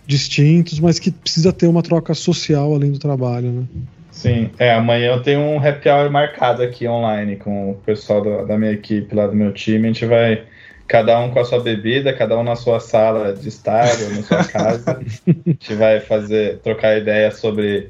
distintos, 0.06 0.80
mas 0.80 1.00
que 1.00 1.10
precisa 1.10 1.54
ter 1.54 1.68
uma 1.68 1.82
troca 1.82 2.14
social 2.14 2.74
além 2.76 2.92
do 2.92 3.00
trabalho, 3.00 3.50
né? 3.50 3.64
Sim, 4.12 4.50
é, 4.60 4.74
amanhã 4.74 5.14
eu 5.14 5.24
tenho 5.24 5.40
um 5.40 5.58
happy 5.58 5.88
hour 5.88 6.12
marcado 6.12 6.62
aqui 6.62 6.86
online 6.86 7.38
com 7.38 7.72
o 7.72 7.76
pessoal 7.76 8.22
da, 8.22 8.44
da 8.44 8.58
minha 8.58 8.74
equipe 8.74 9.16
lá 9.16 9.26
do 9.26 9.36
meu 9.36 9.54
time. 9.54 9.88
A 9.88 9.94
gente 9.94 10.06
vai, 10.06 10.44
cada 10.86 11.18
um 11.18 11.32
com 11.32 11.40
a 11.40 11.46
sua 11.46 11.62
bebida, 11.62 12.12
cada 12.12 12.38
um 12.38 12.44
na 12.44 12.58
sua 12.58 12.82
sala 12.82 13.34
de 13.34 13.48
estar 13.48 13.88
ou 14.02 14.10
na 14.10 14.22
sua 14.22 14.44
casa. 14.52 15.00
a 15.00 15.50
gente 15.50 15.74
vai 15.76 16.02
fazer, 16.02 16.58
trocar 16.58 16.98
ideias 16.98 17.40
sobre 17.40 17.90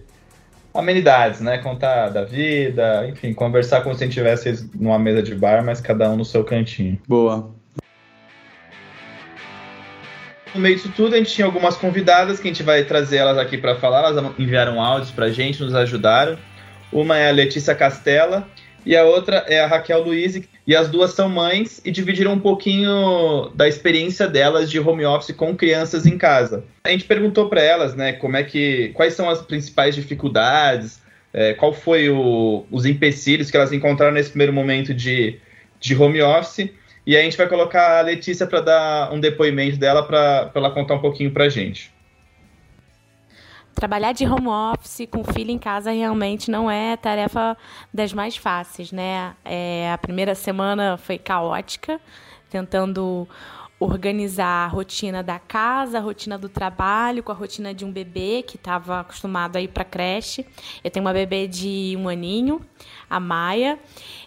amenidades, 0.73 1.41
né? 1.41 1.57
Contar 1.57 2.09
da 2.09 2.23
vida, 2.23 3.07
enfim, 3.07 3.33
conversar 3.33 3.81
como 3.81 3.95
se 3.95 4.03
a 4.03 4.07
gente 4.07 4.17
estivesse 4.17 4.69
numa 4.75 4.99
mesa 4.99 5.21
de 5.21 5.35
bar, 5.35 5.63
mas 5.63 5.81
cada 5.81 6.09
um 6.09 6.17
no 6.17 6.25
seu 6.25 6.43
cantinho. 6.43 6.99
Boa. 7.07 7.51
No 10.53 10.59
meio 10.59 10.75
disso 10.75 10.91
tudo, 10.95 11.15
a 11.15 11.17
gente 11.17 11.31
tinha 11.31 11.45
algumas 11.45 11.77
convidadas 11.77 12.39
que 12.39 12.47
a 12.47 12.51
gente 12.51 12.63
vai 12.63 12.83
trazer 12.83 13.17
elas 13.17 13.37
aqui 13.37 13.57
para 13.57 13.75
falar. 13.75 13.99
Elas 13.99 14.33
enviaram 14.37 14.81
áudios 14.81 15.11
para 15.11 15.25
a 15.25 15.31
gente, 15.31 15.63
nos 15.63 15.73
ajudaram. 15.73 16.37
Uma 16.91 17.17
é 17.17 17.29
a 17.29 17.33
Letícia 17.33 17.73
Castela 17.73 18.47
e 18.85 18.95
a 18.95 19.03
outra 19.03 19.45
é 19.47 19.59
a 19.59 19.67
Raquel 19.67 20.03
Luiz. 20.03 20.41
E 20.65 20.75
as 20.75 20.89
duas 20.89 21.11
são 21.13 21.27
mães 21.27 21.81
e 21.83 21.91
dividiram 21.91 22.33
um 22.33 22.39
pouquinho 22.39 23.51
da 23.55 23.67
experiência 23.67 24.27
delas 24.27 24.69
de 24.69 24.79
home 24.79 25.05
office 25.05 25.35
com 25.35 25.55
crianças 25.55 26.05
em 26.05 26.17
casa. 26.17 26.63
A 26.83 26.89
gente 26.89 27.05
perguntou 27.05 27.49
para 27.49 27.61
elas, 27.61 27.95
né, 27.95 28.13
como 28.13 28.37
é 28.37 28.43
que, 28.43 28.89
quais 28.89 29.13
são 29.13 29.29
as 29.29 29.41
principais 29.41 29.95
dificuldades, 29.95 31.01
é, 31.33 31.53
qual 31.53 31.73
foi 31.73 32.09
o, 32.09 32.65
os 32.69 32.85
empecilhos 32.85 33.49
que 33.49 33.57
elas 33.57 33.73
encontraram 33.73 34.13
nesse 34.13 34.29
primeiro 34.29 34.53
momento 34.53 34.93
de, 34.93 35.39
de 35.79 35.95
home 35.95 36.21
office 36.21 36.69
e 37.05 37.17
a 37.17 37.21
gente 37.21 37.35
vai 37.35 37.47
colocar 37.47 37.99
a 37.99 38.01
Letícia 38.01 38.45
para 38.45 38.61
dar 38.61 39.13
um 39.13 39.19
depoimento 39.19 39.77
dela 39.77 40.03
para 40.03 40.51
ela 40.53 40.71
contar 40.71 40.95
um 40.95 40.99
pouquinho 40.99 41.31
para 41.31 41.49
gente. 41.49 41.91
Trabalhar 43.75 44.11
de 44.11 44.25
home 44.25 44.47
office 44.47 45.07
com 45.09 45.23
filho 45.23 45.49
em 45.49 45.57
casa 45.57 45.91
realmente 45.91 46.51
não 46.51 46.69
é 46.69 46.95
tarefa 46.95 47.57
das 47.93 48.13
mais 48.13 48.37
fáceis, 48.37 48.91
né? 48.91 49.35
É, 49.43 49.91
a 49.91 49.97
primeira 49.97 50.35
semana 50.35 50.97
foi 50.97 51.17
caótica, 51.17 51.99
tentando 52.49 53.27
organizar 53.79 54.65
a 54.65 54.67
rotina 54.67 55.23
da 55.23 55.39
casa, 55.39 55.97
a 55.97 56.01
rotina 56.01 56.37
do 56.37 56.47
trabalho, 56.47 57.23
com 57.23 57.31
a 57.31 57.35
rotina 57.35 57.73
de 57.73 57.83
um 57.83 57.91
bebê 57.91 58.43
que 58.43 58.55
estava 58.55 58.99
acostumado 58.99 59.55
a 59.55 59.61
ir 59.61 59.69
para 59.69 59.83
creche. 59.83 60.45
Eu 60.83 60.91
tenho 60.91 61.03
uma 61.03 61.13
bebê 61.13 61.47
de 61.47 61.95
um 61.97 62.07
aninho, 62.07 62.61
a 63.09 63.19
Maia, 63.19 63.79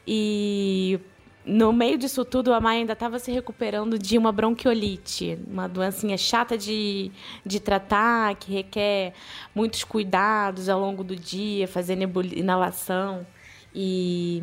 e 0.04 0.98
no 1.46 1.72
meio 1.72 1.98
disso 1.98 2.24
tudo, 2.24 2.52
a 2.54 2.60
Maia 2.60 2.80
ainda 2.80 2.94
estava 2.94 3.18
se 3.18 3.30
recuperando 3.30 3.98
de 3.98 4.16
uma 4.16 4.32
bronquiolite, 4.32 5.38
uma 5.46 5.68
doencinha 5.68 6.16
chata 6.16 6.56
de, 6.56 7.10
de 7.44 7.60
tratar, 7.60 8.34
que 8.36 8.52
requer 8.52 9.12
muitos 9.54 9.84
cuidados 9.84 10.68
ao 10.68 10.80
longo 10.80 11.04
do 11.04 11.14
dia, 11.14 11.68
fazer 11.68 11.98
inalação. 12.32 13.26
E 13.74 14.42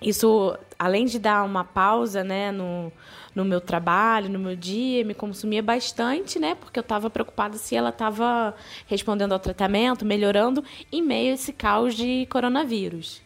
isso, 0.00 0.56
além 0.78 1.04
de 1.04 1.18
dar 1.18 1.44
uma 1.44 1.64
pausa 1.64 2.24
né, 2.24 2.52
no, 2.52 2.90
no 3.34 3.44
meu 3.44 3.60
trabalho, 3.60 4.30
no 4.30 4.38
meu 4.38 4.56
dia, 4.56 5.04
me 5.04 5.12
consumia 5.12 5.62
bastante, 5.62 6.38
né? 6.38 6.54
Porque 6.54 6.78
eu 6.78 6.82
estava 6.82 7.10
preocupada 7.10 7.58
se 7.58 7.76
ela 7.76 7.90
estava 7.90 8.54
respondendo 8.86 9.32
ao 9.32 9.38
tratamento, 9.38 10.06
melhorando, 10.06 10.64
em 10.90 11.02
meio 11.02 11.32
a 11.32 11.34
esse 11.34 11.52
caos 11.52 11.94
de 11.94 12.26
coronavírus. 12.30 13.20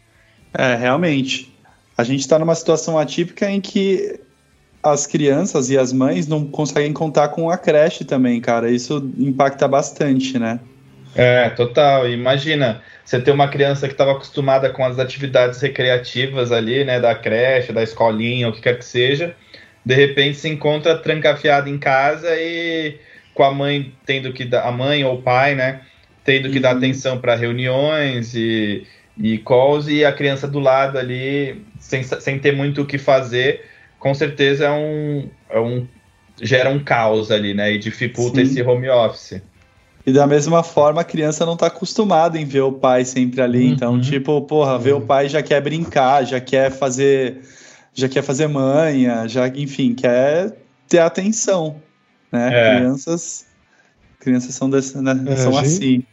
É, 0.52 0.74
realmente. 0.74 1.51
A 2.02 2.04
gente 2.04 2.18
está 2.18 2.36
numa 2.36 2.56
situação 2.56 2.98
atípica 2.98 3.48
em 3.48 3.60
que 3.60 4.18
as 4.82 5.06
crianças 5.06 5.70
e 5.70 5.78
as 5.78 5.92
mães 5.92 6.26
não 6.26 6.44
conseguem 6.44 6.92
contar 6.92 7.28
com 7.28 7.48
a 7.48 7.56
creche 7.56 8.04
também, 8.04 8.40
cara. 8.40 8.68
Isso 8.68 9.08
impacta 9.16 9.68
bastante, 9.68 10.36
né? 10.36 10.58
É, 11.14 11.48
total. 11.50 12.10
Imagina, 12.10 12.82
você 13.04 13.20
ter 13.20 13.30
uma 13.30 13.46
criança 13.46 13.86
que 13.86 13.94
estava 13.94 14.10
acostumada 14.10 14.68
com 14.70 14.84
as 14.84 14.98
atividades 14.98 15.60
recreativas 15.60 16.50
ali, 16.50 16.84
né, 16.84 16.98
da 16.98 17.14
creche, 17.14 17.72
da 17.72 17.84
escolinha, 17.84 18.48
o 18.48 18.52
que 18.52 18.60
quer 18.60 18.76
que 18.76 18.84
seja, 18.84 19.36
de 19.86 19.94
repente 19.94 20.38
se 20.38 20.48
encontra 20.48 20.98
trancafiada 20.98 21.70
em 21.70 21.78
casa 21.78 22.34
e 22.34 22.98
com 23.32 23.44
a 23.44 23.52
mãe 23.52 23.94
tendo 24.04 24.32
que 24.32 24.44
dar, 24.44 24.66
a 24.66 24.72
mãe 24.72 25.04
ou 25.04 25.14
o 25.14 25.22
pai, 25.22 25.54
né, 25.54 25.82
tendo 26.24 26.50
que 26.50 26.56
uhum. 26.56 26.62
dar 26.62 26.72
atenção 26.72 27.20
para 27.20 27.36
reuniões 27.36 28.34
e, 28.34 28.84
e 29.18 29.38
calls 29.38 29.88
e 29.88 30.04
a 30.04 30.12
criança 30.12 30.48
do 30.48 30.58
lado 30.58 30.98
ali 30.98 31.64
sem, 31.78 32.02
sem 32.02 32.38
ter 32.38 32.54
muito 32.54 32.82
o 32.82 32.86
que 32.86 32.98
fazer, 32.98 33.64
com 33.98 34.14
certeza 34.14 34.66
é 34.66 34.70
um, 34.70 35.28
é 35.50 35.60
um 35.60 35.86
gera 36.40 36.70
um 36.70 36.82
caos 36.82 37.30
ali, 37.30 37.54
né, 37.54 37.72
e 37.72 37.78
dificulta 37.78 38.36
Sim. 38.36 38.42
esse 38.42 38.62
home 38.62 38.88
office. 38.88 39.40
E 40.04 40.12
da 40.12 40.26
mesma 40.26 40.64
forma, 40.64 41.00
a 41.00 41.04
criança 41.04 41.46
não 41.46 41.54
está 41.54 41.68
acostumada 41.68 42.38
em 42.38 42.44
ver 42.44 42.62
o 42.62 42.72
pai 42.72 43.04
sempre 43.04 43.40
ali. 43.40 43.66
Uhum. 43.66 43.72
Então, 43.72 44.00
tipo, 44.00 44.42
porra, 44.42 44.76
ver 44.76 44.94
o 44.94 44.98
uhum. 44.98 45.06
pai 45.06 45.28
já 45.28 45.40
quer 45.42 45.60
brincar, 45.60 46.24
já 46.24 46.40
quer 46.40 46.70
fazer. 46.72 47.40
Já 47.94 48.08
quer 48.08 48.22
fazer 48.22 48.48
manha, 48.48 49.28
já, 49.28 49.46
enfim, 49.48 49.94
quer 49.94 50.56
ter 50.88 50.98
atenção. 50.98 51.76
Né? 52.32 52.48
É. 52.52 52.76
Crianças. 52.76 53.46
Crianças 54.18 54.54
são, 54.54 54.70
desse, 54.70 54.96
né? 54.98 55.12
é, 55.26 55.36
são 55.36 55.52
gente, 55.52 55.66
assim. 55.66 56.04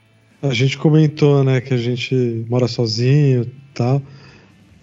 A 0.41 0.53
gente 0.53 0.77
comentou, 0.77 1.43
né, 1.43 1.59
que 1.59 1.73
a 1.73 1.77
gente 1.77 2.45
mora 2.49 2.67
sozinho 2.67 3.43
e 3.43 3.73
tal. 3.73 4.01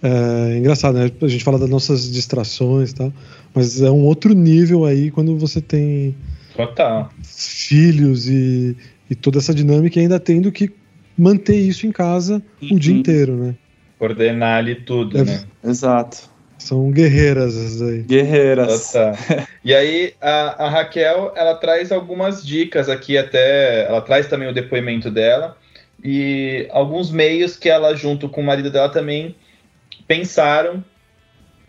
É 0.02 0.58
engraçado, 0.58 0.98
né? 0.98 1.10
A 1.20 1.28
gente 1.28 1.42
fala 1.42 1.58
das 1.58 1.70
nossas 1.70 2.10
distrações 2.12 2.90
e 2.90 2.94
tal, 2.94 3.12
mas 3.54 3.80
é 3.80 3.90
um 3.90 4.04
outro 4.04 4.34
nível 4.34 4.84
aí 4.84 5.10
quando 5.10 5.36
você 5.38 5.60
tem 5.60 6.14
Total. 6.54 7.10
filhos 7.24 8.28
e, 8.28 8.76
e 9.10 9.14
toda 9.14 9.38
essa 9.38 9.54
dinâmica 9.54 9.98
e 9.98 10.02
ainda 10.02 10.20
tendo 10.20 10.52
que 10.52 10.70
manter 11.16 11.56
isso 11.56 11.86
em 11.86 11.92
casa 11.92 12.42
uhum. 12.60 12.76
o 12.76 12.78
dia 12.78 12.92
uhum. 12.92 13.00
inteiro, 13.00 13.36
né? 13.36 13.54
Coordenar 13.98 14.58
ali 14.58 14.74
tudo, 14.74 15.16
é, 15.16 15.24
né? 15.24 15.44
Exato. 15.64 16.35
São 16.66 16.90
guerreiras 16.90 17.56
essas 17.56 17.80
aí. 17.80 18.02
Guerreiras. 18.02 18.92
e 19.64 19.72
aí 19.72 20.14
a, 20.20 20.64
a, 20.64 20.68
Raquel, 20.68 21.32
ela 21.36 21.54
traz 21.54 21.92
algumas 21.92 22.44
dicas 22.44 22.88
aqui 22.88 23.16
até, 23.16 23.86
ela 23.86 24.00
traz 24.00 24.26
também 24.26 24.48
o 24.48 24.52
depoimento 24.52 25.08
dela 25.08 25.56
e 26.02 26.66
alguns 26.72 27.12
meios 27.12 27.56
que 27.56 27.68
ela 27.68 27.94
junto 27.94 28.28
com 28.28 28.40
o 28.40 28.44
marido 28.44 28.68
dela 28.68 28.88
também 28.88 29.36
pensaram 30.08 30.84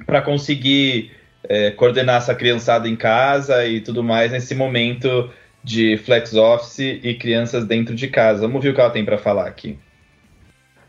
para 0.03 0.19
conseguir 0.19 1.11
é, 1.47 1.69
coordenar 1.69 2.17
essa 2.17 2.33
criançada 2.33 2.89
em 2.89 2.95
casa 2.95 3.67
e 3.67 3.81
tudo 3.81 4.03
mais 4.03 4.31
nesse 4.31 4.55
momento 4.55 5.29
de 5.63 5.95
flex 5.97 6.33
office 6.33 6.79
e 6.79 7.13
crianças 7.13 7.65
dentro 7.65 7.93
de 7.93 8.07
casa. 8.07 8.41
Vamos 8.47 8.63
ver 8.63 8.69
o 8.69 8.73
que 8.73 8.81
ela 8.81 8.89
tem 8.89 9.05
para 9.05 9.19
falar 9.19 9.45
aqui. 9.45 9.77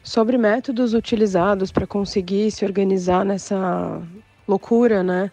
Sobre 0.02 0.38
métodos 0.38 0.94
utilizados 0.94 1.70
para 1.70 1.86
conseguir 1.86 2.50
se 2.50 2.64
organizar 2.64 3.24
nessa 3.24 4.00
loucura, 4.46 5.02
né? 5.02 5.30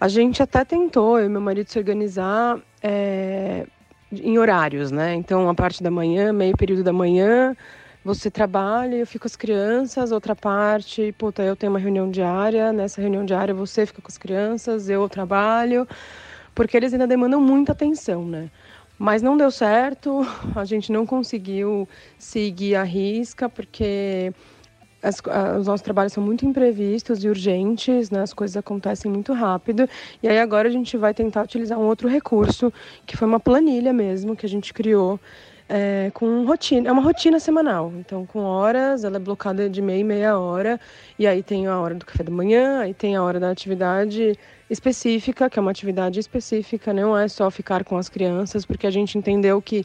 A 0.00 0.08
gente 0.08 0.42
até 0.42 0.64
tentou, 0.64 1.18
eu 1.18 1.26
e 1.26 1.28
meu 1.28 1.40
marido, 1.40 1.70
se 1.70 1.78
organizar 1.78 2.58
é, 2.82 3.64
em 4.10 4.36
horários, 4.38 4.90
né? 4.90 5.14
Então, 5.14 5.48
a 5.48 5.54
parte 5.54 5.82
da 5.82 5.90
manhã, 5.90 6.32
meio 6.32 6.56
período 6.56 6.82
da 6.82 6.92
manhã, 6.92 7.56
você 8.04 8.28
trabalha, 8.30 8.96
eu 8.96 9.06
fico 9.06 9.22
com 9.22 9.28
as 9.28 9.36
crianças, 9.36 10.10
outra 10.10 10.34
parte, 10.34 11.14
puta, 11.16 11.42
eu 11.42 11.54
tenho 11.54 11.72
uma 11.72 11.78
reunião 11.78 12.10
diária, 12.10 12.72
nessa 12.72 13.00
reunião 13.00 13.24
diária 13.24 13.54
você 13.54 13.86
fica 13.86 14.02
com 14.02 14.08
as 14.08 14.18
crianças, 14.18 14.88
eu 14.88 15.08
trabalho, 15.08 15.86
porque 16.52 16.76
eles 16.76 16.92
ainda 16.92 17.06
demandam 17.06 17.40
muita 17.40 17.70
atenção, 17.72 18.24
né? 18.26 18.50
Mas 19.02 19.20
não 19.20 19.36
deu 19.36 19.50
certo, 19.50 20.20
a 20.54 20.64
gente 20.64 20.92
não 20.92 21.04
conseguiu 21.04 21.88
seguir 22.16 22.76
a 22.76 22.84
risca, 22.84 23.48
porque 23.48 24.32
as, 25.02 25.20
os 25.58 25.66
nossos 25.66 25.82
trabalhos 25.82 26.12
são 26.12 26.22
muito 26.22 26.46
imprevistos 26.46 27.24
e 27.24 27.28
urgentes, 27.28 28.12
né? 28.12 28.22
as 28.22 28.32
coisas 28.32 28.56
acontecem 28.56 29.10
muito 29.10 29.32
rápido. 29.32 29.88
E 30.22 30.28
aí 30.28 30.38
agora 30.38 30.68
a 30.68 30.70
gente 30.70 30.96
vai 30.96 31.12
tentar 31.12 31.42
utilizar 31.42 31.80
um 31.80 31.82
outro 31.82 32.08
recurso, 32.08 32.72
que 33.04 33.16
foi 33.16 33.26
uma 33.26 33.40
planilha 33.40 33.92
mesmo, 33.92 34.36
que 34.36 34.46
a 34.46 34.48
gente 34.48 34.72
criou 34.72 35.18
é, 35.68 36.12
com 36.14 36.44
rotina, 36.44 36.88
é 36.88 36.92
uma 36.92 37.02
rotina 37.02 37.40
semanal. 37.40 37.92
Então, 37.98 38.24
com 38.24 38.38
horas, 38.40 39.02
ela 39.02 39.16
é 39.16 39.18
blocada 39.18 39.68
de 39.68 39.82
meia 39.82 39.98
e 39.98 40.04
meia 40.04 40.38
hora, 40.38 40.78
e 41.18 41.26
aí 41.26 41.42
tem 41.42 41.66
a 41.66 41.76
hora 41.76 41.96
do 41.96 42.06
café 42.06 42.22
da 42.22 42.30
manhã, 42.30 42.80
aí 42.80 42.94
tem 42.94 43.16
a 43.16 43.22
hora 43.24 43.40
da 43.40 43.50
atividade 43.50 44.38
específica, 44.72 45.50
que 45.50 45.58
é 45.58 45.62
uma 45.62 45.70
atividade 45.70 46.18
específica, 46.18 46.92
não 46.92 47.16
é 47.16 47.28
só 47.28 47.50
ficar 47.50 47.84
com 47.84 47.98
as 47.98 48.08
crianças, 48.08 48.64
porque 48.64 48.86
a 48.86 48.90
gente 48.90 49.18
entendeu 49.18 49.60
que 49.60 49.84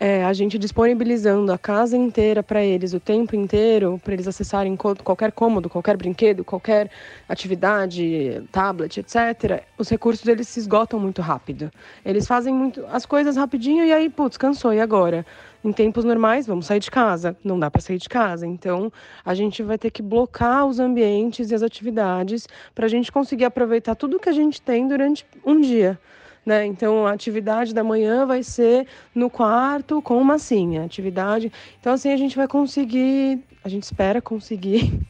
é, 0.00 0.24
a 0.24 0.32
gente 0.32 0.58
disponibilizando 0.58 1.52
a 1.52 1.58
casa 1.58 1.96
inteira 1.96 2.42
para 2.42 2.64
eles 2.64 2.94
o 2.94 3.00
tempo 3.00 3.36
inteiro, 3.36 4.00
para 4.02 4.14
eles 4.14 4.26
acessarem 4.26 4.76
qualquer 4.76 5.30
cômodo, 5.30 5.68
qualquer 5.68 5.96
brinquedo, 5.96 6.42
qualquer 6.42 6.90
atividade, 7.28 8.42
tablet, 8.50 8.98
etc., 8.98 9.62
os 9.78 9.88
recursos 9.88 10.24
deles 10.24 10.48
se 10.48 10.58
esgotam 10.58 10.98
muito 10.98 11.22
rápido. 11.22 11.70
Eles 12.04 12.26
fazem 12.26 12.52
muito 12.52 12.84
as 12.86 13.06
coisas 13.06 13.36
rapidinho 13.36 13.84
e 13.84 13.92
aí, 13.92 14.08
putz, 14.08 14.36
cansou, 14.36 14.72
e 14.72 14.80
agora? 14.80 15.24
Em 15.64 15.72
tempos 15.72 16.04
normais, 16.04 16.46
vamos 16.46 16.66
sair 16.66 16.78
de 16.78 16.90
casa. 16.90 17.34
Não 17.42 17.58
dá 17.58 17.70
para 17.70 17.80
sair 17.80 17.96
de 17.96 18.08
casa. 18.08 18.46
Então, 18.46 18.92
a 19.24 19.34
gente 19.34 19.62
vai 19.62 19.78
ter 19.78 19.90
que 19.90 20.02
blocar 20.02 20.66
os 20.66 20.78
ambientes 20.78 21.50
e 21.50 21.54
as 21.54 21.62
atividades 21.62 22.46
para 22.74 22.84
a 22.84 22.88
gente 22.88 23.10
conseguir 23.10 23.46
aproveitar 23.46 23.94
tudo 23.94 24.20
que 24.20 24.28
a 24.28 24.32
gente 24.32 24.60
tem 24.60 24.86
durante 24.86 25.24
um 25.42 25.58
dia. 25.58 25.98
Né? 26.44 26.66
Então, 26.66 27.06
a 27.06 27.12
atividade 27.12 27.72
da 27.72 27.82
manhã 27.82 28.26
vai 28.26 28.42
ser 28.42 28.86
no 29.14 29.30
quarto 29.30 30.02
com 30.02 30.22
massinha. 30.22 30.84
Atividade. 30.84 31.50
Então, 31.80 31.94
assim, 31.94 32.12
a 32.12 32.16
gente 32.18 32.36
vai 32.36 32.46
conseguir, 32.46 33.42
a 33.64 33.68
gente 33.70 33.84
espera 33.84 34.20
conseguir 34.20 35.00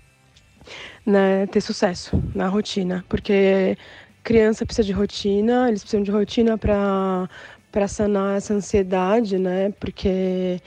né, 1.04 1.48
ter 1.48 1.60
sucesso 1.60 2.22
na 2.32 2.46
rotina, 2.46 3.04
porque 3.08 3.76
criança 4.24 4.64
precisa 4.64 4.86
de 4.86 4.92
rotina, 4.92 5.68
eles 5.68 5.82
precisam 5.82 6.02
de 6.02 6.10
rotina 6.10 6.56
para 6.56 7.28
para 7.74 7.88
sanar 7.88 8.36
essa 8.36 8.54
ansiedade, 8.54 9.36
né? 9.36 9.72
Porque 9.80 10.60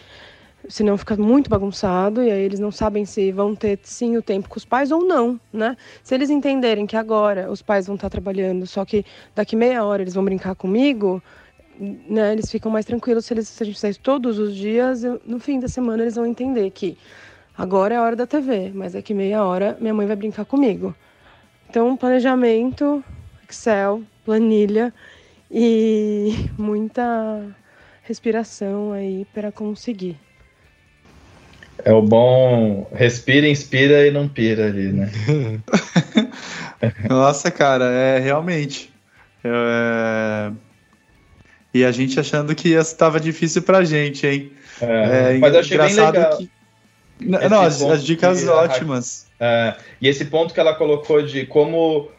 senão 0.68 0.98
fica 0.98 1.16
muito 1.16 1.50
bagunçado 1.50 2.22
e 2.22 2.30
aí 2.30 2.42
eles 2.42 2.60
não 2.60 2.70
sabem 2.70 3.06
se 3.06 3.32
vão 3.32 3.56
ter 3.56 3.80
sim 3.82 4.18
o 4.18 4.22
tempo 4.22 4.50
com 4.50 4.58
os 4.58 4.66
pais 4.66 4.92
ou 4.92 5.06
não, 5.06 5.40
né? 5.54 5.78
Se 6.04 6.14
eles 6.14 6.30
entenderem 6.30 6.86
que 6.86 6.98
agora 6.98 7.50
os 7.50 7.62
pais 7.62 7.88
vão 7.88 7.96
estar 7.96 8.10
trabalhando, 8.10 8.68
só 8.68 8.84
que 8.84 9.06
daqui 9.34 9.56
meia 9.56 9.86
hora 9.86 10.02
eles 10.02 10.16
vão 10.16 10.26
brincar 10.26 10.54
comigo, 10.54 11.24
né? 11.80 12.34
Eles 12.34 12.52
ficam 12.52 12.70
mais 12.70 12.86
tranquilos 12.86 13.24
se, 13.24 13.34
eles, 13.34 13.48
se 13.48 13.64
a 13.64 13.66
gente 13.66 13.80
sair 13.80 13.96
todos 13.96 14.38
os 14.38 14.54
dias, 14.54 15.04
no 15.26 15.40
fim 15.40 15.62
da 15.62 15.70
semana 15.70 16.04
eles 16.04 16.16
vão 16.16 16.26
entender 16.26 16.70
que 16.72 16.98
agora 17.58 17.96
é 17.96 17.98
a 17.98 18.04
hora 18.04 18.18
da 18.18 18.28
TV, 18.28 18.70
mas 18.76 18.92
daqui 18.92 19.14
meia 19.14 19.46
hora 19.46 19.78
minha 19.80 19.94
mãe 19.94 20.06
vai 20.06 20.18
brincar 20.18 20.44
comigo. 20.44 20.94
Então, 21.70 21.96
planejamento, 21.96 23.02
Excel, 23.50 24.02
planilha 24.26 24.94
e 25.52 26.50
muita 26.58 27.44
respiração 28.04 28.92
aí 28.94 29.26
para 29.34 29.52
conseguir. 29.52 30.18
É 31.84 31.94
o 31.94 32.02
bom 32.02 32.90
respira, 32.94 33.48
inspira 33.48 34.08
e 34.08 34.12
não 34.12 34.28
pira 34.28 34.66
ali, 34.66 34.92
né? 34.92 35.12
Nossa, 37.08 37.52
cara, 37.52 37.86
é 37.86 38.20
realmente. 38.20 38.92
É... 39.44 40.52
E 41.74 41.86
a 41.86 41.92
gente 41.92 42.20
achando 42.20 42.56
que 42.56 42.70
estava 42.70 43.20
difícil 43.20 43.62
pra 43.62 43.84
gente, 43.84 44.26
hein? 44.26 44.52
É, 44.82 45.36
é 45.36 45.38
mas 45.38 45.54
eu 45.54 45.60
achei 45.60 45.78
bem 45.78 45.94
legal. 45.94 46.38
Que... 46.38 46.50
Não, 47.20 47.62
as, 47.62 47.82
as, 47.82 48.04
dicas 48.04 48.48
ótimas. 48.48 49.28
É, 49.40 49.76
e 50.02 50.08
esse 50.08 50.26
ponto 50.26 50.54
que 50.54 50.60
ela 50.60 50.76
colocou 50.76 51.22
de 51.22 51.46
como 51.46 52.10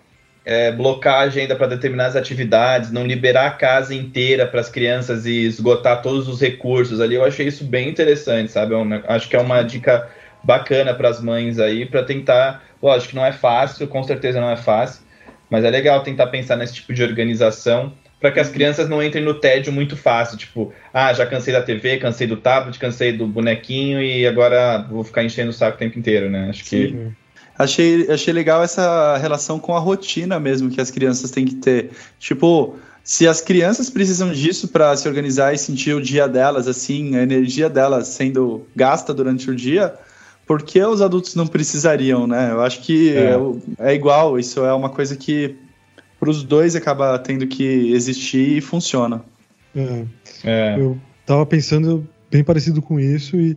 é, 0.48 0.72
blocar 0.72 1.16
a 1.16 1.20
agenda 1.24 1.54
para 1.54 1.66
determinadas 1.66 2.16
atividades, 2.16 2.90
não 2.90 3.06
liberar 3.06 3.48
a 3.48 3.50
casa 3.50 3.94
inteira 3.94 4.46
para 4.46 4.60
as 4.60 4.70
crianças 4.70 5.26
e 5.26 5.44
esgotar 5.44 6.00
todos 6.00 6.26
os 6.26 6.40
recursos 6.40 7.02
ali. 7.02 7.16
Eu 7.16 7.24
achei 7.24 7.46
isso 7.46 7.64
bem 7.64 7.86
interessante, 7.86 8.50
sabe? 8.50 8.72
Eu, 8.72 8.80
é 8.94 9.02
acho 9.08 9.28
que 9.28 9.36
é 9.36 9.38
uma 9.38 9.60
dica 9.60 10.08
bacana 10.42 10.94
para 10.94 11.10
as 11.10 11.20
mães 11.20 11.58
aí, 11.58 11.84
para 11.84 12.02
tentar. 12.02 12.64
Lógico 12.82 13.10
que 13.10 13.16
não 13.16 13.26
é 13.26 13.32
fácil, 13.32 13.86
com 13.88 14.02
certeza 14.02 14.40
não 14.40 14.48
é 14.48 14.56
fácil, 14.56 15.02
mas 15.50 15.64
é 15.64 15.70
legal 15.70 16.02
tentar 16.02 16.28
pensar 16.28 16.56
nesse 16.56 16.76
tipo 16.76 16.94
de 16.94 17.02
organização 17.02 17.92
para 18.18 18.32
que 18.32 18.40
as 18.40 18.48
crianças 18.48 18.88
não 18.88 19.02
entrem 19.02 19.22
no 19.22 19.34
tédio 19.34 19.70
muito 19.70 19.98
fácil, 19.98 20.38
tipo, 20.38 20.72
ah, 20.94 21.12
já 21.12 21.26
cansei 21.26 21.52
da 21.52 21.60
TV, 21.60 21.98
cansei 21.98 22.26
do 22.26 22.38
tablet, 22.38 22.78
cansei 22.78 23.12
do 23.12 23.26
bonequinho 23.26 24.00
e 24.02 24.26
agora 24.26 24.78
vou 24.78 25.04
ficar 25.04 25.22
enchendo 25.22 25.50
o 25.50 25.52
saco 25.52 25.76
o 25.76 25.78
tempo 25.78 25.98
inteiro, 25.98 26.30
né? 26.30 26.48
Acho 26.48 26.64
Sim. 26.64 26.86
que 26.86 27.12
Achei, 27.58 28.08
achei 28.08 28.32
legal 28.32 28.62
essa 28.62 29.16
relação 29.16 29.58
com 29.58 29.74
a 29.74 29.80
rotina 29.80 30.38
mesmo 30.38 30.70
que 30.70 30.80
as 30.80 30.90
crianças 30.90 31.30
têm 31.30 31.44
que 31.44 31.56
ter. 31.56 31.90
Tipo, 32.18 32.76
se 33.02 33.26
as 33.26 33.40
crianças 33.40 33.90
precisam 33.90 34.30
disso 34.32 34.68
para 34.68 34.96
se 34.96 35.08
organizar 35.08 35.52
e 35.52 35.58
sentir 35.58 35.94
o 35.94 36.00
dia 36.00 36.28
delas, 36.28 36.68
assim, 36.68 37.16
a 37.16 37.22
energia 37.22 37.68
delas 37.68 38.06
sendo 38.08 38.66
gasta 38.76 39.12
durante 39.12 39.50
o 39.50 39.56
dia, 39.56 39.94
por 40.46 40.62
que 40.62 40.80
os 40.80 41.02
adultos 41.02 41.34
não 41.34 41.46
precisariam, 41.46 42.26
né? 42.26 42.52
Eu 42.52 42.60
acho 42.60 42.80
que 42.80 43.16
é, 43.16 43.34
é, 43.78 43.92
é 43.92 43.94
igual, 43.94 44.38
isso 44.38 44.64
é 44.64 44.72
uma 44.72 44.88
coisa 44.88 45.16
que 45.16 45.56
para 46.20 46.30
os 46.30 46.42
dois 46.42 46.76
acaba 46.76 47.18
tendo 47.18 47.46
que 47.46 47.92
existir 47.92 48.58
e 48.58 48.60
funciona. 48.60 49.22
É. 49.74 50.04
é. 50.44 50.76
Eu 50.78 50.98
tava 51.26 51.44
pensando 51.44 52.06
bem 52.30 52.44
parecido 52.44 52.80
com 52.80 53.00
isso 53.00 53.36
e, 53.36 53.56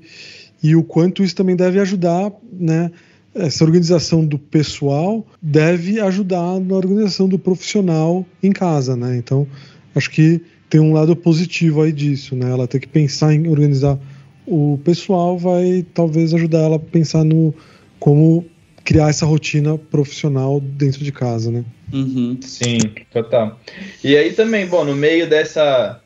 e 0.64 0.76
o 0.76 0.84
quanto 0.84 1.24
isso 1.24 1.36
também 1.36 1.56
deve 1.56 1.80
ajudar, 1.80 2.32
né? 2.52 2.92
Essa 3.34 3.64
organização 3.64 4.26
do 4.26 4.38
pessoal 4.38 5.26
deve 5.42 6.00
ajudar 6.00 6.60
na 6.60 6.76
organização 6.76 7.28
do 7.28 7.40
profissional 7.40 8.26
em 8.44 8.52
casa, 8.52 8.96
né? 8.96 9.16
Então, 9.18 9.48
acho 9.96 10.10
que 10.10 10.42
tem 10.70 10.80
um 10.80 10.94
lado 10.94 11.16
positivo 11.16 11.82
aí 11.82 11.92
disso, 11.92 12.36
né? 12.36 12.50
Ela 12.50 12.68
tem 12.68 12.80
que 12.80 12.88
pensar 12.88 13.34
em 13.34 13.48
organizar 13.48 13.98
o 14.46 14.80
pessoal, 14.84 15.38
vai 15.38 15.86
talvez 15.94 16.34
ajudar 16.34 16.60
ela 16.60 16.76
a 16.76 16.80
pensar 16.80 17.24
no 17.24 17.54
como 18.00 18.46
criar 18.84 19.10
essa 19.10 19.26
rotina 19.26 19.78
profissional 19.78 20.60
dentro 20.60 21.04
de 21.04 21.12
casa, 21.12 21.52
né? 21.52 21.64
Uhum. 21.94 22.38
Sim, 22.42 22.80
total. 23.12 23.60
E 24.04 24.16
aí 24.16 24.34
também, 24.34 24.66
bom, 24.66 24.84
no 24.84 24.96
meio 24.96 25.30
dessa, 25.30 26.02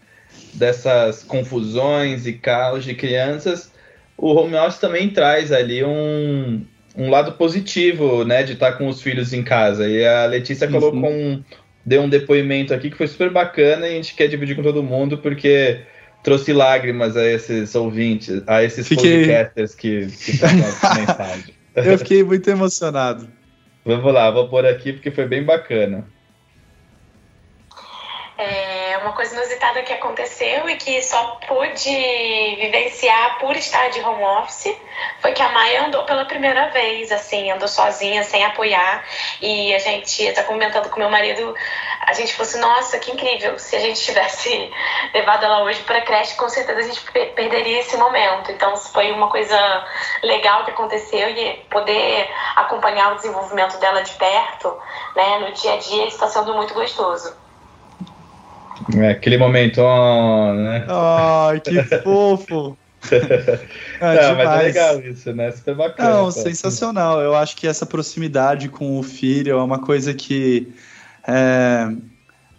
dessas 0.53 1.23
confusões 1.23 2.27
e 2.27 2.33
caos 2.33 2.83
de 2.83 2.93
crianças, 2.93 3.71
o 4.17 4.33
home 4.33 4.55
office 4.55 4.79
também 4.79 5.09
traz 5.09 5.51
ali 5.51 5.83
um, 5.83 6.61
um 6.97 7.09
lado 7.09 7.33
positivo, 7.33 8.23
né, 8.23 8.43
de 8.43 8.53
estar 8.53 8.73
com 8.73 8.87
os 8.87 9.01
filhos 9.01 9.33
em 9.33 9.43
casa. 9.43 9.87
E 9.87 10.05
a 10.05 10.25
Letícia 10.25 10.67
colocou 10.67 11.09
um, 11.09 11.43
deu 11.85 12.01
um 12.01 12.09
depoimento 12.09 12.73
aqui 12.73 12.89
que 12.89 12.97
foi 12.97 13.07
super 13.07 13.29
bacana 13.29 13.87
e 13.87 13.91
a 13.91 13.95
gente 13.95 14.15
quer 14.15 14.27
dividir 14.27 14.55
com 14.55 14.63
todo 14.63 14.81
mundo 14.81 15.17
porque 15.17 15.81
trouxe 16.23 16.53
lágrimas 16.53 17.15
a 17.15 17.25
esses 17.25 17.75
ouvintes, 17.75 18.41
a 18.47 18.63
esses 18.63 18.87
Fiquei... 18.87 19.25
podcasters 19.25 19.75
que, 19.75 20.07
que 20.07 20.31
mensagem. 20.97 21.53
Eu 21.75 21.97
fiquei 21.97 22.23
muito 22.23 22.49
emocionado. 22.49 23.27
Vamos 23.83 24.11
lá, 24.13 24.31
vou 24.31 24.47
pôr 24.47 24.65
aqui 24.65 24.93
porque 24.93 25.11
foi 25.11 25.27
bem 25.27 25.43
bacana. 25.43 26.07
Uma 29.05 29.13
coisa 29.13 29.35
inusitada 29.35 29.83
que 29.83 29.93
aconteceu 29.93 30.67
e 30.67 30.77
que 30.77 30.99
só 31.03 31.37
pude 31.47 32.55
vivenciar 32.55 33.37
por 33.37 33.55
estar 33.55 33.87
de 33.91 34.01
home 34.01 34.23
office 34.23 34.75
foi 35.19 35.31
que 35.31 35.43
a 35.43 35.49
Maia 35.49 35.85
andou 35.85 36.03
pela 36.05 36.25
primeira 36.25 36.69
vez, 36.69 37.11
assim, 37.11 37.51
andou 37.51 37.67
sozinha, 37.67 38.23
sem 38.23 38.43
apoiar. 38.43 39.05
E 39.39 39.75
a 39.75 39.77
gente 39.77 40.31
tá 40.33 40.43
comentando 40.43 40.89
com 40.89 40.97
meu 40.97 41.11
marido, 41.11 41.53
a 42.01 42.13
gente 42.13 42.33
falou 42.33 42.49
assim, 42.49 42.59
nossa, 42.59 42.97
que 42.97 43.11
incrível. 43.11 43.59
Se 43.59 43.75
a 43.75 43.79
gente 43.79 44.01
tivesse 44.01 44.71
levado 45.13 45.45
ela 45.45 45.61
hoje 45.65 45.83
para 45.83 46.01
creche, 46.01 46.35
com 46.35 46.49
certeza 46.49 46.79
a 46.79 46.83
gente 46.83 47.03
perderia 47.35 47.81
esse 47.81 47.95
momento. 47.97 48.51
Então 48.51 48.75
foi 48.75 49.11
uma 49.11 49.29
coisa 49.29 49.85
legal 50.23 50.65
que 50.65 50.71
aconteceu 50.71 51.29
e 51.29 51.57
poder 51.69 52.27
acompanhar 52.55 53.11
o 53.11 53.17
desenvolvimento 53.17 53.77
dela 53.77 54.01
de 54.01 54.13
perto, 54.13 54.75
né, 55.15 55.37
no 55.41 55.51
dia 55.51 55.75
a 55.75 55.77
dia, 55.77 56.07
está 56.07 56.27
sendo 56.27 56.55
muito 56.55 56.73
gostoso. 56.73 57.44
É, 58.97 59.09
aquele 59.09 59.37
momento, 59.37 59.81
oh, 59.81 60.53
né? 60.53 60.85
Ai, 60.87 61.59
que 61.59 61.81
fofo! 62.03 62.77
É, 64.01 64.21
não, 64.21 64.35
mas 64.35 64.59
é 64.59 64.63
legal 64.63 65.01
isso, 65.01 65.31
né? 65.33 65.51
Super 65.51 65.75
bacana. 65.75 66.09
Não, 66.09 66.31
sensacional. 66.31 67.21
Eu 67.21 67.35
acho 67.35 67.55
que 67.55 67.67
essa 67.67 67.85
proximidade 67.85 68.67
com 68.69 68.97
o 68.99 69.03
filho 69.03 69.51
é 69.53 69.63
uma 69.63 69.79
coisa 69.79 70.13
que. 70.13 70.67
É, 71.27 71.91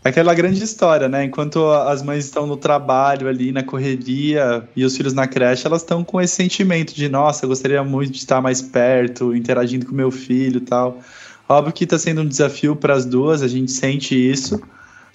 é 0.04 0.08
aquela 0.08 0.34
grande 0.34 0.62
história, 0.62 1.08
né? 1.08 1.24
Enquanto 1.24 1.66
as 1.68 2.02
mães 2.02 2.24
estão 2.24 2.46
no 2.46 2.56
trabalho 2.56 3.28
ali, 3.28 3.50
na 3.50 3.62
correria, 3.62 4.66
e 4.76 4.84
os 4.84 4.96
filhos 4.96 5.12
na 5.12 5.26
creche, 5.26 5.66
elas 5.66 5.82
estão 5.82 6.04
com 6.04 6.20
esse 6.20 6.34
sentimento 6.34 6.94
de, 6.94 7.08
nossa, 7.08 7.44
eu 7.44 7.48
gostaria 7.48 7.82
muito 7.82 8.12
de 8.12 8.18
estar 8.18 8.40
mais 8.40 8.62
perto, 8.62 9.34
interagindo 9.34 9.84
com 9.84 9.94
meu 9.94 10.10
filho 10.10 10.58
e 10.58 10.60
tal. 10.60 11.00
Óbvio 11.48 11.72
que 11.72 11.84
está 11.84 11.98
sendo 11.98 12.22
um 12.22 12.26
desafio 12.26 12.76
para 12.76 12.94
as 12.94 13.04
duas, 13.04 13.42
a 13.42 13.48
gente 13.48 13.70
sente 13.70 14.14
isso. 14.14 14.60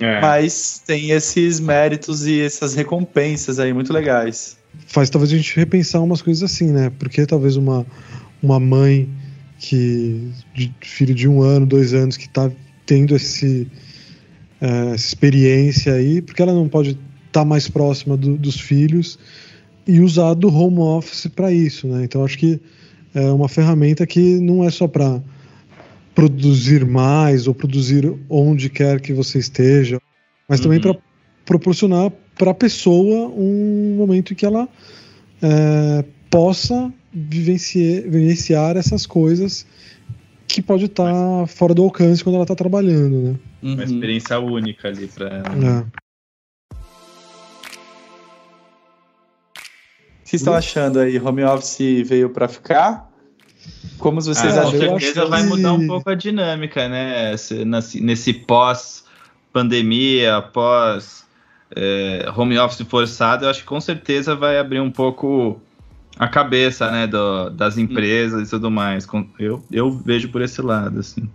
É. 0.01 0.19
Mas 0.19 0.81
tem 0.85 1.11
esses 1.11 1.59
méritos 1.59 2.25
e 2.25 2.41
essas 2.41 2.73
recompensas 2.73 3.59
aí 3.59 3.71
muito 3.71 3.93
legais. 3.93 4.57
Faz 4.87 5.09
talvez 5.09 5.31
a 5.31 5.37
gente 5.37 5.55
repensar 5.55 6.01
umas 6.01 6.21
coisas 6.21 6.43
assim, 6.43 6.71
né? 6.71 6.91
Porque 6.97 7.25
talvez 7.25 7.55
uma, 7.55 7.85
uma 8.41 8.59
mãe 8.59 9.09
que. 9.59 10.31
De, 10.53 10.73
filho 10.81 11.13
de 11.13 11.27
um 11.27 11.41
ano, 11.41 11.65
dois 11.65 11.93
anos, 11.93 12.17
que 12.17 12.25
está 12.25 12.51
tendo 12.85 13.15
esse, 13.15 13.67
é, 14.59 14.93
essa 14.93 15.07
experiência 15.07 15.93
aí, 15.93 16.21
porque 16.21 16.41
ela 16.41 16.53
não 16.53 16.67
pode 16.67 16.91
estar 16.91 17.41
tá 17.41 17.45
mais 17.45 17.69
próxima 17.69 18.17
do, 18.17 18.37
dos 18.37 18.59
filhos 18.59 19.19
e 19.87 19.99
usar 19.99 20.33
do 20.33 20.53
home 20.53 20.79
office 20.79 21.27
para 21.27 21.51
isso, 21.51 21.87
né? 21.87 22.03
Então 22.03 22.23
acho 22.23 22.37
que 22.37 22.59
é 23.13 23.29
uma 23.31 23.49
ferramenta 23.49 24.05
que 24.07 24.39
não 24.39 24.63
é 24.63 24.69
só 24.69 24.87
para 24.87 25.21
produzir 26.13 26.85
mais 26.85 27.47
ou 27.47 27.53
produzir 27.53 28.13
onde 28.29 28.69
quer 28.69 28.99
que 28.99 29.13
você 29.13 29.39
esteja, 29.39 29.99
mas 30.47 30.59
uhum. 30.59 30.63
também 30.63 30.81
para 30.81 30.97
proporcionar 31.45 32.11
para 32.37 32.51
a 32.51 32.53
pessoa 32.53 33.27
um 33.29 33.95
momento 33.97 34.33
em 34.33 34.35
que 34.35 34.45
ela 34.45 34.67
é, 35.41 36.05
possa 36.29 36.91
vivenciar, 37.13 38.03
vivenciar 38.03 38.77
essas 38.77 39.05
coisas 39.05 39.65
que 40.47 40.61
pode 40.61 40.85
estar 40.85 41.11
tá 41.11 41.47
fora 41.47 41.73
do 41.73 41.83
alcance 41.83 42.23
quando 42.23 42.35
ela 42.35 42.43
está 42.43 42.55
trabalhando, 42.55 43.21
né? 43.21 43.39
Uhum. 43.61 43.73
Uma 43.73 43.83
experiência 43.83 44.39
única 44.39 44.87
ali 44.87 45.07
para 45.07 45.27
ela. 45.27 45.67
É. 45.67 46.01
O 50.21 50.31
que 50.31 50.35
estão 50.37 50.53
achando 50.53 50.99
aí? 50.99 51.19
Home 51.19 51.43
office 51.43 52.07
veio 52.07 52.29
para 52.29 52.47
ficar? 52.47 53.10
Como 54.01 54.19
vocês 54.19 54.57
ah, 54.57 54.63
acham? 54.63 54.79
Com 54.79 54.99
certeza 54.99 55.27
vai 55.27 55.43
mudar 55.43 55.73
um 55.73 55.85
pouco 55.85 56.09
a 56.09 56.15
dinâmica, 56.15 56.89
né? 56.89 57.35
Nesse 58.01 58.33
pós-pandemia, 58.33 60.41
pós 60.41 61.23
é, 61.75 62.25
home 62.35 62.57
office 62.57 62.81
forçado, 62.87 63.45
eu 63.45 63.49
acho 63.49 63.61
que 63.61 63.67
com 63.67 63.79
certeza 63.79 64.35
vai 64.35 64.57
abrir 64.57 64.79
um 64.79 64.89
pouco 64.89 65.61
a 66.17 66.27
cabeça, 66.27 66.91
né, 66.91 67.07
do, 67.07 67.49
das 67.51 67.77
empresas 67.77 68.47
e 68.47 68.49
tudo 68.49 68.71
mais. 68.71 69.07
Eu, 69.39 69.63
eu 69.71 69.91
vejo 69.91 70.29
por 70.29 70.41
esse 70.41 70.61
lado, 70.61 70.99
assim. 70.99 71.29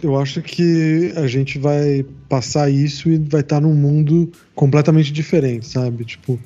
Eu 0.00 0.16
acho 0.16 0.40
que 0.42 1.12
a 1.16 1.26
gente 1.26 1.58
vai 1.58 2.06
passar 2.28 2.70
isso 2.70 3.08
e 3.08 3.18
vai 3.18 3.40
estar 3.40 3.60
num 3.60 3.74
mundo 3.74 4.30
completamente 4.54 5.10
diferente, 5.10 5.66
sabe? 5.66 6.04
Tipo, 6.04 6.38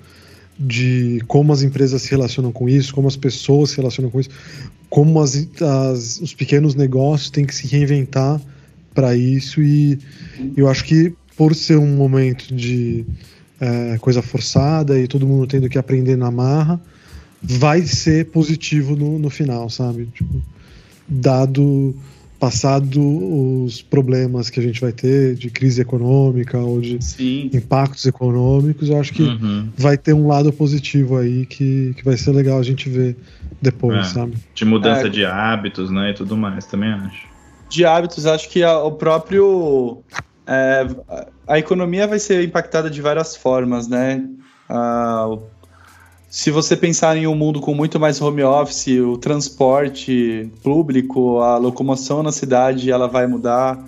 de 0.59 1.21
como 1.27 1.53
as 1.53 1.63
empresas 1.63 2.01
se 2.01 2.11
relacionam 2.11 2.53
com 2.53 2.69
isso, 2.69 2.95
como 2.95 3.09
as 3.09 3.17
pessoas 3.17 3.71
se 3.71 3.77
relacionam 3.77 4.11
com 4.11 4.21
isso 4.21 4.31
como 4.93 5.23
as, 5.23 5.49
as, 5.63 6.21
os 6.21 6.35
pequenos 6.35 6.75
negócios 6.75 7.31
têm 7.31 7.47
que 7.47 7.55
se 7.55 7.67
reinventar 7.67 8.39
para 8.95 9.17
isso 9.17 9.63
e 9.63 9.99
eu 10.55 10.69
acho 10.69 10.85
que 10.85 11.15
por 11.35 11.55
ser 11.55 11.79
um 11.79 11.97
momento 11.97 12.55
de 12.55 13.07
é, 13.59 13.97
coisa 13.97 14.21
forçada 14.21 15.01
e 15.01 15.09
todo 15.09 15.27
mundo 15.27 15.47
tendo 15.47 15.67
que 15.67 15.79
aprender 15.79 16.15
na 16.15 16.31
marra, 16.31 16.79
vai 17.43 17.81
ser 17.81 18.27
positivo 18.27 18.95
no, 18.95 19.19
no 19.19 19.31
final, 19.31 19.71
sabe? 19.71 20.11
Tipo, 20.13 20.43
dado 21.09 21.97
passado 22.43 23.01
os 23.65 23.81
problemas 23.81 24.51
que 24.51 24.59
a 24.59 24.63
gente 24.65 24.81
vai 24.81 24.91
ter 24.91 25.37
de 25.37 25.49
crise 25.49 25.81
econômica 25.81 26.59
ou 26.59 26.81
de 26.81 27.01
Sim. 27.01 27.49
impactos 27.55 28.05
econômicos, 28.05 28.91
eu 28.91 28.99
acho 28.99 29.13
que 29.13 29.23
uhum. 29.23 29.69
vai 29.79 29.97
ter 29.97 30.13
um 30.13 30.27
lado 30.27 30.53
positivo 30.53 31.19
aí 31.19 31.47
que, 31.47 31.95
que 31.97 32.05
vai 32.05 32.17
ser 32.17 32.33
legal 32.33 32.59
a 32.59 32.63
gente 32.65 32.89
ver 32.89 33.17
depois, 33.61 33.97
é, 33.97 34.03
sabe? 34.03 34.35
De 34.57 34.65
mudança 34.65 35.07
é, 35.07 35.09
de 35.09 35.25
hábitos, 35.25 35.89
né, 35.89 36.11
e 36.11 36.15
tudo 36.15 36.37
mais, 36.37 36.67
também 36.67 36.91
acho. 36.91 37.29
De 37.69 37.85
hábitos, 37.85 38.27
acho 38.27 38.49
que 38.49 38.65
a, 38.65 38.77
o 38.77 38.91
próprio 38.91 40.03
é, 40.45 40.85
a 41.47 41.61
economia 41.61 42.09
vai 42.09 42.19
ser 42.19 42.43
impactada 42.43 42.91
de 42.91 43.01
várias 43.01 43.37
formas, 43.37 43.87
né? 43.87 44.21
Ah, 44.69 45.29
se 46.33 46.51
você 46.51 46.75
pensar 46.75 47.15
em 47.15 47.27
um 47.27 47.35
mundo 47.35 47.61
com 47.61 47.75
muito 47.75 48.01
mais 48.01 48.19
home 48.19 48.43
office, 48.43 48.99
o 48.99 49.19
transporte 49.19 50.51
público, 50.63 51.41
a 51.41 51.59
locomoção 51.59 52.23
na 52.23 52.33
cidade, 52.33 52.91
ela 52.91 53.07
vai 53.07 53.27
mudar. 53.27 53.79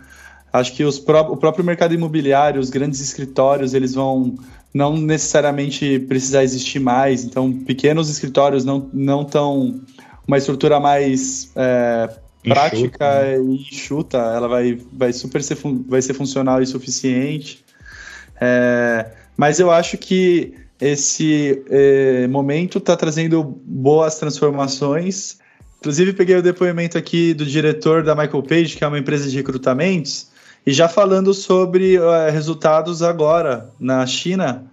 Acho 0.52 0.74
que 0.74 0.84
pró 1.00 1.22
o 1.22 1.38
próprio 1.38 1.64
mercado 1.64 1.94
imobiliário, 1.94 2.60
os 2.60 2.68
grandes 2.68 3.00
escritórios, 3.00 3.72
eles 3.72 3.94
vão 3.94 4.34
não 4.74 4.94
necessariamente 4.94 5.98
precisar 6.00 6.44
existir 6.44 6.80
mais. 6.80 7.24
Então, 7.24 7.50
pequenos 7.50 8.10
escritórios 8.10 8.62
não 8.62 8.90
não 8.92 9.24
tão 9.24 9.80
uma 10.28 10.36
estrutura 10.36 10.78
mais 10.78 11.50
é, 11.56 12.10
prática 12.42 13.26
enxuta. 13.26 13.36
e 13.38 13.54
enxuta, 13.54 14.18
ela 14.18 14.48
vai, 14.48 14.78
vai 14.92 15.14
super 15.14 15.42
ser, 15.42 15.56
vai 15.88 16.02
ser 16.02 16.12
funcional 16.12 16.60
e 16.60 16.66
suficiente. 16.66 17.64
É, 18.38 19.12
mas 19.34 19.58
eu 19.60 19.70
acho 19.70 19.96
que 19.96 20.62
esse 20.84 21.64
é, 21.70 22.26
momento 22.26 22.78
está 22.78 22.96
trazendo 22.96 23.42
boas 23.42 24.18
transformações. 24.18 25.38
Inclusive, 25.80 26.12
peguei 26.12 26.36
o 26.36 26.42
depoimento 26.42 26.98
aqui 26.98 27.32
do 27.32 27.46
diretor 27.46 28.02
da 28.02 28.14
Michael 28.14 28.42
Page, 28.42 28.76
que 28.76 28.84
é 28.84 28.86
uma 28.86 28.98
empresa 28.98 29.28
de 29.28 29.36
recrutamentos, 29.36 30.28
e 30.66 30.72
já 30.72 30.88
falando 30.88 31.32
sobre 31.32 31.98
uh, 31.98 32.30
resultados 32.30 33.02
agora 33.02 33.70
na 33.78 34.06
China, 34.06 34.64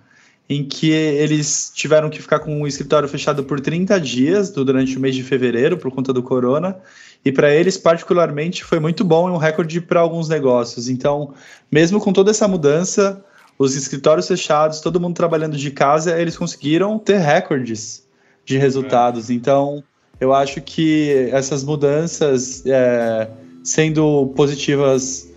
em 0.49 0.65
que 0.65 0.91
eles 0.91 1.71
tiveram 1.73 2.09
que 2.09 2.21
ficar 2.21 2.39
com 2.39 2.61
o 2.61 2.67
escritório 2.67 3.07
fechado 3.07 3.43
por 3.45 3.61
30 3.61 3.99
dias 3.99 4.51
durante 4.51 4.97
o 4.97 4.99
mês 4.99 5.15
de 5.15 5.23
fevereiro 5.23 5.77
por 5.77 5.91
conta 5.91 6.11
do 6.11 6.21
corona. 6.21 6.77
E 7.23 7.31
para 7.31 7.53
eles, 7.53 7.77
particularmente, 7.77 8.63
foi 8.63 8.79
muito 8.79 9.05
bom 9.05 9.29
e 9.29 9.31
um 9.31 9.37
recorde 9.37 9.79
para 9.79 10.01
alguns 10.01 10.27
negócios. 10.27 10.89
Então, 10.89 11.33
mesmo 11.71 12.01
com 12.01 12.11
toda 12.11 12.31
essa 12.31 12.47
mudança, 12.47 13.23
os 13.61 13.75
escritórios 13.75 14.27
fechados, 14.27 14.79
todo 14.79 14.99
mundo 14.99 15.15
trabalhando 15.15 15.55
de 15.55 15.69
casa, 15.69 16.19
eles 16.19 16.35
conseguiram 16.35 16.97
ter 16.97 17.19
recordes 17.19 18.07
de 18.43 18.57
resultados. 18.57 19.29
É. 19.29 19.33
Então, 19.33 19.83
eu 20.19 20.33
acho 20.33 20.61
que 20.61 21.29
essas 21.31 21.63
mudanças, 21.63 22.63
é, 22.65 23.27
sendo 23.63 24.33
positivas 24.35 25.29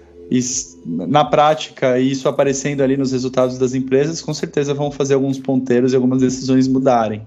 na 0.87 1.25
prática 1.25 1.99
e 1.99 2.11
isso 2.11 2.29
aparecendo 2.29 2.83
ali 2.83 2.97
nos 2.97 3.12
resultados 3.12 3.59
das 3.59 3.75
empresas, 3.75 4.22
com 4.22 4.33
certeza 4.33 4.72
vão 4.72 4.91
fazer 4.91 5.14
alguns 5.14 5.39
ponteiros 5.39 5.93
e 5.93 5.97
algumas 5.97 6.20
decisões 6.20 6.66
mudarem. 6.66 7.22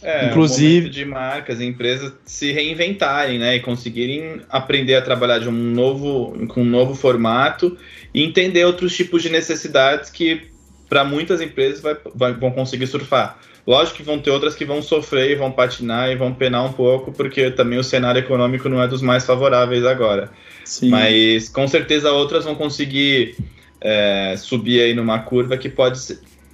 É, 0.00 0.28
Inclusive 0.28 0.88
de 0.88 1.04
marcas 1.04 1.58
e 1.58 1.64
empresas 1.64 2.12
se 2.24 2.52
reinventarem, 2.52 3.38
né, 3.38 3.56
e 3.56 3.60
conseguirem 3.60 4.40
aprender 4.48 4.94
a 4.94 5.02
trabalhar 5.02 5.40
de 5.40 5.48
um 5.48 5.52
novo 5.52 6.46
com 6.46 6.62
um 6.62 6.64
novo 6.64 6.94
formato 6.94 7.76
e 8.18 8.24
entender 8.24 8.64
outros 8.64 8.96
tipos 8.96 9.22
de 9.22 9.28
necessidades 9.28 10.10
que 10.10 10.48
para 10.88 11.04
muitas 11.04 11.40
empresas 11.40 11.80
vai, 11.80 11.96
vai, 12.12 12.32
vão 12.32 12.50
conseguir 12.50 12.88
surfar. 12.88 13.38
Lógico 13.64 13.98
que 13.98 14.02
vão 14.02 14.18
ter 14.18 14.32
outras 14.32 14.56
que 14.56 14.64
vão 14.64 14.82
sofrer 14.82 15.38
vão 15.38 15.52
patinar 15.52 16.10
e 16.10 16.16
vão 16.16 16.34
penar 16.34 16.64
um 16.64 16.72
pouco, 16.72 17.12
porque 17.12 17.48
também 17.52 17.78
o 17.78 17.84
cenário 17.84 18.18
econômico 18.18 18.68
não 18.68 18.82
é 18.82 18.88
dos 18.88 19.02
mais 19.02 19.24
favoráveis 19.24 19.86
agora. 19.86 20.32
Sim. 20.64 20.88
Mas 20.88 21.48
com 21.48 21.68
certeza 21.68 22.10
outras 22.10 22.44
vão 22.44 22.56
conseguir 22.56 23.36
é, 23.80 24.34
subir 24.36 24.80
aí 24.80 24.94
numa 24.94 25.20
curva 25.20 25.56
que 25.56 25.68
pode 25.68 26.00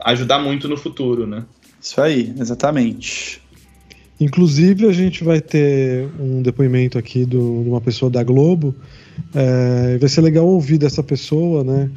ajudar 0.00 0.40
muito 0.40 0.68
no 0.68 0.76
futuro, 0.76 1.26
né? 1.26 1.46
Isso 1.80 1.98
aí, 1.98 2.34
exatamente. 2.38 3.40
Inclusive, 4.20 4.86
a 4.86 4.92
gente 4.92 5.24
vai 5.24 5.40
ter 5.40 6.08
um 6.20 6.40
depoimento 6.40 6.98
aqui 6.98 7.24
do, 7.24 7.62
de 7.62 7.68
uma 7.68 7.80
pessoa 7.80 8.10
da 8.10 8.22
Globo. 8.22 8.74
É, 9.34 9.98
vai 9.98 10.08
ser 10.08 10.20
legal 10.20 10.46
ouvir 10.46 10.78
dessa 10.78 11.02
pessoa, 11.02 11.64
né? 11.64 11.90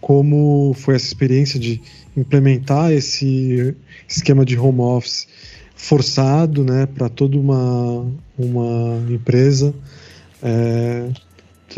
Como 0.00 0.74
foi 0.74 0.96
essa 0.96 1.06
experiência 1.06 1.58
de 1.58 1.80
implementar 2.16 2.92
esse 2.92 3.74
esquema 4.08 4.44
de 4.44 4.58
home 4.58 4.80
office 4.80 5.26
forçado, 5.74 6.62
né, 6.62 6.86
para 6.86 7.08
toda 7.08 7.36
uma, 7.36 8.06
uma 8.38 9.02
empresa. 9.10 9.74
É, 10.42 11.08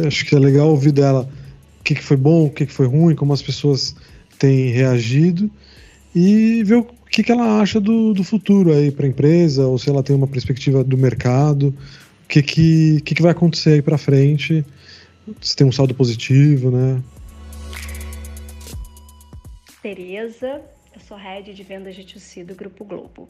acho 0.07 0.26
que 0.26 0.34
é 0.34 0.38
legal 0.38 0.68
ouvir 0.68 0.92
dela 0.92 1.28
o 1.80 1.84
que, 1.84 1.95
que 1.95 2.03
foi 2.03 2.16
bom, 2.16 2.47
o 2.47 2.51
que, 2.51 2.66
que 2.66 2.72
foi 2.72 2.86
ruim, 2.86 3.14
como 3.14 3.32
as 3.32 3.40
pessoas 3.40 3.95
têm 4.38 4.70
reagido 4.70 5.51
e 6.14 6.62
ver 6.64 6.84
que, 7.15 7.23
que 7.23 7.31
ela 7.31 7.61
acha 7.61 7.81
do, 7.81 8.12
do 8.12 8.25
futuro 8.25 8.73
aí 8.73 8.91
para 8.91 9.07
a 9.07 9.09
empresa, 9.09 9.65
ou 9.69 9.79
se 9.79 9.89
ela 9.89 10.03
tem 10.03 10.17
uma 10.17 10.27
perspectiva 10.27 10.83
do 10.83 10.99
mercado, 10.99 11.69
o 11.69 12.29
que, 12.29 12.43
que, 12.43 13.01
que, 13.03 13.15
que 13.15 13.23
vai 13.23 13.31
acontecer 13.31 13.75
aí 13.75 13.83
para 13.83 13.97
frente, 13.97 14.67
se 15.41 15.55
tem 15.55 15.65
um 15.65 15.71
saldo 15.71 15.95
positivo, 15.95 16.73
né? 16.73 17.01
Tereza, 19.81 20.61
eu 20.93 21.01
sou 21.07 21.17
head 21.17 21.55
de 21.55 21.62
vendas 21.62 21.95
de 21.95 22.05
TUC 22.05 22.43
do 22.43 22.55
Grupo 22.57 22.85
Globo. 22.85 23.29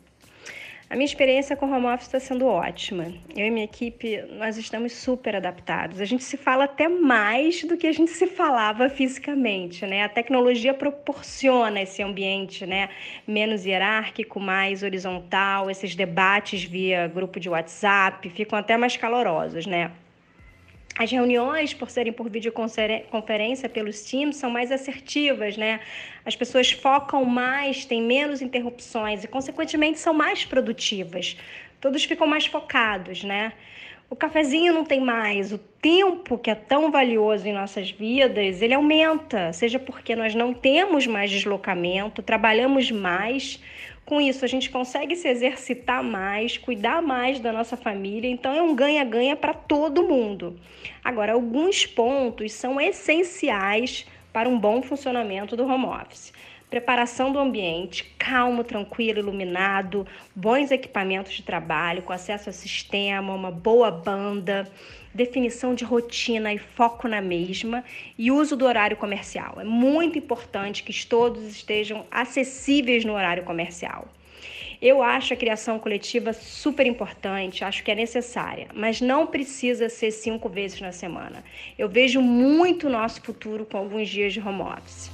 A 0.88 0.94
minha 0.96 1.06
experiência 1.06 1.56
com 1.56 1.70
home 1.70 1.86
office 1.86 2.06
está 2.06 2.20
sendo 2.20 2.46
ótima. 2.46 3.06
Eu 3.34 3.46
e 3.46 3.50
minha 3.50 3.64
equipe, 3.64 4.22
nós 4.32 4.58
estamos 4.58 4.92
super 4.92 5.34
adaptados. 5.34 5.98
A 5.98 6.04
gente 6.04 6.22
se 6.22 6.36
fala 6.36 6.64
até 6.64 6.88
mais 6.88 7.64
do 7.64 7.76
que 7.76 7.86
a 7.86 7.92
gente 7.92 8.10
se 8.10 8.26
falava 8.26 8.88
fisicamente, 8.90 9.86
né? 9.86 10.04
A 10.04 10.08
tecnologia 10.08 10.74
proporciona 10.74 11.80
esse 11.80 12.02
ambiente, 12.02 12.66
né? 12.66 12.90
Menos 13.26 13.64
hierárquico, 13.64 14.38
mais 14.38 14.82
horizontal. 14.82 15.70
Esses 15.70 15.96
debates 15.96 16.62
via 16.64 17.08
grupo 17.08 17.40
de 17.40 17.48
WhatsApp 17.48 18.28
ficam 18.28 18.58
até 18.58 18.76
mais 18.76 18.96
calorosos, 18.96 19.66
né? 19.66 19.90
As 20.96 21.10
reuniões, 21.10 21.74
por 21.74 21.90
serem 21.90 22.12
por 22.12 22.30
videoconferência 22.30 23.68
pelos 23.68 24.02
Teams, 24.02 24.36
são 24.36 24.48
mais 24.48 24.70
assertivas, 24.70 25.56
né? 25.56 25.80
As 26.24 26.36
pessoas 26.36 26.70
focam 26.70 27.24
mais, 27.24 27.84
têm 27.84 28.00
menos 28.00 28.40
interrupções 28.40 29.24
e, 29.24 29.28
consequentemente, 29.28 29.98
são 29.98 30.14
mais 30.14 30.44
produtivas. 30.44 31.36
Todos 31.80 32.04
ficam 32.04 32.28
mais 32.28 32.46
focados, 32.46 33.24
né? 33.24 33.52
O 34.08 34.14
cafezinho 34.14 34.72
não 34.72 34.84
tem 34.84 35.00
mais, 35.00 35.52
o 35.52 35.58
tempo 35.58 36.38
que 36.38 36.50
é 36.50 36.54
tão 36.54 36.92
valioso 36.92 37.48
em 37.48 37.52
nossas 37.52 37.90
vidas, 37.90 38.62
ele 38.62 38.74
aumenta, 38.74 39.52
seja 39.52 39.78
porque 39.78 40.14
nós 40.14 40.34
não 40.34 40.54
temos 40.54 41.06
mais 41.06 41.30
deslocamento, 41.30 42.22
trabalhamos 42.22 42.92
mais, 42.92 43.60
com 44.04 44.20
isso, 44.20 44.44
a 44.44 44.48
gente 44.48 44.70
consegue 44.70 45.16
se 45.16 45.28
exercitar 45.28 46.02
mais, 46.02 46.58
cuidar 46.58 47.00
mais 47.00 47.40
da 47.40 47.52
nossa 47.52 47.76
família, 47.76 48.28
então 48.28 48.52
é 48.54 48.60
um 48.60 48.74
ganha-ganha 48.74 49.34
para 49.34 49.54
todo 49.54 50.06
mundo. 50.06 50.58
Agora, 51.02 51.32
alguns 51.32 51.86
pontos 51.86 52.52
são 52.52 52.78
essenciais 52.80 54.06
para 54.32 54.48
um 54.48 54.58
bom 54.58 54.82
funcionamento 54.82 55.56
do 55.56 55.64
home 55.64 55.86
office. 55.86 56.32
Preparação 56.68 57.32
do 57.32 57.38
ambiente, 57.38 58.04
calmo, 58.18 58.64
tranquilo, 58.64 59.20
iluminado, 59.20 60.06
bons 60.34 60.70
equipamentos 60.70 61.32
de 61.32 61.42
trabalho, 61.42 62.02
com 62.02 62.12
acesso 62.12 62.50
a 62.50 62.52
sistema, 62.52 63.32
uma 63.32 63.50
boa 63.50 63.90
banda, 63.90 64.68
definição 65.14 65.74
de 65.74 65.84
rotina 65.84 66.52
e 66.52 66.58
foco 66.58 67.06
na 67.06 67.20
mesma 67.20 67.84
e 68.18 68.30
uso 68.32 68.56
do 68.56 68.64
horário 68.64 68.96
comercial. 68.96 69.56
É 69.60 69.64
muito 69.64 70.18
importante 70.18 70.82
que 70.82 71.06
todos 71.06 71.44
estejam 71.44 72.04
acessíveis 72.10 73.04
no 73.04 73.14
horário 73.14 73.44
comercial. 73.44 74.08
Eu 74.82 75.02
acho 75.02 75.32
a 75.32 75.36
criação 75.36 75.78
coletiva 75.78 76.32
super 76.32 76.86
importante, 76.86 77.64
acho 77.64 77.82
que 77.82 77.90
é 77.90 77.94
necessária, 77.94 78.68
mas 78.74 79.00
não 79.00 79.26
precisa 79.26 79.88
ser 79.88 80.10
cinco 80.10 80.48
vezes 80.48 80.80
na 80.80 80.92
semana. 80.92 81.42
Eu 81.78 81.88
vejo 81.88 82.20
muito 82.20 82.90
nosso 82.90 83.22
futuro 83.22 83.64
com 83.64 83.78
alguns 83.78 84.08
dias 84.08 84.32
de 84.32 84.40
home 84.40 84.60
office. 84.60 85.10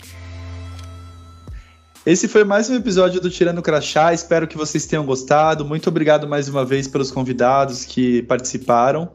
Esse 2.05 2.26
foi 2.26 2.44
mais 2.44 2.70
um 2.70 2.74
episódio 2.74 3.20
do 3.20 3.28
Tirando 3.28 3.61
Crachá. 3.61 4.14
Espero 4.14 4.48
que 4.48 4.57
vocês 4.57 4.86
tenham 4.86 5.05
gostado. 5.05 5.66
Muito 5.66 5.88
obrigado 5.88 6.26
mais 6.26 6.48
uma 6.48 6.64
vez 6.64 6.88
pelos 6.88 7.11
convidados 7.11 7.84
que 7.84 8.22
participaram. 8.22 9.12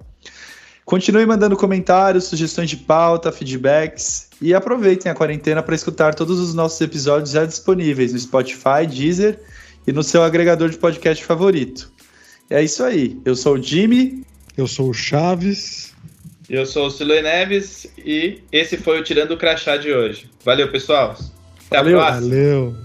Continue 0.86 1.26
mandando 1.26 1.58
comentários, 1.58 2.26
sugestões 2.26 2.70
de 2.70 2.78
pauta, 2.78 3.32
feedbacks 3.32 4.30
e 4.40 4.54
aproveitem 4.54 5.12
a 5.12 5.16
quarentena 5.16 5.64
para 5.64 5.74
escutar 5.74 6.14
todos 6.14 6.40
os 6.40 6.54
nossos 6.54 6.80
episódios 6.80 7.32
já 7.32 7.44
disponíveis 7.44 8.14
no 8.14 8.20
Spotify, 8.20 8.86
Deezer 8.88 9.40
e 9.88 9.92
no 9.92 10.04
seu 10.04 10.22
agregador 10.22 10.70
de 10.70 10.78
podcast 10.78 11.26
favorito. 11.26 11.92
É 12.52 12.62
isso 12.64 12.84
aí. 12.84 13.20
Eu 13.26 13.36
sou 13.36 13.56
o 13.56 13.62
Jimmy. 13.62 14.24
Eu 14.56 14.68
sou 14.68 14.90
o 14.90 14.94
Chaves. 14.94 15.92
Eu 16.48 16.68
sou 16.68 16.86
o 16.86 16.92
Silê 16.92 17.24
Neves 17.24 17.88
e 17.98 18.44
esse 18.52 18.78
foi 18.78 19.00
o 19.00 19.04
Tirando 19.04 19.32
o 19.32 19.38
Crachá 19.38 19.78
de 19.78 19.92
hoje. 19.92 20.30
Valeu, 20.44 20.72
pessoal. 20.72 21.18
Até 21.66 21.78
Valeu, 21.78 22.00
a 22.00 22.06
próxima. 22.06 22.30
Valeu. 22.30 22.76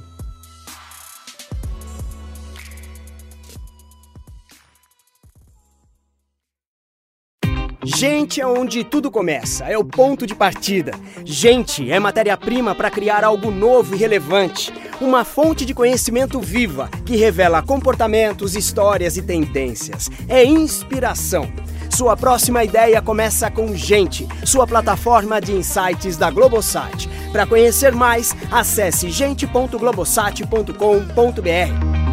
Gente 7.83 8.43
é 8.43 8.47
onde 8.47 8.85
tudo 8.85 9.11
começa, 9.11 9.65
é 9.65 9.79
o 9.79 9.85
ponto 9.85 10.27
de 10.27 10.35
partida. 10.35 10.93
Gente 11.25 11.91
é 11.91 11.99
matéria-prima 11.99 12.75
para 12.75 12.91
criar 12.91 13.25
algo 13.25 13.51
novo 13.51 13.95
e 13.95 13.99
relevante. 13.99 14.71
Uma 15.01 15.25
fonte 15.25 15.65
de 15.65 15.73
conhecimento 15.73 16.39
viva 16.41 16.91
que 17.07 17.17
revela 17.17 17.63
comportamentos, 17.63 18.55
histórias 18.55 19.17
e 19.17 19.23
tendências. 19.23 20.11
É 20.29 20.45
inspiração. 20.45 21.51
Sua 21.89 22.15
próxima 22.17 22.63
ideia 22.63 23.01
começa 23.01 23.51
com 23.51 23.75
Gente, 23.75 24.29
sua 24.45 24.67
plataforma 24.67 25.41
de 25.41 25.53
insights 25.53 26.19
da 26.19 26.31
Globosat. 26.31 27.09
Para 27.33 27.47
conhecer 27.47 27.95
mais, 27.95 28.37
acesse 28.51 29.11
gente.globosat.com.br. 29.11 32.10